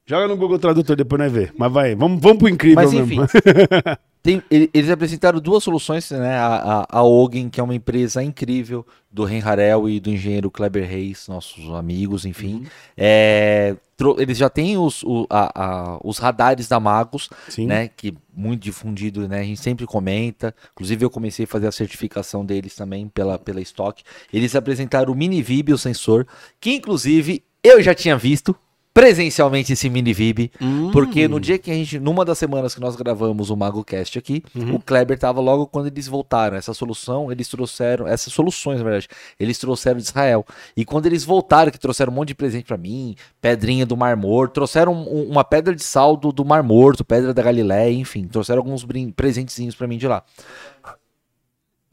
Joga 0.09 0.25
no 0.27 0.37
Google 0.37 0.57
Tradutor, 0.57 0.95
depois 0.95 1.19
nós 1.21 1.31
vê. 1.33 1.51
Mas 1.57 1.69
vai, 1.71 1.93
vamos, 1.93 2.21
vamos 2.21 2.37
pro 2.37 2.47
incrível 2.47 2.77
Mas 2.81 2.93
enfim. 2.93 3.17
Tem- 4.23 4.41
ele- 4.49 4.69
eles 4.73 4.89
apresentaram 4.89 5.39
duas 5.39 5.63
soluções, 5.63 6.09
né? 6.11 6.35
A, 6.37 6.85
a, 6.89 6.99
a 6.99 7.03
Ogen, 7.03 7.49
que 7.49 7.59
é 7.59 7.63
uma 7.63 7.75
empresa 7.75 8.23
incrível 8.23 8.85
do 9.11 9.25
Ren 9.25 9.41
Harel 9.43 9.87
e 9.89 9.99
do 9.99 10.09
engenheiro 10.09 10.49
Kleber 10.49 10.87
Reis, 10.87 11.27
nossos 11.27 11.69
amigos, 11.75 12.25
enfim. 12.25 12.55
Uhum. 12.55 12.65
É, 12.95 13.75
eles 14.17 14.37
já 14.37 14.49
têm 14.49 14.77
os, 14.77 15.03
o- 15.03 15.27
a- 15.29 15.51
a- 15.55 15.99
os 16.03 16.17
radares 16.19 16.67
da 16.69 16.79
Magos, 16.79 17.29
Sim. 17.49 17.67
né? 17.67 17.89
Que 17.89 18.13
muito 18.33 18.61
difundido, 18.63 19.27
né? 19.27 19.39
A 19.41 19.43
gente 19.43 19.59
sempre 19.61 19.85
comenta. 19.85 20.55
Inclusive, 20.71 21.03
eu 21.05 21.09
comecei 21.09 21.43
a 21.43 21.47
fazer 21.47 21.67
a 21.67 21.71
certificação 21.71 22.45
deles 22.45 22.75
também 22.75 23.09
pela, 23.09 23.37
pela 23.37 23.59
Stock. 23.61 24.01
Eles 24.31 24.55
apresentaram 24.55 25.11
o 25.11 25.15
Mini 25.15 25.41
Vib, 25.41 25.73
o 25.73 25.77
sensor, 25.77 26.25
que 26.61 26.73
inclusive 26.73 27.43
eu 27.63 27.81
já 27.81 27.93
tinha 27.93 28.17
visto 28.17 28.55
presencialmente 28.99 29.73
esse 29.73 29.87
Mini 29.91 30.11
Vib. 30.11 30.51
Hum. 30.59 30.89
Porque 30.91 31.27
no 31.27 31.39
dia 31.39 31.59
que 31.59 31.69
a 31.69 31.73
gente, 31.75 31.99
numa 31.99 32.25
das 32.25 32.39
semanas 32.39 32.73
que 32.73 32.81
nós 32.81 32.95
gravamos 32.95 33.51
o 33.51 33.55
MagoCast 33.55 34.17
aqui, 34.17 34.41
Uhum. 34.55 34.73
o 34.75 34.79
Kleber 34.81 35.19
tava 35.19 35.39
logo 35.39 35.67
quando 35.67 35.85
eles 35.85 36.07
voltaram. 36.07 36.57
Essa 36.57 36.73
solução, 36.73 37.31
eles 37.31 37.47
trouxeram, 37.47 38.07
essas 38.07 38.33
soluções, 38.33 38.79
na 38.79 38.83
verdade, 38.83 39.07
eles 39.39 39.59
trouxeram 39.59 39.97
de 39.97 40.03
Israel. 40.05 40.43
E 40.75 40.83
quando 40.83 41.05
eles 41.05 41.23
voltaram, 41.23 41.71
que 41.71 41.77
trouxeram 41.77 42.11
um 42.11 42.15
monte 42.15 42.29
de 42.29 42.35
presente 42.35 42.65
pra 42.65 42.75
mim, 42.77 43.15
pedrinha 43.39 43.85
do 43.85 43.95
Mar 43.95 44.17
Morto, 44.17 44.53
trouxeram 44.53 44.93
um- 44.93 45.29
uma 45.29 45.43
pedra 45.43 45.75
de 45.75 45.83
sal 45.83 46.17
do, 46.17 46.31
do 46.31 46.43
Mar 46.43 46.63
Morto, 46.63 47.05
pedra 47.05 47.35
da 47.35 47.43
Galileia, 47.43 47.93
enfim, 47.93 48.23
trouxeram 48.27 48.61
alguns 48.61 48.83
presentezinhos 49.15 49.75
pra 49.75 49.85
mim 49.87 49.99
de 49.99 50.07
lá. 50.07 50.23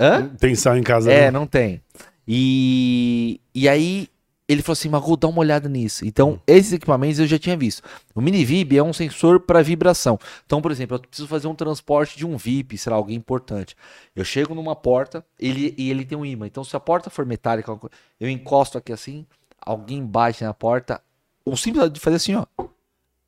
Hã? 0.00 0.26
Tem 0.40 0.54
sal 0.54 0.76
em 0.78 0.82
casa. 0.82 1.12
É, 1.12 1.30
não. 1.30 1.40
não 1.40 1.46
tem. 1.46 1.82
E, 2.26 3.38
e 3.54 3.68
aí 3.68 4.08
ele 4.48 4.62
falou 4.62 4.74
assim, 4.74 4.88
Magu, 4.88 5.16
dá 5.16 5.26
uma 5.26 5.40
olhada 5.40 5.68
nisso. 5.68 6.04
Então, 6.04 6.40
esses 6.46 6.72
equipamentos 6.72 7.18
eu 7.18 7.26
já 7.26 7.38
tinha 7.38 7.56
visto. 7.56 7.82
O 8.14 8.20
mini 8.20 8.44
VIP 8.44 8.76
é 8.76 8.82
um 8.82 8.92
sensor 8.92 9.40
para 9.40 9.62
vibração. 9.62 10.18
Então, 10.44 10.60
por 10.60 10.70
exemplo, 10.70 10.96
eu 10.96 11.00
preciso 11.00 11.26
fazer 11.26 11.48
um 11.48 11.54
transporte 11.54 12.16
de 12.16 12.26
um 12.26 12.36
VIP, 12.36 12.76
sei 12.76 12.90
lá, 12.90 12.96
alguém 12.96 13.16
importante. 13.16 13.74
Eu 14.14 14.24
chego 14.24 14.54
numa 14.54 14.76
porta 14.76 15.24
ele, 15.38 15.74
e 15.78 15.90
ele 15.90 16.04
tem 16.04 16.16
um 16.16 16.26
imã. 16.26 16.46
Então, 16.46 16.62
se 16.62 16.76
a 16.76 16.80
porta 16.80 17.08
for 17.08 17.24
metálica, 17.24 17.74
eu 18.20 18.28
encosto 18.28 18.76
aqui 18.76 18.92
assim, 18.92 19.26
alguém 19.58 20.04
bate 20.04 20.44
na 20.44 20.52
porta, 20.52 21.00
o 21.44 21.56
simples 21.56 21.90
de 21.90 22.00
fazer 22.00 22.16
assim, 22.16 22.34
ó, 22.34 22.44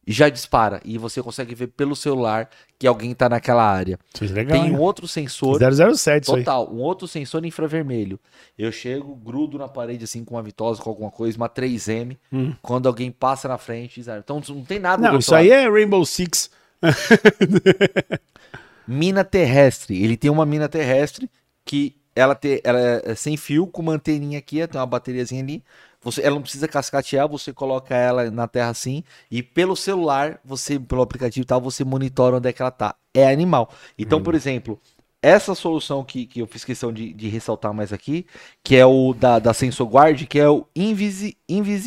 já 0.06 0.28
dispara. 0.28 0.80
E 0.84 0.96
você 0.96 1.22
consegue 1.22 1.54
ver 1.54 1.68
pelo 1.68 1.96
celular 1.96 2.48
que 2.78 2.86
alguém 2.86 3.14
tá 3.14 3.28
naquela 3.28 3.64
área. 3.64 3.98
É 4.20 4.24
legal. 4.26 4.60
tem 4.60 4.70
um 4.70 4.74
hein? 4.74 4.78
outro 4.78 5.08
sensor 5.08 5.58
007 5.58 6.24
isso 6.24 6.34
aí. 6.34 6.44
Total, 6.44 6.72
um 6.72 6.78
outro 6.78 7.08
sensor 7.08 7.44
infravermelho. 7.44 8.20
Eu 8.56 8.70
chego, 8.70 9.14
grudo 9.16 9.58
na 9.58 9.66
parede 9.66 10.04
assim 10.04 10.24
com 10.24 10.36
uma 10.36 10.42
vitosa, 10.42 10.80
com 10.80 10.90
alguma 10.90 11.10
coisa, 11.10 11.36
uma 11.36 11.48
3M. 11.48 12.16
Hum. 12.32 12.54
Quando 12.62 12.86
alguém 12.86 13.10
passa 13.10 13.48
na 13.48 13.58
frente, 13.58 14.00
então 14.00 14.40
não 14.48 14.64
tem 14.64 14.78
nada 14.78 15.10
Não, 15.10 15.18
isso 15.18 15.34
aí 15.34 15.50
é 15.50 15.68
Rainbow 15.68 16.04
Six. 16.04 16.50
Mina 18.86 19.24
terrestre. 19.24 20.02
Ele 20.02 20.16
tem 20.16 20.30
uma 20.30 20.46
mina 20.46 20.68
terrestre 20.68 21.28
que 21.64 21.96
ela, 22.14 22.34
te, 22.34 22.60
ela 22.64 23.02
é 23.04 23.14
sem 23.14 23.36
fio, 23.36 23.66
com 23.66 23.82
uma 23.82 23.92
anteninha 23.92 24.38
aqui, 24.38 24.66
tem 24.66 24.80
uma 24.80 24.86
bateriazinha 24.86 25.42
ali. 25.42 25.62
Você, 26.06 26.22
ela 26.22 26.36
não 26.36 26.42
precisa 26.42 26.68
cascatear, 26.68 27.26
você 27.26 27.52
coloca 27.52 27.92
ela 27.92 28.30
na 28.30 28.46
terra 28.46 28.70
assim 28.70 29.02
e 29.28 29.42
pelo 29.42 29.74
celular, 29.74 30.38
você 30.44 30.78
pelo 30.78 31.02
aplicativo 31.02 31.42
e 31.42 31.46
tal, 31.46 31.60
você 31.60 31.84
monitora 31.84 32.36
onde 32.36 32.48
é 32.48 32.52
que 32.52 32.62
ela 32.62 32.70
tá. 32.70 32.94
É 33.12 33.28
animal. 33.28 33.70
Então, 33.98 34.22
por 34.22 34.36
exemplo, 34.36 34.78
essa 35.20 35.52
solução 35.56 36.04
que, 36.04 36.24
que 36.24 36.40
eu 36.40 36.46
fiz 36.46 36.64
questão 36.64 36.92
de, 36.92 37.12
de 37.12 37.28
ressaltar 37.28 37.74
mais 37.74 37.92
aqui, 37.92 38.24
que 38.62 38.76
é 38.76 38.86
o 38.86 39.12
da, 39.12 39.40
da 39.40 39.52
Sensor 39.52 39.88
Guard, 39.88 40.24
que 40.26 40.38
é 40.38 40.48
o 40.48 40.64
Invisi, 40.76 41.36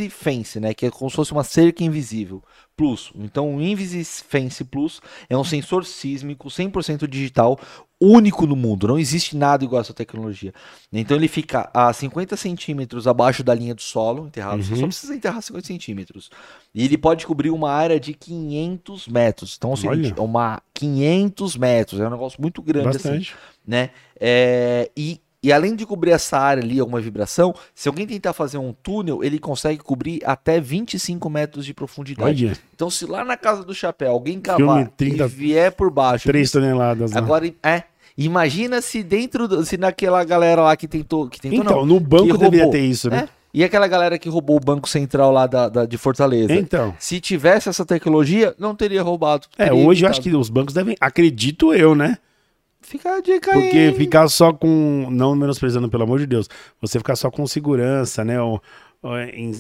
Fence, 0.09 0.59
né? 0.59 0.73
Que 0.73 0.87
é 0.87 0.91
como 0.91 1.09
se 1.09 1.15
fosse 1.15 1.31
uma 1.31 1.45
cerca 1.45 1.81
invisível. 1.81 2.43
Plus. 2.75 3.13
Então, 3.15 3.55
o 3.55 3.61
Invisi 3.61 4.03
Fence 4.03 4.65
Plus 4.65 5.01
é 5.29 5.37
um 5.37 5.45
sensor 5.45 5.85
sísmico 5.85 6.49
100% 6.49 7.07
digital, 7.07 7.57
único 7.99 8.45
no 8.47 8.55
mundo. 8.55 8.87
Não 8.87 8.97
existe 8.97 9.35
nada 9.35 9.63
igual 9.63 9.79
a 9.79 9.81
essa 9.81 9.93
tecnologia. 9.93 10.53
Então, 10.91 11.17
ele 11.17 11.27
fica 11.27 11.69
a 11.73 11.91
50 11.91 12.37
centímetros 12.37 13.07
abaixo 13.07 13.43
da 13.43 13.53
linha 13.53 13.75
do 13.75 13.81
solo, 13.81 14.27
enterrado. 14.27 14.63
Você 14.63 14.75
só 14.75 14.87
precisa 14.87 15.15
enterrar 15.15 15.41
50 15.41 15.67
centímetros. 15.67 16.29
E 16.73 16.85
ele 16.85 16.97
pode 16.97 17.25
cobrir 17.25 17.49
uma 17.49 17.71
área 17.71 17.99
de 17.99 18.13
500 18.13 19.07
metros. 19.07 19.55
Então, 19.57 19.71
é 19.71 19.73
o 19.73 19.77
seguinte, 19.77 20.13
Olha. 20.13 20.19
é 20.19 20.21
uma 20.21 20.61
500 20.73 21.57
metros. 21.57 21.99
É 21.99 22.07
um 22.07 22.11
negócio 22.11 22.41
muito 22.41 22.61
grande 22.61 22.97
assim 22.97 23.09
Bastante. 23.09 23.35
né? 23.67 23.89
É, 24.19 24.89
e, 24.95 25.19
e 25.41 25.53
além 25.53 25.75
de 25.75 25.85
cobrir 25.85 26.11
essa 26.11 26.37
área 26.37 26.61
ali, 26.63 26.79
alguma 26.79 26.99
vibração, 26.99 27.53
se 27.73 27.87
alguém 27.87 28.05
tentar 28.05 28.33
fazer 28.33 28.57
um 28.57 28.73
túnel, 28.73 29.23
ele 29.23 29.39
consegue 29.39 29.77
cobrir 29.81 30.21
até 30.25 30.59
25 30.59 31.29
metros 31.29 31.65
de 31.65 31.73
profundidade. 31.73 32.45
Olha, 32.47 32.57
Então, 32.75 32.89
se 32.89 33.05
lá 33.05 33.23
na 33.23 33.37
casa 33.37 33.63
do 33.63 33.73
chapéu 33.73 34.11
alguém 34.11 34.39
cavar 34.39 34.89
30 34.97 35.23
e 35.23 35.27
vier 35.27 35.71
por 35.71 35.89
baixo, 35.89 36.27
3 36.27 36.51
toneladas. 36.51 37.11
lá. 37.13 37.17
agora 37.17 37.51
é. 37.63 37.83
Imagina 38.17 38.81
se 38.81 39.01
dentro, 39.01 39.47
do, 39.47 39.63
se 39.65 39.77
naquela 39.77 40.21
galera 40.25 40.61
lá 40.61 40.75
que 40.75 40.89
tentou, 40.89 41.29
que 41.29 41.39
tentou 41.39 41.59
Então, 41.61 41.75
não, 41.77 41.85
no 41.85 41.99
banco 42.01 42.37
deveria 42.37 42.69
ter 42.69 42.81
isso, 42.81 43.09
né? 43.09 43.29
É. 43.33 43.39
E 43.53 43.63
aquela 43.63 43.87
galera 43.87 44.19
que 44.19 44.27
roubou 44.29 44.57
o 44.57 44.59
banco 44.59 44.87
central 44.89 45.31
lá 45.31 45.47
da, 45.47 45.69
da- 45.69 45.85
de 45.85 45.97
Fortaleza. 45.97 46.53
Então. 46.53 46.93
Se 46.99 47.19
tivesse 47.21 47.69
essa 47.69 47.85
tecnologia, 47.85 48.53
não 48.59 48.75
teria 48.75 49.01
roubado. 49.01 49.47
É, 49.57 49.69
teria 49.69 49.73
hoje 49.73 49.85
eu 49.85 49.89
evitado. 49.91 50.11
acho 50.11 50.21
que 50.21 50.35
os 50.35 50.49
bancos 50.49 50.73
devem, 50.73 50.95
acredito 50.99 51.73
eu, 51.73 51.95
né? 51.95 52.17
Fica 52.89 53.15
a 53.17 53.21
dica 53.21 53.53
aí. 53.53 53.61
Porque 53.61 53.93
ficar 53.95 54.27
só 54.27 54.51
com, 54.51 55.07
não 55.11 55.35
menosprezando, 55.35 55.87
pelo 55.89 56.03
amor 56.03 56.17
de 56.19 56.25
Deus, 56.25 56.49
você 56.81 56.97
ficar 56.97 57.15
só 57.15 57.29
com 57.29 57.45
segurança, 57.45 58.25
né? 58.25 58.41
o- 58.41 58.59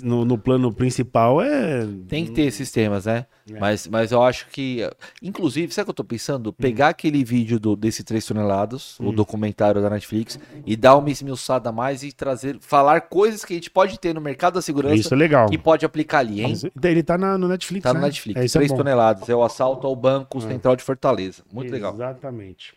no, 0.03 0.25
no 0.25 0.37
plano 0.37 0.69
principal 0.73 1.41
é. 1.41 1.87
Tem 2.09 2.25
que 2.25 2.31
ter 2.31 2.41
esses 2.41 2.69
temas, 2.71 3.05
né? 3.05 3.25
É. 3.49 3.57
Mas, 3.57 3.87
mas 3.87 4.11
eu 4.11 4.21
acho 4.21 4.47
que. 4.49 4.79
Inclusive, 5.21 5.73
sabe 5.73 5.83
o 5.83 5.85
que 5.85 5.89
eu 5.91 5.95
tô 5.95 6.03
pensando? 6.03 6.51
Pegar 6.51 6.89
aquele 6.89 7.23
vídeo 7.23 7.57
do, 7.57 7.73
desse 7.75 8.03
3 8.03 8.25
toneladas, 8.25 8.99
o 8.99 9.13
documentário 9.13 9.81
da 9.81 9.89
Netflix, 9.89 10.37
e 10.65 10.75
dar 10.75 10.97
uma 10.97 11.09
esmiuçada 11.09 11.69
a 11.69 11.71
mais 11.71 12.03
e 12.03 12.11
trazer. 12.11 12.57
Falar 12.59 12.99
coisas 13.01 13.45
que 13.45 13.53
a 13.53 13.55
gente 13.55 13.69
pode 13.71 13.97
ter 13.97 14.13
no 14.13 14.19
mercado 14.19 14.55
da 14.55 14.61
segurança 14.61 14.95
Isso 14.95 15.13
é 15.13 15.17
legal. 15.17 15.47
e 15.53 15.57
pode 15.57 15.85
aplicar 15.85 16.19
ali, 16.19 16.41
hein? 16.41 16.53
Ele 16.83 17.01
tá 17.03 17.17
na- 17.17 17.37
no 17.37 17.47
Netflix. 17.47 17.83
Tá 17.83 17.93
no 17.93 18.01
né? 18.01 18.07
Netflix. 18.07 18.41
É, 18.41 18.43
isso 18.45 18.57
é 18.57 18.59
3 18.59 18.71
bom. 18.71 18.77
toneladas. 18.77 19.29
É 19.29 19.35
o 19.35 19.41
assalto 19.41 19.87
ao 19.87 19.95
Banco 19.95 20.41
Central 20.41 20.75
de 20.75 20.83
Fortaleza. 20.83 21.43
Muito 21.51 21.71
legal. 21.71 21.93
Exatamente. 21.93 22.73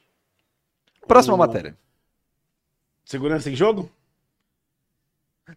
Próxima 1.06 1.34
O- 1.34 1.38
matéria. 1.38 1.76
Segurança 3.04 3.50
em 3.50 3.56
jogo? 3.56 3.90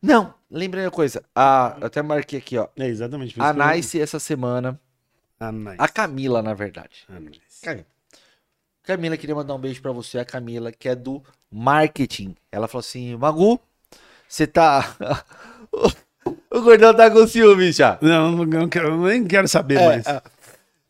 Não, 0.02 0.34
lembrei 0.50 0.84
uma 0.84 0.92
coisa. 0.92 1.24
A, 1.34 1.78
eu 1.80 1.88
até 1.88 2.02
marquei 2.02 2.40
aqui, 2.40 2.58
ó. 2.58 2.68
É, 2.76 2.88
exatamente. 2.88 3.40
A 3.40 3.50
eu- 3.50 3.54
Nice 3.54 4.00
essa 4.02 4.20
semana. 4.20 4.80
A 5.40 5.52
Nice. 5.52 5.76
A 5.78 5.88
Camila, 5.88 6.42
na 6.42 6.54
verdade. 6.54 7.06
A 7.10 7.20
Nice. 7.20 7.86
Camila, 8.84 9.18
queria 9.18 9.36
mandar 9.36 9.54
um 9.56 9.60
beijo 9.60 9.82
pra 9.82 9.92
você, 9.92 10.20
a 10.20 10.26
Camila, 10.26 10.72
que 10.72 10.88
é 10.90 10.96
do 10.96 11.24
marketing. 11.52 12.36
Ela 12.52 12.68
falou 12.68 12.80
assim: 12.82 13.16
Magu, 13.16 13.60
você 14.28 14.46
tá. 14.48 14.96
o 16.52 16.62
gordão 16.62 16.94
tá 16.96 17.10
com 17.10 17.26
ciúme 17.28 17.72
já. 17.72 17.98
Não, 18.02 18.46
não, 18.46 18.68
quero, 18.70 18.88
eu 18.90 18.98
nem 19.02 19.26
quero 19.26 19.48
saber 19.48 19.76
É, 19.80 19.86
mais. 19.88 20.08
a- 20.08 20.22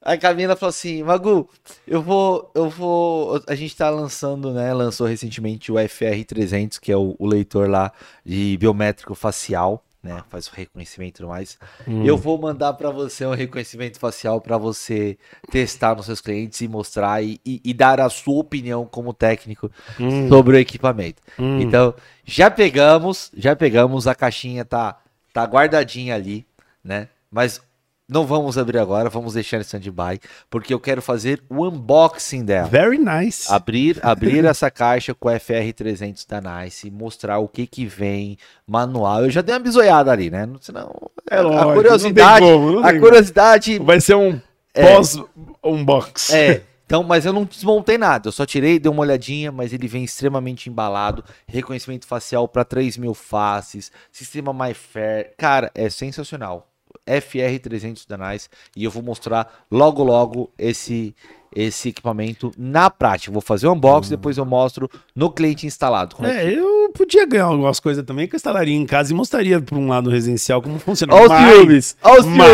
A 0.06 0.16
Camila 0.18 0.56
falou 0.56 0.70
assim: 0.70 1.02
Magu, 1.04 1.50
eu 1.88 2.02
vou. 2.02 2.52
Eu 2.54 2.70
vou. 2.70 3.42
A 3.48 3.56
gente 3.56 3.76
tá 3.76 3.90
lançando, 3.90 4.54
né? 4.54 4.72
Lançou 4.74 5.08
recentemente 5.08 5.72
o 5.72 5.76
FR300, 5.76 6.80
que 6.80 6.92
é 6.92 6.98
o, 6.98 7.16
o 7.18 7.26
leitor 7.26 7.68
lá 7.68 7.92
de 8.24 8.56
biométrico 8.58 9.16
facial. 9.16 9.84
Né, 10.04 10.24
faz 10.30 10.46
o 10.46 10.52
reconhecimento 10.54 11.10
e 11.10 11.18
tudo 11.18 11.30
mais. 11.30 11.58
Hum. 11.88 12.06
Eu 12.06 12.16
vou 12.16 12.38
mandar 12.40 12.74
pra 12.74 12.92
você 12.92 13.26
um 13.26 13.34
reconhecimento 13.34 13.98
facial 13.98 14.40
pra 14.40 14.56
você 14.56 15.18
testar 15.50 15.96
nos 15.96 16.06
seus 16.06 16.22
clientes 16.22 16.62
e 16.62 16.68
mostrar 16.68 17.24
e, 17.24 17.42
e- 17.44 17.60
e 17.66 17.74
dar 17.74 18.00
a 18.00 18.08
sua 18.08 18.36
opinião 18.40 18.86
como 18.86 19.12
técnico 19.16 19.72
Hum, 20.00 20.30
sobre 20.30 20.58
o 20.58 20.60
equipamento. 20.60 21.24
hum. 21.40 21.60
Então, 21.60 21.92
já 22.24 22.52
pegamos, 22.52 23.32
já 23.36 23.56
pegamos, 23.56 24.06
a 24.06 24.14
caixinha 24.14 24.64
tá, 24.64 24.96
tá 25.34 25.44
guardadinha 25.44 26.14
ali, 26.14 26.46
né? 26.84 27.10
Mas 27.32 27.60
não 28.08 28.26
vamos 28.26 28.58
abrir 28.58 28.78
agora, 28.78 29.10
vamos 29.10 29.34
deixar 29.34 29.58
em 29.58 29.62
stand-by, 29.62 30.20
porque 30.50 30.74
eu 30.74 30.80
quero 30.80 31.02
fazer 31.02 31.42
o 31.50 31.66
unboxing 31.68 32.46
dela. 32.46 32.68
Very 32.68 32.98
nice. 32.98 33.52
Abrir, 33.52 34.00
abrir 34.06 34.46
essa 34.46 34.70
caixa 34.70 35.14
com 35.14 35.28
o 35.28 35.32
FR300 35.32 36.26
da 36.28 36.40
Nice, 36.64 36.90
mostrar 36.92 37.40
o 37.40 37.48
que 37.48 37.66
que 37.66 37.86
vem, 37.86 38.38
manual. 38.68 39.24
Eu 39.26 39.30
já 39.32 39.42
dei 39.42 39.54
uma 39.56 39.60
bisoiada 39.62 40.12
ali, 40.12 40.30
né? 40.30 40.48
Senão, 40.62 40.94
É 41.30 41.38
a- 41.38 41.42
lógico, 41.42 41.74
curiosidade, 41.74 42.46
como, 42.46 42.80
a 42.86 43.00
curiosidade 43.00 43.80
Vai 43.80 44.00
ser 44.00 44.16
um 44.16 44.40
pós-unbox. 44.74 46.32
é, 46.34 46.62
então, 46.86 47.02
mas 47.04 47.26
eu 47.26 47.34
não 47.34 47.46
desmontei 47.46 47.98
nada, 47.98 48.28
eu 48.28 48.32
só 48.32 48.46
tirei, 48.46 48.78
dei 48.78 48.92
uma 48.92 49.02
olhadinha, 49.02 49.52
mas 49.52 49.74
ele 49.74 49.88
vem 49.88 50.04
extremamente 50.04 50.70
embalado, 50.70 51.24
reconhecimento 51.48 52.06
facial 52.06 52.48
para 52.48 52.64
3 52.64 52.98
mil 52.98 53.14
faces, 53.16 53.92
sistema 54.12 54.54
MyFair, 54.54 55.34
cara, 55.38 55.72
é 55.74 55.90
sensacional. 55.90 56.68
FR300 57.08 58.08
da 58.08 58.18
Nice, 58.18 58.50
e 58.76 58.84
eu 58.84 58.92
vou 58.92 59.04
mostrar 59.04 59.66
logo 59.70 60.04
logo 60.04 60.52
esse 60.58 61.16
esse 61.56 61.88
equipamento 61.88 62.52
na 62.58 62.90
prática. 62.90 63.32
Vou 63.32 63.42
fazer 63.42 63.66
o 63.68 63.72
unboxing, 63.72 64.10
depois 64.10 64.38
eu 64.38 64.46
mostro 64.46 64.90
no 65.16 65.32
cliente 65.32 65.66
instalado. 65.66 66.18
É 66.18 66.46
É, 66.46 66.54
eu 66.54 66.75
podia 66.96 67.26
ganhar 67.26 67.46
algumas 67.46 67.80
coisas 67.80 68.04
também 68.04 68.28
que 68.28 68.36
eu 68.36 68.38
instalaria 68.38 68.76
em 68.76 68.86
casa 68.86 69.12
e 69.12 69.16
mostraria 69.16 69.60
por 69.62 69.78
um 69.78 69.88
lado 69.88 70.10
residencial 70.10 70.62
como 70.62 70.80
funciona. 70.80 71.14
Ó 71.14 71.26
os 71.26 71.32
ciúmes. 71.56 71.98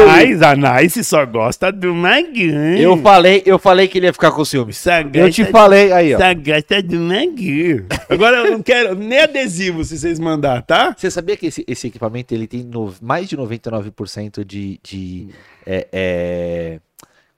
Mas 0.08 0.42
a 0.42 0.56
Nice 0.56 1.04
só 1.04 1.26
gosta 1.26 1.72
do 1.72 1.94
Magu. 1.94 2.40
Eu 2.78 2.98
falei, 2.98 3.44
eu 3.46 3.58
falei 3.60 3.88
que 3.88 3.98
ele 4.00 4.08
ia 4.08 4.14
ficar 4.14 4.32
com 4.32 4.44
ciúmes. 4.44 4.78
Só 4.78 4.92
Eu 5.14 5.32
te 5.32 5.46
falei 5.46 5.92
aí, 5.92 6.14
ó. 6.16 6.18
Só 6.20 6.34
gosta 6.34 6.82
do 6.82 7.00
Magu. 7.00 7.86
Agora 8.10 8.38
eu 8.38 8.52
não 8.52 8.62
quero 8.64 8.96
nem 8.96 9.20
adesivo 9.20 9.84
se 9.84 9.98
vocês 9.98 10.20
mandar, 10.20 10.62
tá? 10.64 10.94
Você 10.98 11.10
sabia 11.12 11.38
que 11.38 11.48
esse, 11.48 11.64
esse 11.68 11.88
equipamento 11.88 12.34
ele 12.34 12.48
tem 12.48 12.64
no- 12.64 12.94
mais 13.02 13.30
de 13.30 13.38
99% 13.38 14.44
de. 14.44 14.80
de 14.84 15.28
é, 15.66 15.88
é, 15.92 16.80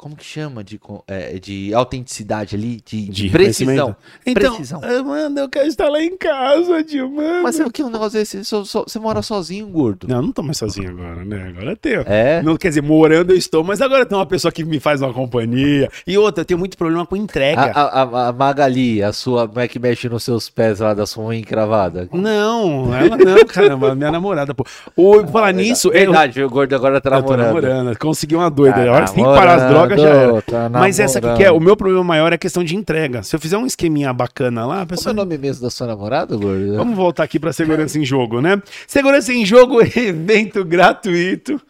como 0.04 0.18
que 0.18 0.26
chama? 0.26 0.62
De, 0.66 0.78
é, 1.08 1.40
de 1.40 1.74
autenticidade 1.74 2.58
ali, 2.58 2.82
de, 2.86 3.08
de 3.08 3.30
precisão. 3.30 3.96
Então, 4.26 4.56
Precisão. 4.56 4.82
ah, 4.84 5.02
mano, 5.02 5.40
eu 5.40 5.48
quero 5.48 5.66
instalar 5.66 6.02
em 6.02 6.18
casa, 6.18 6.84
tio, 6.84 7.10
mano. 7.10 7.44
Mas 7.44 7.58
o 7.62 7.72
que 7.72 7.82
é 7.82 7.86
um 7.86 7.90
negócio 7.90 8.20
desse? 8.20 8.44
Só- 8.44 8.64
Você 8.66 9.00
mora 9.00 9.22
sozinho, 9.22 9.66
gordo. 9.68 10.06
Não, 10.10 10.18
eu 10.18 10.22
não 10.22 10.32
tô 10.34 10.44
mais 10.44 10.58
sozinho 10.58 10.90
agora, 10.90 11.24
né? 11.24 11.48
Agora 11.56 11.72
é 11.72 11.76
teu. 11.78 12.02
É? 12.06 12.42
Não, 12.44 12.58
quer 12.58 12.68
dizer, 12.68 12.82
morando 12.84 13.32
eu 13.32 13.38
estou, 13.38 13.64
mas 13.64 13.80
agora 13.82 14.06
tem 14.06 14.18
uma 14.18 14.26
pessoa 14.26 14.52
que 14.52 14.66
me 14.66 14.78
faz 14.78 15.02
uma 15.02 15.14
companhia. 15.14 15.90
E 16.06 16.18
outra, 16.18 16.42
eu 16.42 16.46
tenho 16.46 16.58
muito 16.60 16.78
problema 16.78 17.06
com 17.06 17.16
entrega. 17.16 17.62
A, 17.62 18.02
a- 18.04 18.28
a- 18.28 18.34
Magali, 18.34 19.02
a 19.02 19.14
sua. 19.14 19.48
Como 19.48 19.62
é 19.62 19.70
que 19.70 19.80
mexe 19.80 20.10
nos 20.10 20.24
seus 20.24 20.50
pés 20.50 20.82
lá 20.82 20.94
da 20.94 21.06
sua 21.06 21.24
unha 21.26 21.40
encravada? 21.40 22.10
Não, 22.12 22.94
ela 22.94 23.16
não, 23.16 23.38
caramba, 23.48 23.96
minha 23.96 24.12
namorada, 24.12 24.54
pô. 24.54 24.66
Ou 24.98 25.26
falar 25.28 25.54
nisso, 25.54 25.88
é, 25.94 26.02
eu 26.04 26.12
Verdade, 26.12 26.34
viu? 26.34 26.48
o 26.48 26.50
gordo 26.50 26.76
agora 26.76 27.00
tá 27.00 27.10
eu 27.10 27.22
namorando. 27.22 27.46
namorando, 27.48 27.98
consegui 27.98 28.36
uma 28.36 28.50
doida. 28.50 28.74
Tá 28.76 28.90
a 28.90 28.92
hora 28.92 29.04
que 29.04 29.10
você 29.12 29.16
tem 29.16 29.24
que 29.24 29.30
parar 29.30 29.56
as 29.56 29.62
namorando. 29.64 29.93
Já 29.98 30.10
era. 30.10 30.42
tá 30.42 30.70
Mas 30.70 31.00
essa 31.00 31.20
aqui 31.20 31.34
que 31.36 31.44
é, 31.44 31.52
o 31.52 31.60
meu 31.60 31.76
problema 31.76 32.04
maior 32.04 32.32
é 32.32 32.36
a 32.36 32.38
questão 32.38 32.64
de 32.64 32.76
entrega. 32.76 33.24
Se 33.24 33.36
eu 33.36 33.40
fizer 33.40 33.58
um 33.58 33.66
esqueminha 33.66 34.14
bacana 34.14 34.66
lá, 34.66 34.74
a 34.74 34.78
Qual 34.78 34.84
é 34.84 34.88
pessoa... 34.88 35.14
o 35.14 35.16
nome 35.16 35.38
mesmo 35.38 35.64
da 35.64 35.70
sua 35.70 35.88
namorada, 35.88 36.36
gordo? 36.36 36.76
Vamos 36.76 36.96
voltar 36.96 37.24
aqui 37.24 37.40
para 37.40 37.54
segurança 37.54 37.98
em 37.98 38.06
jogo, 38.06 38.42
né? 38.42 38.62
Segurança 38.88 39.34
em 39.34 39.46
jogo, 39.46 39.82
evento 39.96 40.64
gratuito. 40.64 41.62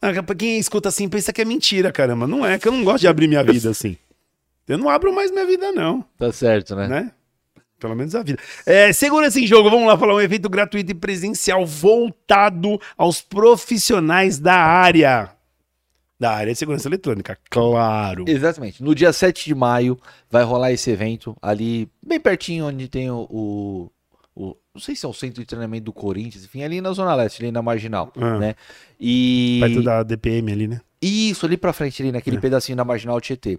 Ah, 0.00 0.10
quem 0.36 0.58
escuta 0.58 0.88
assim 0.88 1.08
pensa 1.08 1.32
que 1.32 1.40
é 1.40 1.44
mentira, 1.44 1.92
caramba. 1.92 2.26
Não 2.26 2.44
é, 2.44 2.58
que 2.58 2.66
eu 2.66 2.72
não 2.72 2.82
gosto 2.82 3.02
de 3.02 3.08
abrir 3.08 3.28
minha 3.28 3.44
vida 3.44 3.70
assim. 3.70 3.96
Eu 4.66 4.78
não 4.78 4.88
abro 4.88 5.14
mais 5.14 5.30
minha 5.30 5.46
vida, 5.46 5.72
não, 5.72 6.04
Tá 6.18 6.32
certo, 6.32 6.74
né? 6.74 6.88
né? 6.88 7.12
Pelo 7.78 7.96
menos 7.96 8.14
a 8.14 8.22
vida. 8.22 8.38
É, 8.64 8.92
segurança 8.92 9.40
em 9.40 9.46
jogo, 9.46 9.68
vamos 9.68 9.88
lá 9.88 9.98
falar 9.98 10.14
um 10.14 10.20
evento 10.20 10.48
gratuito 10.48 10.92
e 10.92 10.94
presencial 10.94 11.66
voltado 11.66 12.80
aos 12.96 13.20
profissionais 13.20 14.38
da 14.38 14.54
área. 14.54 15.30
Da 16.22 16.36
área 16.36 16.52
de 16.52 16.58
segurança 16.58 16.86
eletrônica, 16.88 17.36
claro. 17.50 18.24
Exatamente. 18.28 18.80
No 18.80 18.94
dia 18.94 19.12
7 19.12 19.44
de 19.44 19.54
maio 19.56 19.98
vai 20.30 20.44
rolar 20.44 20.70
esse 20.70 20.88
evento 20.88 21.36
ali, 21.42 21.88
bem 22.00 22.20
pertinho 22.20 22.66
onde 22.66 22.86
tem 22.86 23.10
o. 23.10 23.26
o- 23.28 23.90
o- 24.36 24.56
não 24.72 24.80
sei 24.80 24.94
se 24.94 25.04
é 25.04 25.08
o 25.08 25.12
centro 25.12 25.40
de 25.42 25.46
treinamento 25.46 25.86
do 25.86 25.92
Corinthians, 25.92 26.44
enfim, 26.44 26.62
ali 26.62 26.80
na 26.80 26.92
Zona 26.92 27.12
Leste, 27.16 27.42
ali 27.42 27.50
na 27.50 27.60
Marginal, 27.60 28.12
Ah. 28.16 28.38
né? 28.38 28.54
E. 29.00 29.58
Perto 29.60 29.82
da 29.82 30.04
DPM 30.04 30.52
ali, 30.52 30.68
né? 30.68 30.80
Isso, 31.02 31.44
ali 31.44 31.56
pra 31.56 31.72
frente, 31.72 32.00
ali 32.00 32.10
É. 32.10 32.12
naquele 32.12 32.38
pedacinho 32.38 32.76
da 32.76 32.84
Marginal 32.84 33.20
Tietê. 33.20 33.58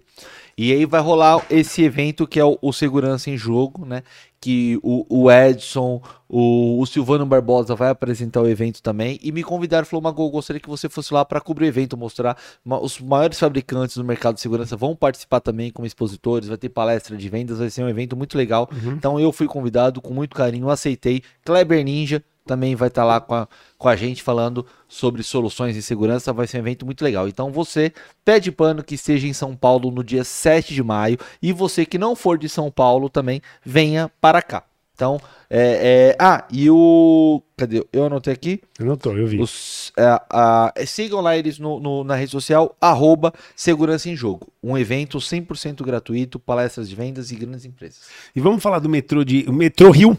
E 0.56 0.72
aí 0.72 0.86
vai 0.86 1.00
rolar 1.00 1.44
esse 1.50 1.82
evento 1.82 2.26
que 2.26 2.40
é 2.40 2.44
o, 2.44 2.58
o 2.62 2.72
Segurança 2.72 3.28
em 3.30 3.36
Jogo, 3.36 3.84
né? 3.84 4.02
Que 4.40 4.78
o, 4.82 5.06
o 5.08 5.30
Edson, 5.30 6.02
o, 6.28 6.80
o 6.80 6.86
Silvano 6.86 7.24
Barbosa 7.24 7.74
vai 7.74 7.88
apresentar 7.90 8.40
o 8.42 8.48
evento 8.48 8.82
também. 8.82 9.18
E 9.22 9.32
me 9.32 9.42
convidaram, 9.42 9.86
falou, 9.86 10.02
Magol, 10.02 10.30
gostaria 10.30 10.60
que 10.60 10.68
você 10.68 10.88
fosse 10.88 11.12
lá 11.14 11.24
para 11.24 11.40
cobrir 11.40 11.64
o 11.64 11.68
evento, 11.68 11.96
mostrar. 11.96 12.36
Os 12.82 13.00
maiores 13.00 13.38
fabricantes 13.38 13.96
do 13.96 14.04
mercado 14.04 14.34
de 14.34 14.40
segurança 14.40 14.76
vão 14.76 14.94
participar 14.94 15.40
também 15.40 15.70
como 15.70 15.86
expositores, 15.86 16.48
vai 16.48 16.58
ter 16.58 16.68
palestra 16.68 17.16
de 17.16 17.28
vendas, 17.28 17.58
vai 17.58 17.70
ser 17.70 17.82
um 17.82 17.88
evento 17.88 18.16
muito 18.16 18.36
legal. 18.38 18.68
Então 18.86 19.18
eu 19.18 19.32
fui 19.32 19.46
convidado 19.46 20.00
com 20.00 20.12
muito 20.12 20.34
carinho, 20.36 20.68
aceitei. 20.68 21.22
Kleber 21.44 21.82
Ninja 21.84 22.22
também 22.44 22.74
vai 22.74 22.88
estar 22.88 23.04
lá 23.04 23.20
com 23.20 23.34
a, 23.34 23.48
com 23.78 23.88
a 23.88 23.96
gente 23.96 24.22
falando 24.22 24.64
sobre 24.88 25.22
soluções 25.22 25.74
de 25.74 25.82
segurança. 25.82 26.32
Vai 26.32 26.46
ser 26.46 26.58
um 26.58 26.60
evento 26.60 26.84
muito 26.84 27.02
legal. 27.02 27.26
Então 27.28 27.50
você 27.50 27.92
pede 28.24 28.52
pano 28.52 28.82
que 28.84 28.94
esteja 28.94 29.26
em 29.26 29.32
São 29.32 29.56
Paulo 29.56 29.90
no 29.90 30.04
dia 30.04 30.24
7 30.24 30.74
de 30.74 30.82
maio. 30.82 31.18
E 31.42 31.52
você 31.52 31.84
que 31.86 31.98
não 31.98 32.14
for 32.14 32.38
de 32.38 32.48
São 32.48 32.70
Paulo 32.70 33.08
também, 33.08 33.40
venha 33.64 34.10
para 34.20 34.42
cá. 34.42 34.62
Então, 34.96 35.20
é, 35.50 36.12
é- 36.12 36.16
ah, 36.20 36.46
e 36.52 36.70
o. 36.70 37.42
Cadê? 37.56 37.84
Eu 37.92 38.04
anotei 38.04 38.32
aqui. 38.32 38.60
Eu 38.78 38.86
não 38.86 38.96
tô, 38.96 39.10
eu 39.16 39.26
vi. 39.26 39.40
Os, 39.40 39.92
é, 39.98 40.04
a- 40.30 40.72
sigam 40.86 41.20
lá 41.20 41.36
eles 41.36 41.58
no, 41.58 41.80
no- 41.80 42.04
na 42.04 42.14
rede 42.14 42.30
social, 42.30 42.76
arroba 42.80 43.32
Segurança 43.56 44.08
em 44.08 44.14
Jogo. 44.14 44.46
Um 44.62 44.78
evento 44.78 45.18
100% 45.20 45.82
gratuito, 45.84 46.38
palestras 46.38 46.88
de 46.88 46.94
vendas 46.94 47.32
e 47.32 47.34
grandes 47.34 47.64
empresas. 47.64 48.02
E 48.36 48.40
vamos 48.40 48.62
falar 48.62 48.78
do 48.78 48.88
metrô 48.88 49.24
de 49.24 49.44
o 49.48 49.52
metrô 49.52 49.90
Rio, 49.90 50.16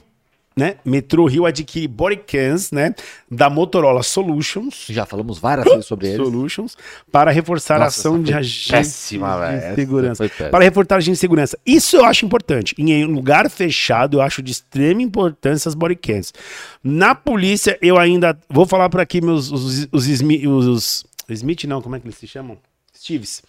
né? 0.55 0.75
Metrô 0.85 1.25
Rio 1.25 1.45
adquire 1.45 1.87
bodycams, 1.87 2.71
né, 2.71 2.95
da 3.29 3.49
Motorola 3.49 4.01
Solutions. 4.01 4.85
Já 4.89 5.05
falamos 5.05 5.37
várias 5.37 5.65
vezes 5.67 5.85
sobre 5.85 6.07
eles. 6.07 6.25
Solutions 6.25 6.77
para 7.11 7.29
reforçar 7.31 7.75
a 7.75 7.79
Nossa, 7.85 7.99
ação 7.99 8.15
essa 8.15 8.23
de 8.23 8.33
agentes 8.33 8.71
péssima, 8.71 9.37
de 9.69 9.75
segurança. 9.75 10.29
Para 10.49 10.63
reforçar 10.63 10.95
agentes 10.95 11.17
de 11.17 11.21
segurança. 11.21 11.59
Isso 11.65 11.97
eu 11.97 12.05
acho 12.05 12.25
importante. 12.25 12.73
Em 12.77 13.03
um 13.05 13.11
lugar 13.11 13.49
fechado, 13.49 14.17
eu 14.17 14.21
acho 14.21 14.41
de 14.41 14.51
extrema 14.53 15.01
importância 15.01 15.67
as 15.67 15.75
bodycams. 15.75 16.31
Na 16.83 17.13
polícia, 17.13 17.77
eu 17.81 17.97
ainda 17.97 18.37
vou 18.49 18.65
falar 18.65 18.89
por 18.89 19.01
aqui 19.01 19.19
meus 19.19 19.51
os, 19.51 19.87
os, 19.91 20.07
Smi- 20.07 20.47
os- 20.47 21.03
Smith 21.29 21.63
não, 21.65 21.81
como 21.81 21.95
é 21.95 21.99
que 21.99 22.05
eles 22.07 22.17
se 22.17 22.27
chamam? 22.27 22.57
Steves. 22.95 23.43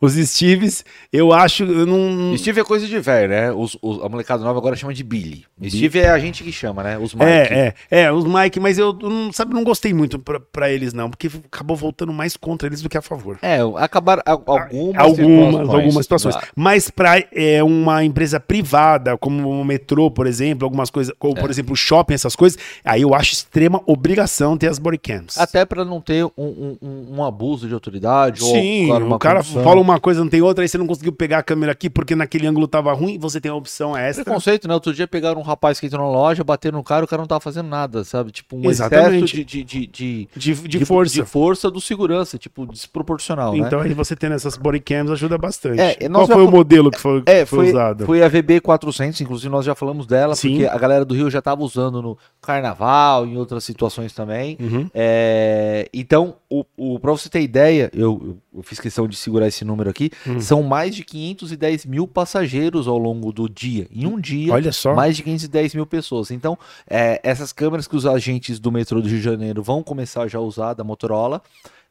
Os 0.00 0.14
Steves, 0.14 0.84
eu 1.12 1.32
acho, 1.32 1.64
eu 1.64 1.86
não 1.86 2.36
Steve 2.36 2.60
é 2.60 2.64
coisa 2.64 2.86
de 2.86 2.98
velho, 2.98 3.28
né? 3.28 3.52
Os, 3.52 3.76
os- 3.82 4.02
a 4.02 4.08
molecada 4.08 4.42
nova 4.42 4.58
agora 4.58 4.74
chama 4.76 4.94
de 4.94 5.02
Billy. 5.04 5.44
Steve 5.68 5.98
é 6.00 6.08
a 6.10 6.18
gente 6.18 6.42
que 6.42 6.52
chama, 6.52 6.82
né? 6.82 6.98
Os 6.98 7.14
Mike. 7.14 7.26
É, 7.26 7.74
é, 7.90 8.00
é, 8.02 8.12
os 8.12 8.24
Mike, 8.24 8.58
mas 8.60 8.78
eu 8.78 8.92
não, 8.94 9.32
sabe, 9.32 9.54
não 9.54 9.62
gostei 9.64 9.92
muito 9.92 10.18
pra, 10.18 10.40
pra 10.40 10.70
eles, 10.70 10.92
não, 10.92 11.10
porque 11.10 11.28
acabou 11.52 11.76
voltando 11.76 12.12
mais 12.12 12.36
contra 12.36 12.66
eles 12.68 12.80
do 12.82 12.88
que 12.88 12.96
a 12.98 13.02
favor. 13.02 13.38
É, 13.42 13.58
acabaram 13.76 14.22
a- 14.24 14.30
algumas 14.32 14.96
Algumas, 14.96 15.16
situações. 15.16 15.68
algumas 15.74 16.04
situações. 16.04 16.36
Mas 16.56 16.90
para 16.90 17.24
é, 17.32 17.62
uma 17.62 18.04
empresa 18.04 18.40
privada, 18.40 19.16
como 19.18 19.48
o 19.50 19.64
metrô, 19.64 20.10
por 20.10 20.26
exemplo, 20.26 20.64
algumas 20.64 20.90
coisas, 20.90 21.14
como 21.18 21.36
É. 21.36 21.40
por 21.40 21.50
exemplo 21.50 21.72
o 21.72 21.76
shopping, 21.76 22.14
essas 22.14 22.34
coisas, 22.34 22.58
aí 22.84 23.02
eu 23.02 23.14
acho 23.14 23.32
extrema 23.32 23.80
obrigação 23.86 24.56
ter 24.56 24.68
as 24.68 24.78
bodycams. 24.78 25.38
Até 25.38 25.64
pra 25.64 25.84
não 25.84 26.00
ter 26.00 26.24
um, 26.24 26.30
um- 26.36 26.78
um- 26.82 27.24
abuso 27.24 27.68
de 27.68 27.74
autoridade. 27.74 28.40
Sim, 28.42 28.82
ou, 28.82 28.86
claro, 28.88 29.06
uma 29.06 29.16
o 29.16 29.18
cara 29.18 29.42
fala 29.62 29.80
uma 29.80 29.98
coisa, 30.00 30.20
não 30.20 30.28
tem 30.28 30.42
outra, 30.42 30.64
aí 30.64 30.68
você 30.68 30.78
não 30.78 30.86
conseguiu 30.86 31.12
pegar 31.12 31.38
a 31.38 31.42
câmera 31.42 31.72
aqui 31.72 31.88
porque 31.90 32.14
naquele 32.14 32.46
ângulo 32.46 32.66
tava 32.68 32.92
ruim, 32.92 33.18
você 33.18 33.40
tem 33.40 33.50
a 33.50 33.54
opção 33.54 33.96
extra. 33.96 34.24
Preconceito, 34.24 34.66
né? 34.68 34.74
Outro 34.74 34.92
dia 34.92 35.06
pegaram 35.06 35.40
um 35.40 35.44
rapaz 35.44 35.78
que 35.80 35.86
entrou 35.86 36.04
na 36.06 36.10
loja, 36.12 36.42
bateram 36.44 36.78
no 36.78 36.84
cara, 36.84 37.04
o 37.04 37.08
cara 37.08 37.20
não 37.22 37.26
tava 37.26 37.40
fazendo 37.40 37.68
nada, 37.68 38.04
sabe? 38.04 38.30
Tipo, 38.30 38.56
um 38.56 38.70
Exatamente. 38.70 39.24
excesso 39.24 39.34
de, 39.36 39.44
de, 39.44 39.86
de, 39.86 40.28
de, 40.34 40.68
De, 40.68 40.84
força. 40.84 41.14
de 41.14 41.24
força 41.24 41.70
do 41.70 41.80
segurança, 41.80 42.38
tipo, 42.38 42.66
desproporcional, 42.66 43.52
né? 43.52 43.58
Então 43.58 43.80
aí 43.80 43.94
você 43.94 44.14
tendo 44.16 44.34
essas 44.34 44.56
bodycams 44.56 45.10
ajuda 45.12 45.38
bastante. 45.38 45.80
É, 45.80 46.08
Qual 46.08 46.26
foi 46.26 46.44
o 46.44 46.50
modelo 46.50 46.90
que 46.90 46.98
foi, 46.98 47.22
É, 47.26 47.44
foi, 47.44 47.58
foi, 47.58 47.68
usado? 47.70 48.06
foi 48.06 48.22
a 48.22 48.30
VB400, 48.30 49.20
inclusive 49.20 49.48
nós 49.50 49.64
já 49.64 49.74
falamos 49.74 50.06
dela, 50.06 50.34
Sim. 50.34 50.50
porque 50.50 50.66
a 50.66 50.78
galera 50.78 51.04
do 51.04 51.14
Rio 51.14 51.30
já 51.30 51.40
tava 51.42 51.62
usando 51.62 52.02
no 52.02 52.18
carnaval, 52.40 53.26
em 53.26 53.36
outras 53.36 53.64
situações 53.64 54.12
também. 54.12 54.56
Uhum. 54.60 54.88
É, 54.94 55.88
então, 55.92 56.36
o, 56.48 56.64
o, 56.76 56.98
pra 56.98 57.10
você 57.12 57.28
ter 57.28 57.40
ideia, 57.42 57.90
eu, 57.94 58.38
eu- 58.54 58.62
fiz 58.62 58.80
questão 58.80 59.06
de 59.06 59.16
segurar 59.16 59.46
esse 59.48 59.64
número 59.64 59.88
aqui, 59.90 60.10
Hum. 60.26 60.40
são 60.40 60.62
mais 60.62 60.94
de 60.94 61.04
510 61.04 61.86
mil 61.86 62.06
passageiros 62.08 62.88
ao 62.88 62.98
longo 62.98 63.32
do 63.32 63.48
dia. 63.48 63.86
Em 63.94 64.06
um 64.06 64.18
dia, 64.20 64.52
Olha 64.52 64.72
só. 64.72 64.94
mais 64.94 65.16
de 65.16 65.22
510 65.22 65.74
mil 65.74 65.86
pessoas. 65.86 66.30
Então, 66.30 66.58
é, 66.88 67.20
essas 67.22 67.52
câmeras 67.52 67.86
que 67.86 67.96
os 67.96 68.06
agentes 68.06 68.58
do 68.58 68.72
metrô 68.72 69.00
do 69.00 69.08
Rio 69.08 69.18
de 69.18 69.24
Janeiro 69.24 69.62
vão 69.62 69.82
começar 69.82 70.26
já 70.28 70.38
a 70.38 70.42
usar 70.42 70.74
da 70.74 70.82
Motorola. 70.84 71.42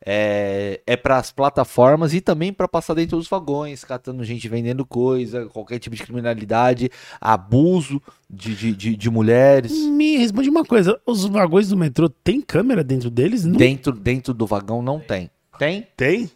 É, 0.05 0.81
é 0.87 0.95
para 0.95 1.17
as 1.17 1.29
plataformas 1.29 2.13
e 2.13 2.21
também 2.21 2.53
para 2.53 2.69
passar 2.69 2.93
dentro 2.93 3.17
dos 3.17 3.27
vagões, 3.27 3.83
catando 3.83 4.23
gente 4.23 4.47
vendendo 4.47 4.85
coisa, 4.85 5.45
qualquer 5.47 5.77
tipo 5.77 5.93
de 5.95 6.03
criminalidade, 6.03 6.89
abuso 7.19 8.01
de, 8.29 8.55
de, 8.55 8.73
de, 8.73 8.95
de 8.95 9.09
mulheres. 9.09 9.71
Me 9.73 10.15
responde 10.17 10.49
uma 10.49 10.63
coisa, 10.63 10.99
os 11.05 11.25
vagões 11.25 11.67
do 11.67 11.75
metrô 11.77 12.07
tem 12.09 12.39
câmera 12.39 12.81
dentro 12.83 13.09
deles? 13.09 13.43
Não 13.43 13.57
Dentro, 13.57 13.91
dentro 13.91 14.33
do 14.33 14.47
vagão 14.47 14.81
não 14.81 15.01
tem. 15.01 15.29
Tem? 15.57 15.85
tem? 15.97 16.31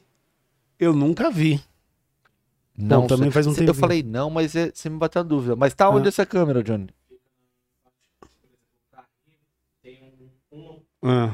Eu 0.78 0.92
nunca 0.94 1.32
vi. 1.32 1.62
Não. 2.78 3.02
Bom, 3.02 3.08
também 3.08 3.32
faz 3.32 3.48
um 3.48 3.54
Cê- 3.54 3.70
Eu 3.70 3.74
falei 3.74 4.04
não, 4.04 4.30
mas 4.30 4.56
é- 4.56 4.72
você 4.74 4.90
me 4.90 4.98
bateu 4.98 5.22
a 5.22 5.24
dúvida. 5.24 5.56
Mas 5.56 5.74
tá 5.74 5.90
onde 5.90 6.08
Ah. 6.08 6.10
essa 6.10 6.26
câmera, 6.26 6.62
Johnny? 6.62 6.90
Tem 9.82 10.00
Ah, 11.02 11.34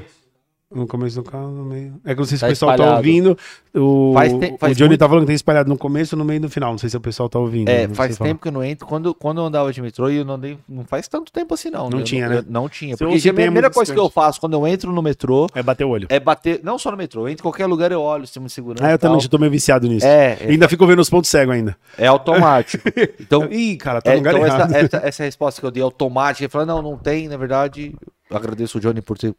no 0.71 0.85
começo 0.85 1.15
do 1.15 1.23
carro, 1.29 1.49
no 1.49 1.65
meio. 1.65 1.95
É 2.05 2.13
que 2.13 2.19
não 2.19 2.25
sei 2.25 2.37
se 2.37 2.41
Tá 2.41 2.45
o 2.47 2.49
pessoal 2.49 2.69
tá 2.69 2.75
espalhado. 2.75 2.97
ouvindo. 2.97 3.37
O, 3.73 4.11
Faz 4.13 4.33
te- 4.33 4.57
faz 4.59 4.73
o 4.73 4.75
Johnny 4.75 4.89
muito- 4.89 4.99
tá 4.99 5.07
falando 5.07 5.21
que 5.23 5.27
tem 5.27 5.35
espalhado 5.35 5.67
no 5.67 5.75
começo, 5.77 6.15
no 6.15 6.23
meio 6.23 6.37
e 6.37 6.39
no 6.41 6.49
final. 6.49 6.71
Não 6.71 6.77
sei 6.77 6.89
se 6.91 6.95
o 6.97 7.01
pessoal 7.01 7.27
tá 7.27 7.39
ouvindo. 7.39 7.69
É, 7.69 7.87
não 7.87 7.95
faz 7.95 8.11
sei 8.11 8.17
falar. 8.17 8.29
tempo 8.29 8.41
que 8.43 8.47
eu 8.47 8.51
não 8.51 8.63
entro. 8.63 8.85
Quando, 8.85 9.13
quando 9.15 9.41
eu 9.41 9.45
andava 9.45 9.73
de 9.73 9.81
metrô, 9.81 10.09
e 10.11 10.17
eu 10.17 10.25
não 10.25 10.35
andei. 10.35 10.59
Não 10.69 10.83
faz 10.85 11.07
tanto 11.07 11.31
tempo 11.31 11.55
assim, 11.55 11.71
não. 11.71 11.89
Não 11.89 11.99
Eu 11.99 12.03
tinha, 12.03 12.25
eu 12.25 12.29
né? 12.29 12.43
não 12.47 12.69
tinha. 12.69 12.95
Se 12.95 13.03
Porque 13.03 13.19
você 13.19 13.29
a 13.29 13.31
é 13.31 13.33
primeira 13.33 13.71
coisa 13.71 13.91
que 13.91 13.99
eu 13.99 14.03
distante. 14.05 14.25
faço 14.25 14.39
quando 14.39 14.53
eu 14.53 14.67
entro 14.67 14.91
no 14.91 15.01
metrô 15.01 15.47
É 15.55 15.63
bater 15.63 15.85
o 15.85 15.89
olho. 15.89 16.05
é 16.07 16.19
bater. 16.19 16.59
Não 16.63 16.77
só 16.77 16.91
no 16.91 16.97
metrô, 16.97 17.23
eu 17.23 17.29
entro 17.29 17.41
em 17.41 17.43
qualquer 17.49 17.65
lugar 17.65 17.91
eu 17.91 18.01
olho 18.01 18.23
o 18.23 18.27
sistema 18.27 18.45
de 18.45 18.51
segurança. 18.51 18.85
Ah, 18.85 18.91
eu 18.91 18.95
e 18.95 18.97
também 18.99 19.19
já 19.19 19.27
tô 19.27 19.39
meio 19.39 19.51
viciado 19.51 19.87
nisso. 19.87 20.05
É, 20.05 20.37
é, 20.39 20.49
Ainda 20.49 20.69
fico 20.69 20.85
vendo 20.85 20.99
os 20.99 21.09
pontos 21.09 21.31
cegos 21.31 21.55
ainda. 21.55 21.75
é 21.97 22.05
automático. 22.05 22.83
Então, 23.19 23.45
Ih, 23.51 23.75
cara, 23.77 24.01
tá 24.01 24.11
é, 24.11 24.13
no 24.13 24.19
lugar 24.19 24.33
então 24.35 24.45
errado. 24.45 24.71
essa, 24.75 24.97
essa, 24.97 25.07
essa 25.07 25.23
resposta 25.23 25.59
que 25.59 25.65
eu 25.65 25.71
dei 25.71 25.81
automática, 25.81 26.43
ele 26.43 26.49
falou, 26.51 26.67
não, 26.67 26.81
não 26.81 26.95
tem, 26.97 27.27
na 27.27 27.37
verdade, 27.37 27.95
eu 28.29 28.37
agradeço 28.37 28.77
o 28.77 28.81
Johnny 28.81 29.01
por 29.01 29.17
ter 29.17 29.33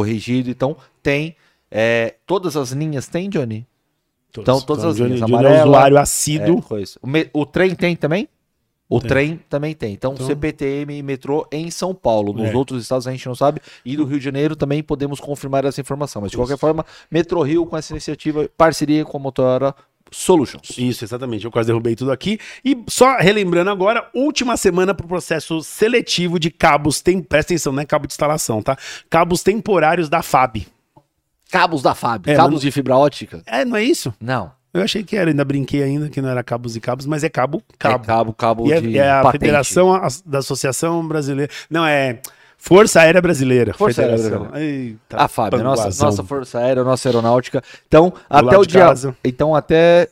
corrigido. 0.00 0.50
Então, 0.50 0.76
tem. 1.02 1.34
é, 1.70 2.14
todas 2.26 2.54
as 2.56 2.70
linhas 2.70 3.08
tem, 3.08 3.28
Johnny? 3.30 3.66
Então, 4.38 4.60
todas 4.60 4.84
as 4.84 4.96
Johnny, 4.96 5.14
linhas. 5.14 5.20
Johnny 5.20 5.32
é 5.32 5.38
Amarela, 5.48 5.64
usuário 5.66 5.96
É, 5.96 6.00
assíduo. 6.00 6.62
coisa. 6.62 6.98
O, 7.32 7.40
o 7.40 7.46
trem 7.46 7.74
tem 7.74 7.96
também? 7.96 8.28
O 8.88 9.00
Tem. 9.00 9.08
trem 9.08 9.40
também 9.48 9.74
tem. 9.74 9.94
Então, 9.94 10.12
Então- 10.14 10.26
CPTM 10.26 10.96
e 10.98 11.02
metrô 11.02 11.44
em 11.50 11.70
São 11.72 11.92
Paulo. 11.92 12.32
Nos 12.32 12.50
É. 12.50 12.54
outros 12.56 12.82
estados 12.82 13.08
a 13.08 13.10
gente 13.10 13.26
não 13.26 13.34
sabe. 13.34 13.60
E 13.84 13.96
do 13.96 14.04
Rio 14.04 14.18
de 14.18 14.24
Janeiro 14.24 14.54
também 14.54 14.80
podemos 14.80 15.18
confirmar 15.18 15.64
essa 15.64 15.80
informação. 15.80 16.22
Mas, 16.22 16.30
de 16.30 16.36
qualquer 16.36 16.56
forma, 16.58 16.84
Metrô 17.10 17.42
Rio 17.42 17.66
com 17.66 17.76
essa 17.76 17.92
iniciativa, 17.92 18.48
parceria 18.56 19.04
com 19.04 19.16
a 19.16 19.20
Motorola 19.20 19.74
Solutions. 20.10 20.76
Isso, 20.78 21.04
exatamente. 21.04 21.44
Eu 21.44 21.50
quase 21.50 21.66
derrubei 21.66 21.94
tudo 21.96 22.12
aqui. 22.12 22.38
E 22.64 22.82
só 22.88 23.16
relembrando 23.18 23.70
agora, 23.70 24.08
última 24.14 24.56
semana 24.56 24.94
para 24.94 25.04
o 25.04 25.08
processo 25.08 25.62
seletivo 25.62 26.38
de 26.38 26.50
cabos. 26.50 27.00
Tem, 27.00 27.20
presta 27.20 27.52
atenção, 27.52 27.72
não 27.72 27.82
é 27.82 27.84
cabo 27.86 28.06
de 28.06 28.12
instalação, 28.12 28.62
tá? 28.62 28.76
Cabos 29.10 29.42
temporários 29.42 30.08
da 30.08 30.22
FAB. 30.22 30.66
Cabos 31.50 31.82
da 31.82 31.94
FAB. 31.94 32.28
É, 32.28 32.34
cabos 32.36 32.54
mas- 32.54 32.60
de 32.62 32.70
fibra 32.70 32.96
ótica? 32.96 33.42
É, 33.46 33.64
não 33.64 33.76
é 33.76 33.82
isso? 33.82 34.12
Não. 34.20 34.50
Eu 34.74 34.82
achei 34.82 35.02
que 35.02 35.16
era, 35.16 35.30
ainda 35.30 35.44
brinquei 35.44 35.82
ainda 35.82 36.10
que 36.10 36.20
não 36.20 36.28
era 36.28 36.42
cabos 36.44 36.76
e 36.76 36.80
cabos, 36.80 37.06
mas 37.06 37.24
é 37.24 37.30
cabo, 37.30 37.62
cabo. 37.78 38.04
É 38.04 38.06
cabo, 38.06 38.32
cabo 38.34 38.68
e 38.68 38.72
é, 38.72 38.80
de 38.80 38.98
é 38.98 39.10
a 39.10 39.22
patente. 39.22 39.40
Federação 39.40 39.94
As- 39.94 40.20
da 40.20 40.38
Associação 40.38 41.06
Brasileira. 41.06 41.50
Não, 41.70 41.86
é 41.86 42.20
Força 42.58 43.00
Aérea 43.00 43.20
Brasileira. 43.22 43.74
Força 43.74 44.02
Aérea. 44.02 44.50
Eita, 44.56 45.16
A 45.16 45.28
FAB, 45.28 45.54
nossa, 45.62 45.82
panguazão. 45.82 46.06
nossa 46.06 46.24
Força 46.24 46.58
Aérea, 46.58 46.82
nossa 46.84 47.08
Aeronáutica. 47.08 47.62
Então, 47.86 48.12
até 48.28 48.44
lado 48.46 48.60
o 48.60 48.66
dia. 48.66 48.80
casa. 48.80 49.16
Então, 49.24 49.54
até 49.54 50.08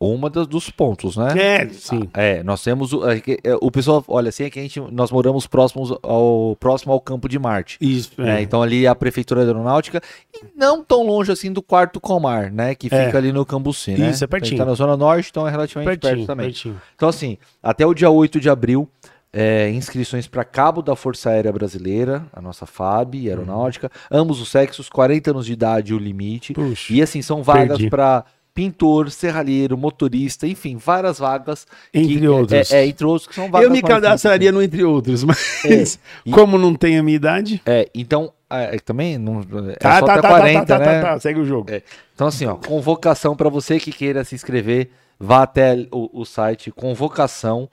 uma 0.00 0.28
das, 0.28 0.48
dos 0.48 0.68
pontos, 0.68 1.16
né? 1.16 1.32
É, 1.36 1.68
sim. 1.68 2.08
É, 2.12 2.42
nós 2.42 2.60
temos 2.64 2.92
o, 2.92 3.08
é 3.08 3.22
é, 3.44 3.54
o 3.60 3.70
pessoal, 3.70 4.02
olha, 4.08 4.30
assim 4.30 4.42
é 4.44 4.50
que 4.50 4.58
a 4.58 4.62
gente, 4.62 4.80
nós 4.90 5.12
moramos 5.12 5.46
próximos 5.46 5.96
ao 6.02 6.56
próximo 6.58 6.92
ao 6.92 7.00
campo 7.00 7.28
de 7.28 7.38
Marte. 7.38 7.76
Isso. 7.80 8.10
né? 8.18 8.40
É. 8.40 8.42
Então 8.42 8.60
ali 8.62 8.84
é 8.84 8.88
a 8.88 8.96
prefeitura 8.96 9.42
aeronáutica 9.42 10.00
e 10.34 10.44
não 10.56 10.82
tão 10.82 11.06
longe 11.06 11.30
assim 11.30 11.52
do 11.52 11.62
quarto 11.62 12.00
Comar, 12.00 12.50
né, 12.50 12.74
que 12.74 12.88
É. 12.92 13.06
fica 13.06 13.18
ali 13.18 13.30
no 13.32 13.46
Cambuci, 13.46 13.92
né? 13.92 14.10
Isso, 14.10 14.24
é 14.24 14.26
pertinho. 14.26 14.58
Tá 14.58 14.64
na 14.64 14.74
zona 14.74 14.96
norte, 14.96 15.28
então 15.30 15.46
é 15.46 15.50
relativamente 15.52 15.86
perto 15.90 16.00
pertinho, 16.02 16.26
também. 16.26 16.46
pertinho. 16.46 16.82
Então, 16.96 17.08
assim, 17.08 17.38
até 17.62 17.86
o 17.86 17.94
dia 17.94 18.10
8 18.10 18.40
de 18.40 18.50
abril, 18.50 18.88
é, 19.32 19.70
inscrições 19.70 20.26
para 20.26 20.44
Cabo 20.44 20.82
da 20.82 20.94
Força 20.94 21.30
Aérea 21.30 21.50
Brasileira, 21.52 22.26
a 22.32 22.40
nossa 22.40 22.66
FAB, 22.66 23.14
aeronáutica, 23.26 23.90
ambos 24.10 24.40
os 24.40 24.50
sexos, 24.50 24.88
40 24.90 25.30
anos 25.30 25.46
de 25.46 25.52
idade 25.54 25.94
o 25.94 25.98
limite. 25.98 26.52
Puxa. 26.52 26.92
E 26.92 27.00
assim, 27.00 27.22
são 27.22 27.42
vagas 27.42 27.82
para 27.86 28.24
pintor, 28.54 29.10
serralheiro, 29.10 29.78
motorista, 29.78 30.46
enfim, 30.46 30.76
várias 30.76 31.18
vagas. 31.18 31.66
Entre 31.94 32.20
que, 32.20 32.28
outros. 32.28 32.70
É, 32.72 32.80
é, 32.80 32.86
entre 32.86 33.06
outros, 33.06 33.26
que 33.26 33.34
são 33.34 33.50
vagas. 33.50 33.66
Eu 33.66 33.72
me 33.72 33.80
cadastraria 33.80 34.52
no 34.52 34.62
entre 34.62 34.84
outros, 34.84 35.24
mas 35.24 35.98
E- 36.26 36.30
como 36.30 36.58
não 36.58 36.74
tem 36.74 36.98
a 36.98 37.02
minha 37.02 37.16
idade. 37.16 37.62
É, 37.64 37.88
então, 37.94 38.30
é, 38.50 38.78
também 38.80 39.16
não, 39.16 39.40
é 39.70 39.76
Tá, 39.76 39.98
só 40.00 40.06
tá, 40.06 40.12
até 40.12 40.22
tá, 40.22 40.28
40, 40.28 40.66
tá, 40.66 40.66
tá, 40.66 40.78
né? 40.78 41.00
tá, 41.00 41.08
tá, 41.08 41.20
segue 41.20 41.40
o 41.40 41.44
jogo. 41.46 41.70
É. 41.70 41.82
Então, 42.14 42.26
assim, 42.26 42.44
ó, 42.44 42.54
convocação 42.56 43.34
para 43.34 43.48
você 43.48 43.80
que 43.80 43.90
queira 43.90 44.22
se 44.24 44.34
inscrever, 44.34 44.90
vá 45.18 45.42
até 45.44 45.86
o, 45.90 46.20
o 46.20 46.24
site 46.26 46.70
convocação 46.70 47.70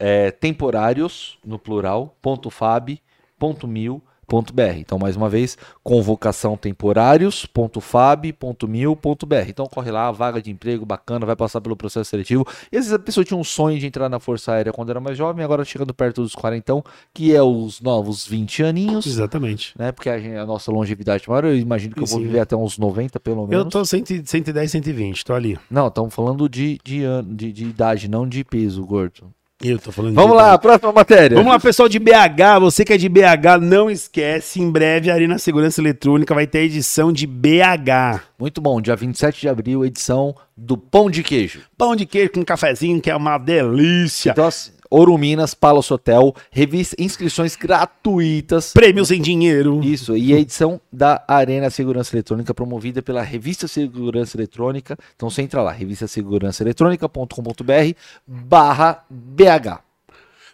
é, 0.00 0.30
temporários, 0.30 1.38
no 1.44 1.58
plural, 1.58 2.16
ponto 2.22 2.50
fab, 2.50 2.98
ponto 3.38 3.68
mil, 3.68 4.02
ponto 4.26 4.52
br. 4.54 4.76
Então, 4.76 4.96
mais 4.96 5.16
uma 5.16 5.28
vez, 5.28 5.58
convocação 5.82 6.56
temporários, 6.56 7.44
ponto 7.46 7.80
fab, 7.80 8.32
ponto 8.34 8.68
mil, 8.68 8.94
ponto 8.94 9.26
br. 9.26 9.48
Então, 9.48 9.66
corre 9.66 9.90
lá, 9.90 10.10
vaga 10.12 10.40
de 10.40 10.50
emprego 10.52 10.86
bacana, 10.86 11.26
vai 11.26 11.34
passar 11.34 11.60
pelo 11.60 11.76
processo 11.76 12.08
seletivo. 12.10 12.46
E 12.70 12.76
às 12.76 12.84
vezes 12.84 12.92
a 12.92 12.98
pessoa 12.98 13.24
tinha 13.24 13.36
um 13.36 13.42
sonho 13.42 13.78
de 13.78 13.86
entrar 13.86 14.08
na 14.08 14.20
Força 14.20 14.52
Aérea 14.52 14.72
quando 14.72 14.90
era 14.90 15.00
mais 15.00 15.18
jovem, 15.18 15.44
agora 15.44 15.64
chegando 15.64 15.92
perto 15.92 16.22
dos 16.22 16.34
40, 16.34 16.80
que 17.12 17.34
é 17.34 17.42
os 17.42 17.80
novos 17.80 18.24
20 18.26 18.62
aninhos. 18.62 19.04
Exatamente. 19.04 19.76
Né, 19.76 19.90
porque 19.90 20.08
a, 20.08 20.18
gente- 20.18 20.36
a 20.36 20.46
nossa 20.46 20.70
longevidade 20.70 21.24
maior, 21.28 21.44
eu 21.46 21.56
imagino 21.56 21.94
que 21.94 22.00
eu 22.02 22.06
vou 22.06 22.20
viver 22.20 22.38
até 22.40 22.54
uns 22.56 22.78
90 22.78 23.18
pelo 23.18 23.46
menos. 23.48 23.64
Eu 23.64 23.68
tô 23.68 23.84
100, 23.84 24.24
110, 24.24 24.70
120, 24.70 25.24
tô 25.24 25.34
ali. 25.34 25.58
Não, 25.68 25.88
estamos 25.88 26.14
falando 26.14 26.48
de, 26.48 26.78
de, 26.84 27.02
de, 27.26 27.52
de 27.52 27.64
idade, 27.64 28.08
não 28.08 28.28
de 28.28 28.44
peso, 28.44 28.84
gordo. 28.86 29.32
Eu 29.62 29.78
tô 29.78 29.92
falando 29.92 30.14
Vamos 30.14 30.34
lá, 30.34 30.56
próxima 30.56 30.90
matéria. 30.90 31.36
Vamos 31.36 31.52
lá, 31.52 31.60
pessoal 31.60 31.86
de 31.86 31.98
BH. 31.98 32.58
Você 32.60 32.82
que 32.82 32.94
é 32.94 32.96
de 32.96 33.10
BH, 33.10 33.60
não 33.60 33.90
esquece. 33.90 34.58
Em 34.58 34.70
breve, 34.70 35.10
a 35.10 35.14
Arena 35.14 35.38
Segurança 35.38 35.82
Eletrônica 35.82 36.34
vai 36.34 36.46
ter 36.46 36.60
a 36.60 36.62
edição 36.62 37.12
de 37.12 37.26
BH. 37.26 38.22
Muito 38.38 38.58
bom, 38.58 38.80
dia 38.80 38.96
27 38.96 39.38
de 39.42 39.48
abril, 39.50 39.84
edição 39.84 40.34
do 40.56 40.78
Pão 40.78 41.10
de 41.10 41.22
Queijo. 41.22 41.60
Pão 41.76 41.94
de 41.94 42.06
queijo 42.06 42.32
com 42.32 42.42
cafezinho, 42.42 43.02
que 43.02 43.10
é 43.10 43.16
uma 43.16 43.36
delícia. 43.36 44.30
Então, 44.30 44.46
assim, 44.46 44.72
Ouro 44.90 45.16
Minas, 45.16 45.54
Palace 45.54 45.92
Hotel, 45.92 46.34
revista, 46.50 46.96
inscrições 46.98 47.54
gratuitas. 47.54 48.72
Prêmios 48.72 49.12
em 49.12 49.22
dinheiro. 49.22 49.80
Isso, 49.84 50.16
e 50.16 50.34
a 50.34 50.38
edição 50.38 50.80
da 50.92 51.22
Arena 51.28 51.70
Segurança 51.70 52.12
Eletrônica, 52.14 52.52
promovida 52.52 53.00
pela 53.00 53.22
Revista 53.22 53.68
Segurança 53.68 54.36
Eletrônica. 54.36 54.98
Então 55.14 55.30
você 55.30 55.42
entra 55.42 55.62
lá, 55.62 55.70
revistasegurançaeletrônica.com.br 55.70 57.94
barra 58.26 59.04
BH. 59.08 59.89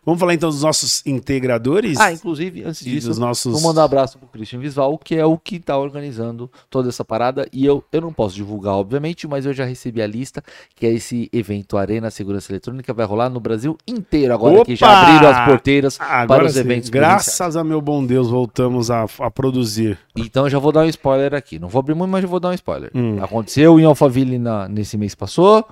Vamos 0.06 0.20
falar 0.20 0.34
então 0.34 0.48
dos 0.48 0.62
nossos 0.62 1.04
integradores? 1.04 1.98
Ah, 1.98 2.12
inclusive, 2.12 2.62
antes 2.64 2.84
disso, 2.84 3.08
dos 3.08 3.18
nossos- 3.18 3.52
vou 3.52 3.60
mandar 3.60 3.82
um 3.82 3.84
abraço 3.86 4.16
pro 4.18 4.28
Christian 4.28 4.60
Visval, 4.60 4.96
que 4.96 5.16
é 5.16 5.26
o 5.26 5.36
que 5.36 5.58
tá 5.58 5.76
organizando 5.76 6.48
toda 6.70 6.88
essa 6.88 7.04
parada. 7.04 7.48
E 7.52 7.66
eu, 7.66 7.82
eu 7.92 8.00
não 8.00 8.12
posso 8.12 8.36
divulgar, 8.36 8.74
obviamente, 8.74 9.26
mas 9.26 9.44
eu 9.44 9.52
já 9.52 9.64
recebi 9.64 10.00
a 10.00 10.06
lista, 10.06 10.40
que 10.76 10.86
é 10.86 10.92
esse 10.92 11.28
evento 11.32 11.76
Arena 11.76 12.08
Segurança 12.08 12.52
Eletrônica, 12.52 12.94
vai 12.94 13.04
rolar 13.04 13.28
no 13.28 13.40
Brasil 13.40 13.76
inteiro 13.86 14.32
agora, 14.32 14.64
que 14.64 14.76
já 14.76 14.86
Opa! 14.86 14.96
abriram 15.00 15.28
as 15.32 15.44
porteiras 15.44 16.00
Agora 16.00 16.26
para 16.40 16.46
os 16.46 16.52
sim, 16.54 16.60
eventos 16.60 16.88
graças 16.88 17.56
a 17.56 17.64
meu 17.64 17.80
bom 17.80 18.06
Deus, 18.06 18.30
voltamos 18.30 18.90
a, 18.92 19.06
a 19.18 19.30
produzir. 19.30 19.98
Então 20.16 20.44
eu 20.44 20.50
já 20.50 20.60
vou 20.60 20.70
dar 20.70 20.82
um 20.84 20.88
spoiler 20.88 21.34
aqui. 21.34 21.58
Não 21.58 21.68
vou 21.68 21.80
abrir 21.80 21.94
muito, 21.94 22.10
mas 22.12 22.22
já 22.22 22.28
vou 22.28 22.38
dar 22.38 22.50
um 22.50 22.54
spoiler. 22.54 22.92
Hum. 22.94 23.22
Aconteceu 23.22 23.80
em 23.80 23.84
Alphaville 23.84 24.38
na- 24.38 24.68
nesse 24.68 24.96
mês 24.96 25.16
passou, 25.16 25.66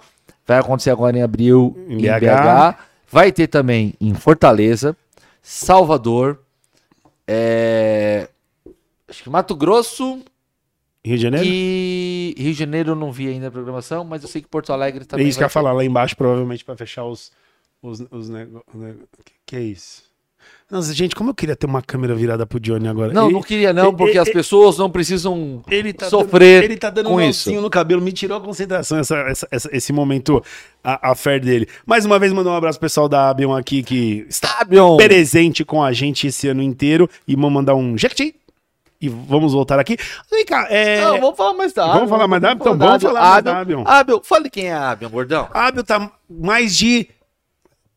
vai 0.44 0.58
acontecer 0.58 0.90
agora 0.90 1.16
em 1.16 1.22
abril 1.22 1.76
Em 1.88 1.94
em, 1.94 1.98
BH. 2.02 2.20
BH. 2.20 2.76
Vai 3.14 3.30
ter 3.30 3.46
também 3.46 3.94
em 4.00 4.12
Fortaleza, 4.12 4.96
Salvador, 5.40 6.40
é, 7.28 8.28
acho 9.06 9.22
que 9.22 9.30
Mato 9.30 9.54
Grosso 9.54 10.20
Rio 11.04 11.16
de 11.16 11.22
Janeiro? 11.22 11.46
e 11.48 12.34
Rio 12.36 12.52
de 12.52 12.58
Janeiro 12.58 12.90
eu 12.90 12.96
não 12.96 13.12
vi 13.12 13.28
ainda 13.28 13.46
a 13.46 13.50
programação, 13.52 14.02
mas 14.02 14.24
eu 14.24 14.28
sei 14.28 14.42
que 14.42 14.48
Porto 14.48 14.72
Alegre 14.72 15.04
É 15.04 15.06
também 15.06 15.28
isso 15.28 15.38
que 15.38 15.44
eu 15.44 15.46
ia 15.46 15.50
falar 15.50 15.72
lá 15.72 15.84
embaixo, 15.84 16.16
provavelmente, 16.16 16.64
pra 16.64 16.76
fechar 16.76 17.04
os, 17.04 17.30
os, 17.80 18.00
os 18.10 18.28
negócios. 18.28 18.64
Que, 19.24 19.32
que 19.46 19.56
é 19.56 19.60
isso? 19.60 20.02
Nossa, 20.70 20.92
gente, 20.94 21.14
como 21.14 21.30
eu 21.30 21.34
queria 21.34 21.54
ter 21.54 21.66
uma 21.66 21.82
câmera 21.82 22.14
virada 22.14 22.46
pro 22.46 22.58
Johnny 22.58 22.88
agora. 22.88 23.12
Não, 23.12 23.26
Ele- 23.26 23.34
não 23.34 23.42
queria 23.42 23.72
não, 23.72 23.94
porque 23.94 24.12
ele- 24.12 24.18
as 24.20 24.28
pessoas 24.30 24.78
não 24.78 24.90
precisam 24.90 25.62
Ele 25.70 25.92
tá 25.92 26.08
sofrer 26.08 26.62
dando, 26.62 26.70
ele 26.70 26.76
tá 26.78 26.90
dando 26.90 27.08
com 27.10 27.16
um 27.16 27.20
isso. 27.20 27.52
no 27.60 27.68
cabelo, 27.70 28.00
me 28.00 28.10
tirou 28.12 28.38
a 28.38 28.40
concentração 28.40 28.98
essa, 28.98 29.16
essa- 29.28 29.48
essa- 29.50 29.68
esse 29.72 29.92
momento, 29.92 30.42
a, 30.82 31.10
a 31.12 31.14
fé 31.14 31.38
dele. 31.38 31.68
Mais 31.86 32.04
uma 32.06 32.18
vez, 32.18 32.32
mandar 32.32 32.50
um 32.50 32.54
abraço 32.56 32.78
pro 32.78 32.86
pessoal 32.86 33.08
da 33.08 33.28
Abion 33.28 33.54
aqui, 33.54 33.82
que 33.82 34.26
está 34.28 34.48
Sabiam? 34.58 34.96
presente 34.96 35.64
com 35.64 35.82
a 35.84 35.92
gente 35.92 36.26
esse 36.26 36.48
ano 36.48 36.62
inteiro. 36.62 37.08
E 37.28 37.34
vamos 37.36 37.52
mandar 37.52 37.74
um 37.74 37.96
jequiti. 37.96 38.34
E 39.00 39.08
vamos 39.08 39.52
voltar 39.52 39.78
aqui. 39.78 39.98
Vem 40.30 40.46
cá, 40.46 40.66
é... 40.70 41.02
Não, 41.02 41.20
vamos 41.20 41.36
falar 41.36 41.52
mais 41.52 41.72
da 41.74 41.82
Vamos 41.82 41.96
Abion, 42.04 42.08
falar 42.08 42.26
mais 42.28 42.42
da 42.42 42.50
Abion? 42.52 42.60
Então 42.74 42.78
vamos 42.78 43.02
falar 43.02 43.20
mais 43.20 43.44
da 43.44 43.58
Abion. 43.60 43.80
Abion. 43.82 43.84
Abion, 44.00 44.20
fale 44.24 44.48
quem 44.48 44.66
é 44.68 44.72
a 44.72 44.90
Abion, 44.92 45.10
gordão. 45.10 45.46
A 45.52 45.66
Abion 45.66 45.82
tá 45.84 46.10
mais 46.30 46.74
de 46.74 47.06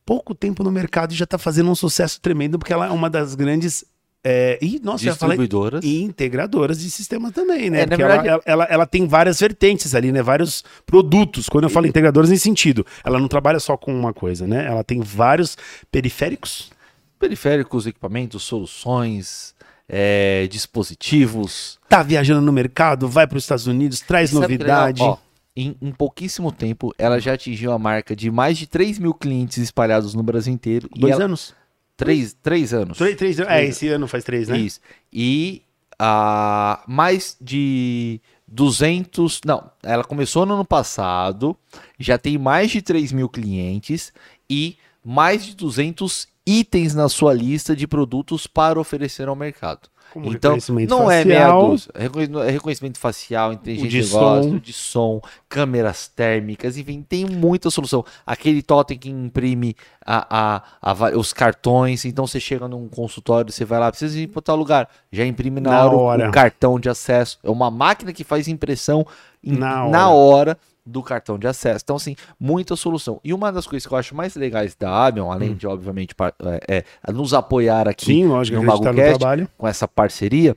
pouco 0.08 0.34
tempo 0.34 0.64
no 0.64 0.72
mercado 0.72 1.12
e 1.12 1.14
já 1.14 1.26
tá 1.26 1.36
fazendo 1.36 1.70
um 1.70 1.74
sucesso 1.74 2.18
tremendo, 2.18 2.58
porque 2.58 2.72
ela 2.72 2.86
é 2.86 2.90
uma 2.90 3.10
das 3.10 3.34
grandes. 3.34 3.84
É... 4.24 4.58
Ih, 4.62 4.80
nossa. 4.82 5.04
Distribuidoras. 5.04 5.84
E 5.84 6.02
integradoras 6.02 6.80
de 6.80 6.90
sistema 6.90 7.30
também, 7.30 7.68
né? 7.68 7.82
É, 7.82 7.86
Porque 7.86 8.02
verdade- 8.02 8.26
ela, 8.26 8.42
ela, 8.46 8.64
ela 8.64 8.86
tem 8.86 9.06
várias 9.06 9.38
vertentes 9.38 9.94
ali, 9.94 10.10
né? 10.10 10.22
Vários 10.22 10.64
produtos. 10.86 11.46
Quando 11.46 11.64
eu 11.64 11.70
falo 11.70 11.86
integradoras, 11.86 12.30
nesse 12.30 12.44
sentido. 12.44 12.86
Ela 13.04 13.20
não 13.20 13.28
trabalha 13.28 13.60
só 13.60 13.76
com 13.76 13.94
uma 13.94 14.14
coisa, 14.14 14.46
né? 14.46 14.64
Ela 14.64 14.82
tem 14.82 15.02
vários 15.02 15.58
periféricos. 15.92 16.70
Periféricos, 17.18 17.86
equipamentos, 17.86 18.42
soluções, 18.44 19.54
é, 19.86 20.46
dispositivos. 20.50 21.78
Tá 21.86 22.02
viajando 22.02 22.40
no 22.40 22.52
mercado, 22.52 23.08
vai 23.08 23.26
para 23.26 23.36
os 23.36 23.44
Estados 23.44 23.66
Unidos, 23.66 24.00
traz 24.00 24.30
E 24.30 24.32
sabe 24.32 24.46
que 24.46 24.52
novidade. 24.54 25.02
Ó, 25.02 25.18
em, 25.58 25.76
em 25.82 25.90
pouquíssimo 25.90 26.52
tempo, 26.52 26.94
ela 26.96 27.18
já 27.18 27.32
atingiu 27.32 27.72
a 27.72 27.78
marca 27.78 28.14
de 28.14 28.30
mais 28.30 28.56
de 28.56 28.68
3 28.68 29.00
mil 29.00 29.12
clientes 29.12 29.58
espalhados 29.58 30.14
no 30.14 30.22
Brasil 30.22 30.52
inteiro. 30.52 30.88
Dois 30.94 31.14
ela- 31.14 31.24
anos? 31.24 31.52
Três, 31.96 32.32
três 32.40 32.72
anos. 32.72 32.96
Três, 32.96 33.16
três, 33.16 33.40
é, 33.40 33.64
esse 33.64 33.88
ano 33.88 34.06
faz 34.06 34.22
três, 34.22 34.46
né? 34.46 34.56
Isso. 34.56 34.80
E 35.12 35.62
ah, 35.98 36.84
mais 36.86 37.36
de 37.40 38.20
200. 38.46 39.40
Não, 39.44 39.68
ela 39.82 40.04
começou 40.04 40.46
no 40.46 40.54
ano 40.54 40.64
passado, 40.64 41.56
já 41.98 42.16
tem 42.16 42.38
mais 42.38 42.70
de 42.70 42.80
3 42.80 43.10
mil 43.10 43.28
clientes 43.28 44.12
e 44.48 44.76
mais 45.04 45.44
de 45.44 45.56
200 45.56 46.28
itens 46.46 46.94
na 46.94 47.08
sua 47.08 47.34
lista 47.34 47.74
de 47.74 47.88
produtos 47.88 48.46
para 48.46 48.78
oferecer 48.78 49.26
ao 49.26 49.34
mercado. 49.34 49.88
Como 50.12 50.32
então, 50.32 50.56
não 50.88 51.10
é 51.10 51.24
meia 51.24 51.40
facial. 51.40 51.70
dúzia. 51.70 51.90
É 51.94 52.02
reconhecimento- 52.02 52.42
é 52.42 52.50
reconhecimento 52.50 52.98
facial, 52.98 53.52
inteligência 53.52 53.90
de 54.02 54.06
negócio, 54.06 54.50
som. 54.50 54.58
de 54.58 54.72
som, 54.72 55.20
câmeras 55.48 56.08
térmicas, 56.08 56.76
enfim, 56.76 57.04
tem 57.06 57.24
muita 57.26 57.70
solução. 57.70 58.04
Aquele 58.26 58.62
totem 58.62 58.98
que 58.98 59.10
imprime 59.10 59.76
a, 60.04 60.56
a- 60.56 60.62
a 60.92 61.18
os 61.18 61.32
cartões, 61.32 62.04
então 62.04 62.26
você 62.26 62.40
chega 62.40 62.66
num 62.66 62.88
consultório, 62.88 63.52
você 63.52 63.64
vai 63.64 63.78
lá, 63.78 63.90
precisa 63.90 64.18
ir 64.18 64.26
para 64.28 64.40
tal 64.42 64.56
lugar, 64.56 64.88
já 65.12 65.24
imprime 65.26 65.60
na, 65.60 65.70
Na 65.70 65.84
hora, 65.84 65.94
o- 65.96 66.00
hora. 66.00 66.28
O, 66.28 66.32
cartão 66.32 66.80
de 66.80 66.88
acesso. 66.88 67.38
É 67.42 67.50
uma 67.50 67.70
máquina 67.70 68.12
que 68.12 68.24
faz 68.24 68.48
impressão 68.48 69.06
Na 69.42 69.88
na 69.88 70.10
hora. 70.10 70.50
hora 70.50 70.58
do 70.88 71.02
cartão 71.02 71.38
de 71.38 71.46
acesso. 71.46 71.82
Então, 71.84 71.96
assim, 71.96 72.16
muita 72.40 72.74
solução. 72.76 73.20
E 73.22 73.34
uma 73.34 73.52
das 73.52 73.66
coisas 73.66 73.86
que 73.86 73.92
eu 73.92 73.98
acho 73.98 74.14
mais 74.14 74.34
legais 74.34 74.74
da 74.74 74.90
Abion, 75.06 75.30
além 75.30 75.54
de, 75.54 75.66
obviamente, 75.66 76.14
par- 76.14 76.34
é, 76.68 76.82
é 77.06 77.12
nos 77.12 77.34
apoiar 77.34 77.86
aqui 77.88 78.06
Sim, 78.06 78.24
lógico, 78.26 78.56
no 78.56 78.62
no 78.62 78.68
MagoCast, 78.68 79.18
trabalho. 79.18 79.48
com 79.58 79.68
essa 79.68 79.86
parceria, 79.86 80.56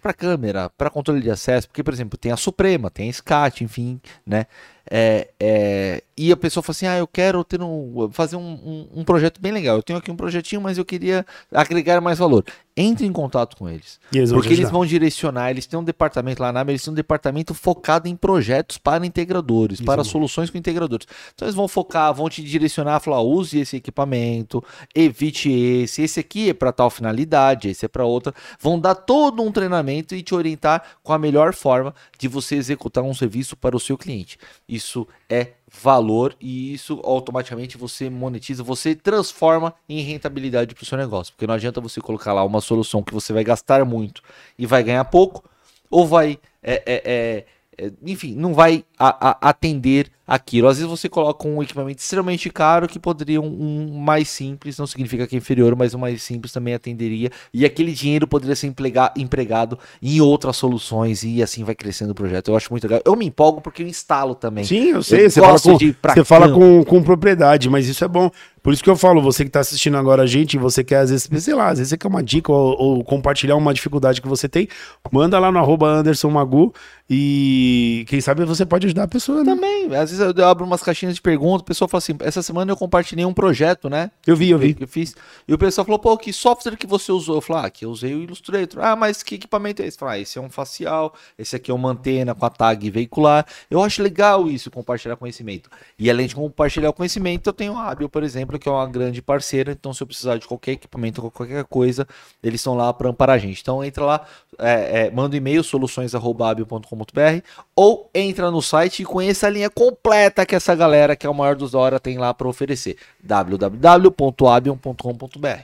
para 0.00 0.14
câmera, 0.14 0.70
para 0.70 0.88
controle 0.88 1.20
de 1.20 1.30
acesso, 1.30 1.68
porque 1.68 1.82
por 1.82 1.92
exemplo, 1.92 2.18
tem 2.18 2.32
a 2.32 2.36
Suprema, 2.36 2.90
tem 2.90 3.10
a 3.10 3.12
SCAT, 3.12 3.62
enfim, 3.62 4.00
né? 4.26 4.46
É, 4.90 5.28
é, 5.38 6.02
e 6.16 6.30
a 6.30 6.36
pessoa 6.36 6.62
fala 6.62 6.72
assim: 6.72 6.86
ah, 6.86 6.98
eu 6.98 7.06
quero 7.06 7.42
ter 7.44 7.62
um, 7.62 8.08
fazer 8.12 8.36
um, 8.36 8.40
um, 8.40 9.00
um 9.00 9.04
projeto 9.04 9.40
bem 9.40 9.52
legal. 9.52 9.76
Eu 9.76 9.82
tenho 9.82 9.98
aqui 9.98 10.10
um 10.10 10.16
projetinho, 10.16 10.60
mas 10.60 10.78
eu 10.78 10.84
queria 10.84 11.24
agregar 11.50 12.00
mais 12.00 12.18
valor. 12.18 12.44
Entre 12.74 13.06
em 13.06 13.12
contato 13.12 13.56
com 13.56 13.68
eles. 13.68 14.00
Eles 14.10 14.32
Porque 14.32 14.52
eles 14.52 14.70
vão 14.70 14.86
direcionar, 14.86 15.50
eles 15.50 15.66
têm 15.66 15.78
um 15.78 15.84
departamento 15.84 16.40
lá 16.40 16.50
na 16.50 16.60
ABA, 16.60 16.72
eles 16.72 16.82
têm 16.82 16.90
um 16.90 16.96
departamento 16.96 17.52
focado 17.52 18.08
em 18.08 18.16
projetos 18.16 18.78
para 18.78 19.04
integradores, 19.04 19.78
Isso 19.78 19.84
para 19.84 20.00
é 20.00 20.04
soluções 20.04 20.48
com 20.48 20.56
integradores. 20.56 21.06
Então 21.34 21.46
eles 21.46 21.54
vão 21.54 21.68
focar, 21.68 22.14
vão 22.14 22.30
te 22.30 22.42
direcionar, 22.42 22.98
falar, 23.00 23.20
use 23.20 23.58
esse 23.58 23.76
equipamento, 23.76 24.64
evite 24.94 25.50
esse, 25.50 26.00
esse 26.00 26.18
aqui 26.18 26.48
é 26.48 26.54
para 26.54 26.72
tal 26.72 26.88
finalidade, 26.88 27.68
esse 27.68 27.84
é 27.84 27.88
para 27.88 28.06
outra. 28.06 28.32
Vão 28.58 28.80
dar 28.80 28.94
todo 28.94 29.42
um 29.42 29.52
treinamento 29.52 30.14
e 30.14 30.22
te 30.22 30.34
orientar 30.34 30.82
com 31.02 31.12
a 31.12 31.18
melhor 31.18 31.52
forma 31.52 31.94
de 32.18 32.26
você 32.26 32.54
executar 32.54 33.04
um 33.04 33.12
serviço 33.12 33.54
para 33.54 33.76
o 33.76 33.80
seu 33.80 33.98
cliente. 33.98 34.38
Isso 34.74 35.06
é 35.28 35.48
valor 35.70 36.34
e 36.40 36.72
isso 36.72 37.00
automaticamente 37.04 37.76
você 37.76 38.08
monetiza, 38.08 38.62
você 38.62 38.94
transforma 38.94 39.74
em 39.88 40.00
rentabilidade 40.00 40.74
para 40.74 40.82
o 40.82 40.86
seu 40.86 40.96
negócio. 40.96 41.32
Porque 41.34 41.46
não 41.46 41.54
adianta 41.54 41.80
você 41.80 42.00
colocar 42.00 42.32
lá 42.32 42.42
uma 42.44 42.60
solução 42.60 43.02
que 43.02 43.12
você 43.12 43.32
vai 43.32 43.44
gastar 43.44 43.84
muito 43.84 44.22
e 44.58 44.64
vai 44.64 44.82
ganhar 44.82 45.04
pouco, 45.04 45.44
ou 45.90 46.06
vai, 46.06 46.38
é, 46.62 46.82
é, 46.86 47.02
é, 47.04 47.46
é, 47.86 47.92
enfim, 48.06 48.34
não 48.34 48.54
vai 48.54 48.84
a- 48.98 49.30
a- 49.30 49.48
atender 49.50 50.10
aquilo. 50.26 50.68
Às 50.68 50.78
vezes 50.78 50.90
você 50.90 51.08
coloca 51.08 51.46
um 51.46 51.62
equipamento 51.62 52.00
extremamente 52.00 52.48
caro 52.50 52.88
que 52.88 52.98
poderia 52.98 53.40
um, 53.40 53.46
um 53.46 53.98
mais 53.98 54.28
simples, 54.28 54.78
não 54.78 54.86
significa 54.86 55.26
que 55.26 55.34
é 55.34 55.38
inferior, 55.38 55.74
mas 55.76 55.94
o 55.94 55.98
mais 55.98 56.22
simples 56.22 56.52
também 56.52 56.74
atenderia. 56.74 57.30
E 57.52 57.64
aquele 57.64 57.92
dinheiro 57.92 58.26
poderia 58.26 58.56
ser 58.56 58.72
empregado 59.16 59.78
em 60.02 60.20
outras 60.20 60.56
soluções 60.56 61.22
e 61.22 61.42
assim 61.42 61.64
vai 61.64 61.74
crescendo 61.74 62.10
o 62.10 62.14
projeto. 62.14 62.50
Eu 62.50 62.56
acho 62.56 62.72
muito 62.72 62.84
legal. 62.84 63.02
Eu 63.04 63.16
me 63.16 63.26
empolgo 63.26 63.60
porque 63.60 63.82
eu 63.82 63.86
instalo 63.86 64.34
também. 64.34 64.64
Sim, 64.64 64.90
eu 64.90 65.02
sei. 65.02 65.26
Eu 65.26 65.30
você 65.30 65.40
fala, 65.40 65.60
com, 65.60 65.78
você 65.78 66.24
fala 66.24 66.52
com, 66.52 66.84
com 66.84 67.02
propriedade, 67.02 67.68
mas 67.68 67.88
isso 67.88 68.04
é 68.04 68.08
bom. 68.08 68.30
Por 68.62 68.72
isso 68.72 68.82
que 68.82 68.88
eu 68.88 68.96
falo, 68.96 69.20
você 69.20 69.44
que 69.44 69.50
tá 69.50 69.58
assistindo 69.58 69.96
agora 69.96 70.22
a 70.22 70.26
gente, 70.26 70.56
você 70.56 70.84
quer, 70.84 70.98
às 70.98 71.10
vezes, 71.10 71.28
sei 71.42 71.52
lá, 71.52 71.70
às 71.70 71.78
vezes 71.78 71.88
você 71.88 71.98
quer 71.98 72.06
uma 72.06 72.22
dica 72.22 72.52
ou, 72.52 72.80
ou 72.80 73.04
compartilhar 73.04 73.56
uma 73.56 73.74
dificuldade 73.74 74.22
que 74.22 74.28
você 74.28 74.48
tem, 74.48 74.68
manda 75.10 75.36
lá 75.40 75.50
no 75.50 75.58
arroba 75.58 75.88
Anderson 75.88 76.30
Magu 76.30 76.72
e 77.10 78.04
quem 78.06 78.20
sabe 78.20 78.44
você 78.44 78.64
pode 78.64 78.86
ajudar 78.86 79.02
a 79.02 79.08
pessoa, 79.08 79.42
né? 79.42 79.52
Também, 79.52 79.92
às 79.96 80.11
vezes 80.12 80.34
eu 80.36 80.46
abro 80.46 80.64
umas 80.64 80.82
caixinhas 80.82 81.14
de 81.14 81.20
perguntas, 81.20 81.62
o 81.62 81.64
pessoal 81.64 81.88
fala 81.88 81.98
assim, 81.98 82.16
essa 82.20 82.42
semana 82.42 82.72
eu 82.72 82.76
compartilhei 82.76 83.24
um 83.24 83.34
projeto, 83.34 83.88
né? 83.88 84.10
Eu 84.26 84.36
vi, 84.36 84.50
eu 84.50 84.58
vi. 84.58 84.74
que 84.74 84.84
eu 84.84 84.88
fiz. 84.88 85.14
E 85.46 85.52
o 85.52 85.58
pessoal 85.58 85.84
falou, 85.84 85.98
pô, 85.98 86.16
que 86.16 86.32
software 86.32 86.76
que 86.76 86.86
você 86.86 87.10
usou? 87.10 87.36
Eu 87.36 87.40
falei, 87.40 87.66
ah, 87.66 87.70
que 87.70 87.84
eu 87.84 87.90
usei 87.90 88.14
o 88.14 88.22
Illustrator. 88.22 88.82
Ah, 88.84 88.94
mas 88.94 89.22
que 89.22 89.34
equipamento 89.36 89.82
é 89.82 89.86
esse? 89.86 89.96
Eu 89.96 90.00
falei, 90.00 90.20
ah, 90.20 90.22
esse 90.22 90.38
é 90.38 90.40
um 90.40 90.50
facial, 90.50 91.14
esse 91.38 91.56
aqui 91.56 91.70
é 91.70 91.74
uma 91.74 91.90
antena 91.90 92.34
com 92.34 92.44
a 92.44 92.50
tag 92.50 92.90
veicular. 92.90 93.46
Eu 93.70 93.82
acho 93.82 94.02
legal 94.02 94.48
isso, 94.48 94.70
compartilhar 94.70 95.16
conhecimento. 95.16 95.70
E 95.98 96.10
além 96.10 96.26
de 96.26 96.34
compartilhar 96.34 96.90
o 96.90 96.92
conhecimento, 96.92 97.48
eu 97.48 97.52
tenho 97.52 97.76
a 97.76 97.90
Abil, 97.90 98.08
por 98.08 98.22
exemplo, 98.22 98.58
que 98.58 98.68
é 98.68 98.72
uma 98.72 98.86
grande 98.86 99.20
parceira. 99.22 99.72
Então, 99.72 99.92
se 99.92 100.02
eu 100.02 100.06
precisar 100.06 100.36
de 100.38 100.46
qualquer 100.46 100.72
equipamento 100.72 101.22
qualquer 101.30 101.64
coisa, 101.64 102.06
eles 102.42 102.60
estão 102.60 102.74
lá 102.74 102.92
para 102.92 103.08
amparar 103.08 103.36
a 103.36 103.38
gente. 103.38 103.60
Então, 103.60 103.82
entra 103.84 104.04
lá, 104.04 104.26
é, 104.58 105.06
é, 105.06 105.10
manda 105.10 105.34
um 105.34 105.38
e-mail, 105.38 105.62
soluções.abil.com.br 105.62 107.46
ou 107.74 108.10
entra 108.14 108.50
no 108.50 108.60
site 108.60 109.02
e 109.02 109.04
conheça 109.04 109.46
a 109.46 109.50
linha 109.50 109.70
completa 109.70 110.01
que 110.46 110.54
essa 110.54 110.74
galera, 110.74 111.14
que 111.14 111.26
é 111.26 111.30
o 111.30 111.34
maior 111.34 111.54
dos 111.54 111.72
da 111.72 111.78
hora, 111.78 112.00
tem 112.00 112.18
lá 112.18 112.32
para 112.34 112.48
oferecer. 112.48 112.96
www.abion.com.br 113.22 115.62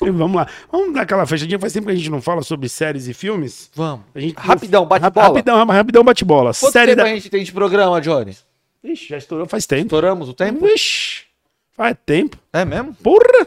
vamos 0.00 0.34
lá. 0.36 0.48
Vamos 0.70 0.94
dar 0.94 1.02
aquela 1.02 1.24
fechadinha. 1.26 1.58
Faz 1.60 1.72
tempo 1.72 1.86
que 1.86 1.92
a 1.92 1.94
gente 1.94 2.10
não 2.10 2.20
fala 2.20 2.42
sobre 2.42 2.68
séries 2.68 3.06
e 3.06 3.14
filmes. 3.14 3.70
Vamos. 3.74 4.04
A 4.14 4.20
gente- 4.20 4.34
Rapidão, 4.36 4.84
bate 4.84 5.02
Rap- 5.04 5.14
bola. 5.14 5.26
Rapidão, 5.28 5.64
rapidão, 5.66 6.04
bate-bola. 6.04 6.50
Quanto 6.58 6.72
Série 6.72 6.92
tempo 6.92 7.04
da... 7.04 7.06
a 7.10 7.14
gente 7.14 7.30
tem 7.30 7.44
de 7.44 7.52
programa, 7.52 8.00
Johnny? 8.00 8.36
Ixi, 8.82 9.08
já 9.10 9.18
estourou 9.18 9.46
faz 9.46 9.64
tempo. 9.64 9.82
Estouramos 9.82 10.28
o 10.28 10.34
tempo? 10.34 10.66
Ixi, 10.66 11.22
faz 11.72 11.96
tempo. 12.04 12.36
É 12.52 12.64
mesmo? 12.64 12.94
Porra! 12.94 13.46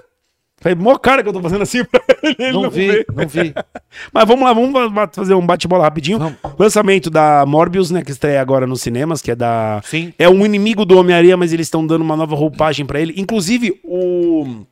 Faz 0.66 0.76
mó 0.76 0.98
cara 0.98 1.22
que 1.22 1.30
eu 1.30 1.34
tô 1.34 1.40
fazendo 1.44 1.62
assim 1.62 1.86
pra 1.86 2.02
ele. 2.24 2.36
ele 2.40 2.52
Não, 2.52 2.72
vi, 2.72 2.88
vê. 2.88 3.06
não 3.16 3.28
vi. 3.28 3.54
Mas 4.12 4.28
vamos 4.28 4.44
lá, 4.44 4.52
vamos 4.52 4.74
fazer 5.14 5.36
um 5.36 5.46
bate-bola 5.46 5.84
rapidinho. 5.84 6.18
Vamos. 6.18 6.40
Lançamento 6.58 7.12
da 7.12 7.46
Morbius, 7.46 7.92
né, 7.92 8.04
que 8.04 8.10
estreia 8.10 8.42
agora 8.42 8.66
nos 8.66 8.82
cinemas, 8.82 9.22
que 9.22 9.30
é 9.30 9.36
da... 9.36 9.80
Sim. 9.86 10.12
É 10.18 10.28
um 10.28 10.44
inimigo 10.44 10.84
do 10.84 10.98
Homem-Aranha, 10.98 11.38
mas 11.38 11.54
eles 11.54 11.68
estão 11.68 11.86
dando 11.86 12.02
uma 12.02 12.16
nova 12.18 12.36
roupagem 12.36 12.84
pra 12.84 13.00
ele. 13.00 13.14
Inclusive, 13.16 13.80
o... 13.84 14.66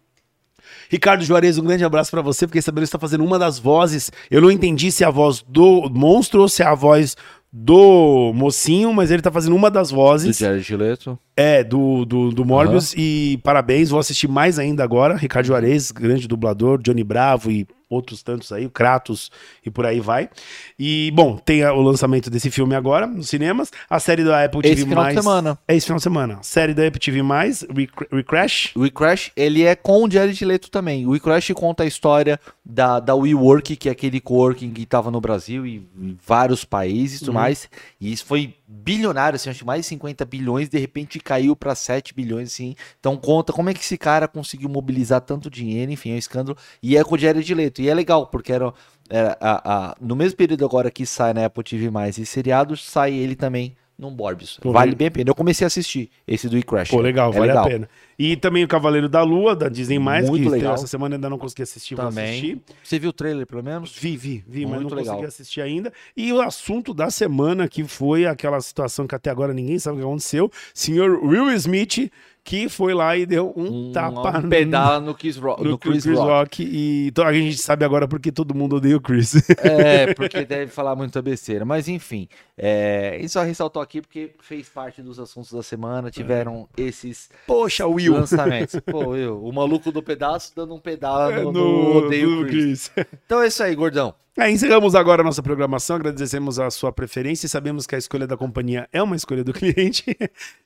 Ricardo 0.89 1.23
Juarez, 1.23 1.59
um 1.59 1.63
grande 1.63 1.85
abraço 1.85 2.09
pra 2.09 2.23
você, 2.23 2.47
porque 2.47 2.59
sabendo 2.59 2.81
que 2.81 2.85
está 2.85 2.97
fazendo 2.97 3.23
uma 3.23 3.37
das 3.37 3.59
vozes. 3.59 4.11
Eu 4.31 4.41
não 4.41 4.49
entendi 4.49 4.91
se 4.91 5.03
é 5.03 5.07
a 5.07 5.11
voz 5.11 5.45
do 5.47 5.91
monstro 5.91 6.41
ou 6.41 6.49
se 6.49 6.63
é 6.63 6.65
a 6.65 6.73
voz 6.73 7.15
do 7.55 8.31
mocinho, 8.33 8.91
mas 8.91 9.11
ele 9.11 9.21
tá 9.21 9.31
fazendo 9.31 9.55
uma 9.55 9.69
das 9.69 9.89
Do 9.89 9.97
vozes. 9.97 10.39
Jared 10.39 10.75
Leto. 10.75 11.19
É, 11.37 11.63
do, 11.63 12.03
do, 12.03 12.31
do 12.31 12.43
Morbius. 12.43 12.95
E 12.97 13.39
parabéns, 13.43 13.91
vou 13.91 13.99
assistir 13.99 14.27
mais 14.27 14.57
ainda 14.57 14.83
agora. 14.83 15.15
Ricardo 15.15 15.45
Juarez, 15.45 15.91
grande 15.91 16.27
dublador, 16.27 16.81
Johnny 16.81 17.03
Bravo 17.03 17.51
e 17.51 17.67
outros 17.93 18.23
tantos 18.23 18.51
aí, 18.51 18.65
o 18.65 18.69
Kratos 18.69 19.31
e 19.65 19.69
por 19.69 19.85
aí 19.85 19.99
vai. 19.99 20.29
E, 20.77 21.11
bom, 21.13 21.37
tem 21.37 21.63
o 21.65 21.81
lançamento 21.81 22.29
desse 22.29 22.49
filme 22.51 22.75
agora 22.75 23.05
nos 23.07 23.29
cinemas. 23.29 23.71
A 23.89 23.99
série 23.99 24.23
da 24.23 24.43
Apple 24.43 24.61
TV+. 24.61 24.73
Esse 24.73 24.85
final 24.85 25.07
de 25.07 25.13
semana. 25.13 25.59
É 25.67 25.75
esse 25.75 25.85
final 25.85 25.97
de 25.97 26.03
semana. 26.03 26.39
Série 26.41 26.73
da 26.73 26.87
Apple 26.87 26.99
TV+, 26.99 27.21
Recra- 27.21 28.07
Recrash. 28.11 28.71
O 28.75 28.81
WeCrash, 28.81 29.31
ele 29.35 29.63
é 29.63 29.75
com 29.75 30.03
o 30.03 30.09
Jared 30.11 30.43
Leto 30.45 30.69
também. 30.69 31.05
O 31.05 31.11
WeCrash 31.11 31.51
conta 31.53 31.83
a 31.83 31.85
história 31.85 32.39
da, 32.65 32.99
da 32.99 33.15
WeWork, 33.15 33.75
que 33.75 33.89
é 33.89 33.91
aquele 33.91 34.19
coworking 34.19 34.71
que 34.71 34.83
estava 34.83 35.11
no 35.11 35.21
Brasil 35.21 35.65
e 35.65 35.87
em 35.97 36.17
vários 36.25 36.65
países 36.65 37.17
e 37.17 37.19
tudo 37.25 37.33
mais. 37.33 37.69
E 37.99 38.11
isso 38.11 38.25
foi 38.25 38.55
bilionário, 38.74 39.36
assim, 39.36 39.49
acho 39.49 39.59
que 39.59 39.65
mais 39.65 39.82
de 39.82 39.88
50 39.88 40.26
bilhões, 40.26 40.67
de 40.69 40.78
repente 40.80 41.19
caiu 41.19 41.55
para 41.55 41.76
7 41.76 42.13
bilhões, 42.13 42.51
assim. 42.53 42.76
Então 42.99 43.15
conta 43.15 43.53
como 43.53 43.69
é 43.69 43.74
que 43.74 43.80
esse 43.82 43.97
cara 43.97 44.28
conseguiu 44.28 44.67
mobilizar 44.67 45.21
tanto 45.21 45.49
dinheiro, 45.49 45.91
enfim, 45.91 46.11
é 46.11 46.15
um 46.15 46.17
escândalo. 46.17 46.57
E 46.82 46.97
é 46.97 47.03
com 47.03 47.15
o 47.15 47.17
Jared 47.17 47.53
Leto. 47.53 47.82
E 47.82 47.89
é 47.89 47.93
legal, 47.93 48.28
porque 48.28 48.51
era, 48.51 48.74
era 49.09 49.38
a, 49.39 49.91
a- 49.91 49.95
no 50.01 50.15
mesmo 50.15 50.36
período 50.38 50.65
agora 50.65 50.89
que 50.89 51.05
sai 51.05 51.34
na 51.34 51.45
Apple 51.45 51.63
TV+, 51.63 51.89
e 52.17 52.26
seriados, 52.26 52.84
sai 52.84 53.13
ele 53.13 53.36
também 53.36 53.76
num. 53.97 54.15
Pô, 54.61 54.71
vale 54.71 54.91
le- 54.91 54.95
bem 54.97 55.07
a 55.07 55.11
pena. 55.11 55.30
Eu 55.30 55.36
comecei 55.36 55.65
a 55.65 55.67
assistir 55.67 56.09
esse 56.28 56.49
do 56.49 56.55
WeCrash. 56.55 56.89
Pô, 56.89 56.99
legal, 56.99 57.30
É 57.30 57.34
vale 57.34 57.47
legal. 57.47 57.65
a 57.65 57.69
pena. 57.69 57.89
E 58.18 58.36
também 58.36 58.64
o 58.64 58.68
Cavaleiro 58.68 59.09
da 59.09 59.24
Lua, 59.24 59.55
da 59.55 59.70
Disney+, 59.70 59.97
Muito 59.99 60.32
que 60.34 60.49
legal. 60.49 60.76
essa 60.76 60.88
semana 60.88 61.16
ainda 61.16 61.30
não 61.30 61.38
consegui 61.38 61.64
assistir, 61.64 61.95
vou 61.95 62.05
assistir. 62.07 62.47
Também. 62.57 62.61
Você 62.84 62.99
viu 62.99 63.09
o 63.09 63.14
trailer, 63.14 63.45
pelo 63.47 63.64
menos? 63.64 63.95
Vi, 63.97 64.16
vi, 64.18 64.43
vi, 64.47 64.66
mas 64.66 64.76
Muito 64.82 64.91
não 64.91 64.97
legal. 64.97 65.16
consegui 65.16 65.28
assistir 65.28 65.61
ainda. 65.61 65.91
E 66.16 66.32
o 66.32 66.41
assunto 66.41 66.93
da 66.93 67.09
semana, 67.09 67.68
que 67.68 67.84
foi 67.84 68.26
aquela 68.26 68.59
situação 68.61 69.07
que 69.07 69.16
até 69.16 69.30
agora 69.30 69.53
ninguém 69.53 69.80
sabe 69.80 69.97
o 69.97 69.99
que 70.01 70.05
aconteceu. 70.05 70.51
Senhor 70.74 71.24
Will 71.24 71.49
Smith, 71.53 72.11
que 72.45 72.68
foi 72.68 72.93
lá 72.93 73.16
e 73.16 73.26
deu 73.26 73.53
um, 73.55 73.93
tapa 73.93 74.38
um 74.39 74.49
pedala 74.49 74.99
no 74.99 75.16
Chris 75.16 75.38
Rock. 75.38 75.64
no, 75.64 75.70
No 75.72 75.78
Chris 75.78 76.03
Chris 76.03 76.18
Rock. 76.18 76.30
Rock. 76.30 76.64
E 76.70 77.09
to- 77.11 77.24
a 77.24 77.32
gente 77.32 77.57
sabe 77.57 77.86
agora 77.86 78.05
porque 78.05 78.34
todo 78.34 78.53
mundo 78.53 78.76
odeia 78.76 78.97
o 78.97 79.01
Chris. 79.01 79.36
É, 79.59 80.11
porque 80.14 80.43
deve 80.43 80.68
falar 80.70 80.93
muita 80.93 81.22
besteira. 81.22 81.64
Mas 81.64 81.88
enfim, 81.88 82.28
é, 82.57 83.16
ele 83.18 83.30
só 83.30 83.43
ressaltou 83.43 83.82
aqui 83.82 84.01
porque 84.01 84.32
fez 84.41 84.68
parte 84.68 85.01
dos 85.01 85.20
assuntos 85.20 85.53
da 85.53 85.64
semana. 85.64 86.11
Tiveram 86.11 86.68
esses 86.76 87.30
Poxa, 87.47 87.88
Will. 87.88 88.02
Lançamentos. 88.09 88.79
Pô, 88.85 89.15
eu, 89.15 89.43
o 89.43 89.51
maluco 89.53 89.91
do 89.91 90.01
pedaço 90.03 90.53
dando 90.55 90.73
um 90.75 90.79
pedala 90.79 91.33
É, 91.33 91.43
no, 91.43 91.51
no, 91.51 91.93
no 91.93 91.97
Odeio 92.05 92.29
no 92.29 92.47
Chris. 92.47 92.89
Chris. 92.89 93.07
Então 93.25 93.41
é 93.41 93.47
isso 93.47 93.61
aí, 93.63 93.75
gordão. 93.75 94.13
É, 94.37 94.49
encerramos 94.49 94.95
agora 94.95 95.21
a 95.21 95.25
nossa 95.25 95.43
programação, 95.43 95.95
agradecemos 95.95 96.59
a 96.59 96.71
sua 96.71 96.91
preferência 96.91 97.45
e 97.45 97.49
sabemos 97.49 97.85
que 97.85 97.93
a 97.93 97.99
escolha 97.99 98.25
da 98.25 98.35
companhia 98.35 98.89
é 98.91 99.01
uma 99.01 99.15
escolha 99.15 99.43
do 99.43 99.53
cliente. 99.53 100.05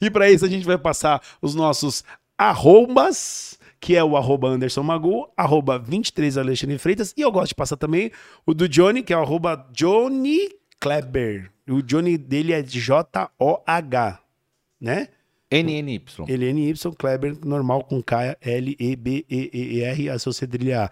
e 0.01 0.09
para 0.09 0.29
isso 0.31 0.45
a 0.45 0.49
gente 0.49 0.65
vai 0.65 0.77
passar 0.77 1.21
os 1.41 1.53
nossos 1.53 2.03
arrobas, 2.37 3.59
que 3.79 3.95
é 3.95 4.03
o 4.03 4.15
arroba 4.15 4.47
Anderson 4.47 4.83
Magu, 4.83 5.29
arroba 5.35 5.77
23 5.77 6.37
Alexandre 6.37 6.77
Freitas, 6.77 7.13
e 7.17 7.21
eu 7.21 7.31
gosto 7.31 7.49
de 7.49 7.55
passar 7.55 7.75
também 7.77 8.11
o 8.45 8.53
do 8.53 8.69
Johnny, 8.69 9.03
que 9.03 9.13
é 9.13 9.17
o 9.17 9.21
arroba 9.21 9.67
Johnny 9.71 10.49
Kleber. 10.79 11.51
O 11.69 11.81
Johnny 11.81 12.17
dele 12.17 12.53
é 12.53 12.61
J-O-H, 12.63 14.19
né? 14.79 15.09
NNY. 15.51 16.01
L-N-Y, 16.27 16.91
Kleber, 16.97 17.35
normal 17.45 17.83
com 17.83 18.01
K, 18.01 18.37
L-E-B-E-E-R, 18.41 20.09
a 20.09 20.19
sua 20.19 20.33
cedrilha 20.33 20.85
A. 20.85 20.89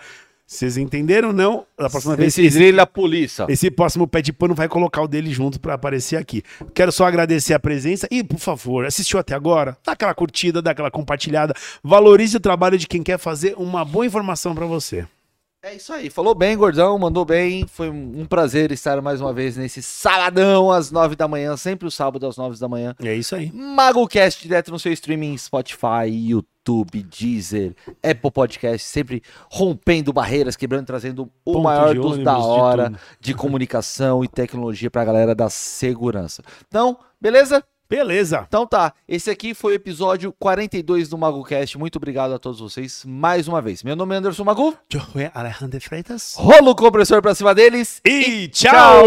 Vocês 0.47 0.78
entenderam, 0.78 1.34
não? 1.34 1.66
Da 1.78 1.89
próxima 1.89 2.16
vez, 2.16 2.38
Esse 2.38 2.43
Israel 2.45 2.82
a 2.82 2.86
polícia. 2.86 3.47
esse 3.49 3.72
próximo 3.72 4.08
pé 4.08 4.22
de 4.22 4.32
pano 4.32 4.53
vai 4.53 4.68
colocar 4.68 5.01
o 5.01 5.08
dele 5.08 5.34
junto 5.34 5.60
pra 5.60 5.74
aparecer 5.74 6.18
aqui. 6.18 6.43
Quero 6.74 6.91
só 6.91 7.06
agradecer 7.06 7.56
a 7.56 7.60
presença 7.60 8.08
e, 8.12 8.24
por 8.24 8.38
favor, 8.38 8.86
assistiu 8.86 9.18
até 9.18 9.34
agora? 9.34 9.76
Dá 9.84 9.93
aquela 9.93 10.14
curtida, 10.14 10.62
dá 10.62 10.70
aquela 10.70 10.91
compartilhada. 10.91 11.56
Valorize 11.84 12.38
o 12.38 12.39
trabalho 12.39 12.78
de 12.78 12.88
quem 12.88 13.01
quer 13.01 13.18
fazer 13.18 13.56
uma 13.58 13.84
boa 13.84 14.06
informação 14.06 14.53
pra 14.53 14.68
você. 14.68 15.08
É 15.66 15.74
isso 15.74 15.91
aí, 15.91 16.11
falou 16.11 16.36
bem, 16.36 16.55
gordão, 16.55 16.95
mandou 16.99 17.26
bem. 17.26 17.66
Foi 17.66 17.89
um 17.89 18.24
prazer 18.24 18.72
estar 18.72 19.01
mais 19.01 19.20
uma 19.20 19.34
vez 19.34 19.57
nesse 19.57 19.82
sabadão 19.82 20.72
às 20.72 20.91
nove 20.91 21.16
da 21.16 21.28
manhã, 21.28 21.57
sempre 21.57 21.88
o 21.88 21.91
sábado 21.91 22.28
às 22.28 22.38
nove 22.38 22.59
da 22.59 22.68
manhã. 22.68 22.93
É 23.03 23.16
isso 23.16 23.36
aí. 23.36 23.51
MagoCast 23.51 24.43
direto 24.43 24.70
no 24.70 24.78
seu 24.78 24.93
streaming, 24.93 25.36
Spotify, 25.39 26.05
YouTube, 26.07 27.01
Deezer, 27.01 27.76
Apple 28.03 28.30
Podcast, 28.30 28.88
sempre 28.88 29.24
rompendo 29.49 30.13
barreiras, 30.13 30.55
quebrando, 30.55 30.86
trazendo 30.86 31.32
o 31.43 31.53
Ponto 31.53 31.63
maior 31.63 31.95
de 31.95 31.99
dos 31.99 32.20
da 32.20 32.36
de 32.36 32.41
hora 32.41 32.86
tudo. 32.91 32.99
de, 33.20 33.34
comunicação 33.34 34.24
e 34.24 34.28
tecnologia 34.28 34.91
pra 34.91 35.03
galera 35.03 35.34
da 35.34 35.49
segurança. 35.49 36.43
Então, 36.68 36.95
beleza? 37.20 37.63
Beleza. 37.88 38.45
Então 38.47 38.65
tá, 38.65 38.93
esse 39.07 39.29
aqui 39.29 39.53
foi 39.53 39.73
o 39.73 39.75
episódio 39.75 40.33
42 40.39 41.07
do 41.09 41.17
MagoCast. 41.17 41.77
Muito 41.77 41.97
obrigado 41.97 42.33
a 42.33 42.39
todos 42.39 42.59
vocês 42.59 43.03
mais 43.05 43.47
uma 43.47 43.61
vez. 43.61 43.83
Meu 43.83 43.95
nome 43.95 44.15
é 44.15 44.17
Anderson 44.17 44.43
Magu. 44.43 44.75
Eu 44.91 44.99
sou 44.99 45.31
Alejandro 45.33 45.79
Freitas. 45.81 46.33
Rola 46.36 46.71
o 46.71 46.75
compressor 46.75 47.21
pra 47.21 47.36
cima 47.36 47.53
deles. 47.53 48.01
E 48.03 48.47
tchau! 48.47 49.05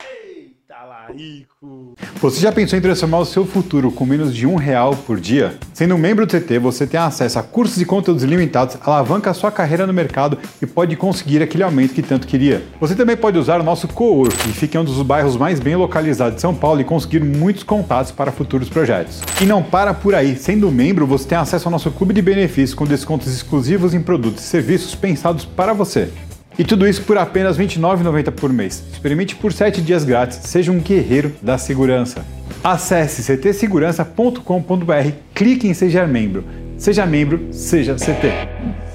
Eita, 0.00 0.84
larico. 0.84 1.79
Você 2.20 2.38
já 2.38 2.52
pensou 2.52 2.78
em 2.78 2.82
transformar 2.82 3.18
o 3.20 3.24
seu 3.24 3.46
futuro 3.46 3.90
com 3.90 4.04
menos 4.04 4.34
de 4.34 4.46
um 4.46 4.54
real 4.54 4.94
por 4.94 5.18
dia? 5.18 5.54
Sendo 5.72 5.94
um 5.94 5.98
membro 5.98 6.26
do 6.26 6.30
TT, 6.30 6.58
você 6.58 6.86
tem 6.86 7.00
acesso 7.00 7.38
a 7.38 7.42
cursos 7.42 7.80
e 7.80 7.84
conteúdos 7.86 8.22
ilimitados, 8.22 8.76
alavanca 8.82 9.30
a 9.30 9.34
sua 9.34 9.50
carreira 9.50 9.86
no 9.86 9.92
mercado 9.92 10.36
e 10.60 10.66
pode 10.66 10.96
conseguir 10.96 11.42
aquele 11.42 11.62
aumento 11.62 11.94
que 11.94 12.02
tanto 12.02 12.26
queria. 12.26 12.62
Você 12.78 12.94
também 12.94 13.16
pode 13.16 13.38
usar 13.38 13.58
o 13.58 13.64
nosso 13.64 13.88
co-work, 13.88 14.36
que 14.36 14.52
fica 14.52 14.76
em 14.76 14.82
um 14.82 14.84
dos 14.84 15.00
bairros 15.00 15.34
mais 15.36 15.58
bem 15.60 15.76
localizados 15.76 16.34
de 16.34 16.42
São 16.42 16.54
Paulo 16.54 16.82
e 16.82 16.84
conseguir 16.84 17.24
muitos 17.24 17.62
contatos 17.62 18.12
para 18.12 18.30
futuros 18.30 18.68
projetos. 18.68 19.22
E 19.40 19.46
não 19.46 19.62
para 19.62 19.94
por 19.94 20.14
aí, 20.14 20.36
sendo 20.36 20.70
membro, 20.70 21.06
você 21.06 21.26
tem 21.26 21.38
acesso 21.38 21.68
ao 21.68 21.72
nosso 21.72 21.90
clube 21.90 22.12
de 22.12 22.20
benefícios 22.20 22.74
com 22.74 22.84
descontos 22.84 23.34
exclusivos 23.34 23.94
em 23.94 24.02
produtos 24.02 24.44
e 24.44 24.46
serviços 24.46 24.94
pensados 24.94 25.46
para 25.46 25.72
você. 25.72 26.10
E 26.58 26.64
tudo 26.64 26.86
isso 26.86 27.02
por 27.02 27.16
apenas 27.16 27.56
R$ 27.56 27.66
29,90 27.66 28.30
por 28.32 28.52
mês. 28.52 28.82
Experimente 28.92 29.34
por 29.36 29.52
7 29.52 29.80
dias 29.80 30.04
grátis. 30.04 30.38
Seja 30.42 30.70
um 30.72 30.80
guerreiro 30.80 31.34
da 31.40 31.56
segurança. 31.56 32.24
Acesse 32.62 33.22
ctsegurança.com.br, 33.22 35.12
clique 35.34 35.66
em 35.66 35.74
Seja 35.74 36.06
Membro. 36.06 36.44
Seja 36.76 37.04
membro, 37.04 37.48
seja 37.52 37.94
CT. 37.94 38.89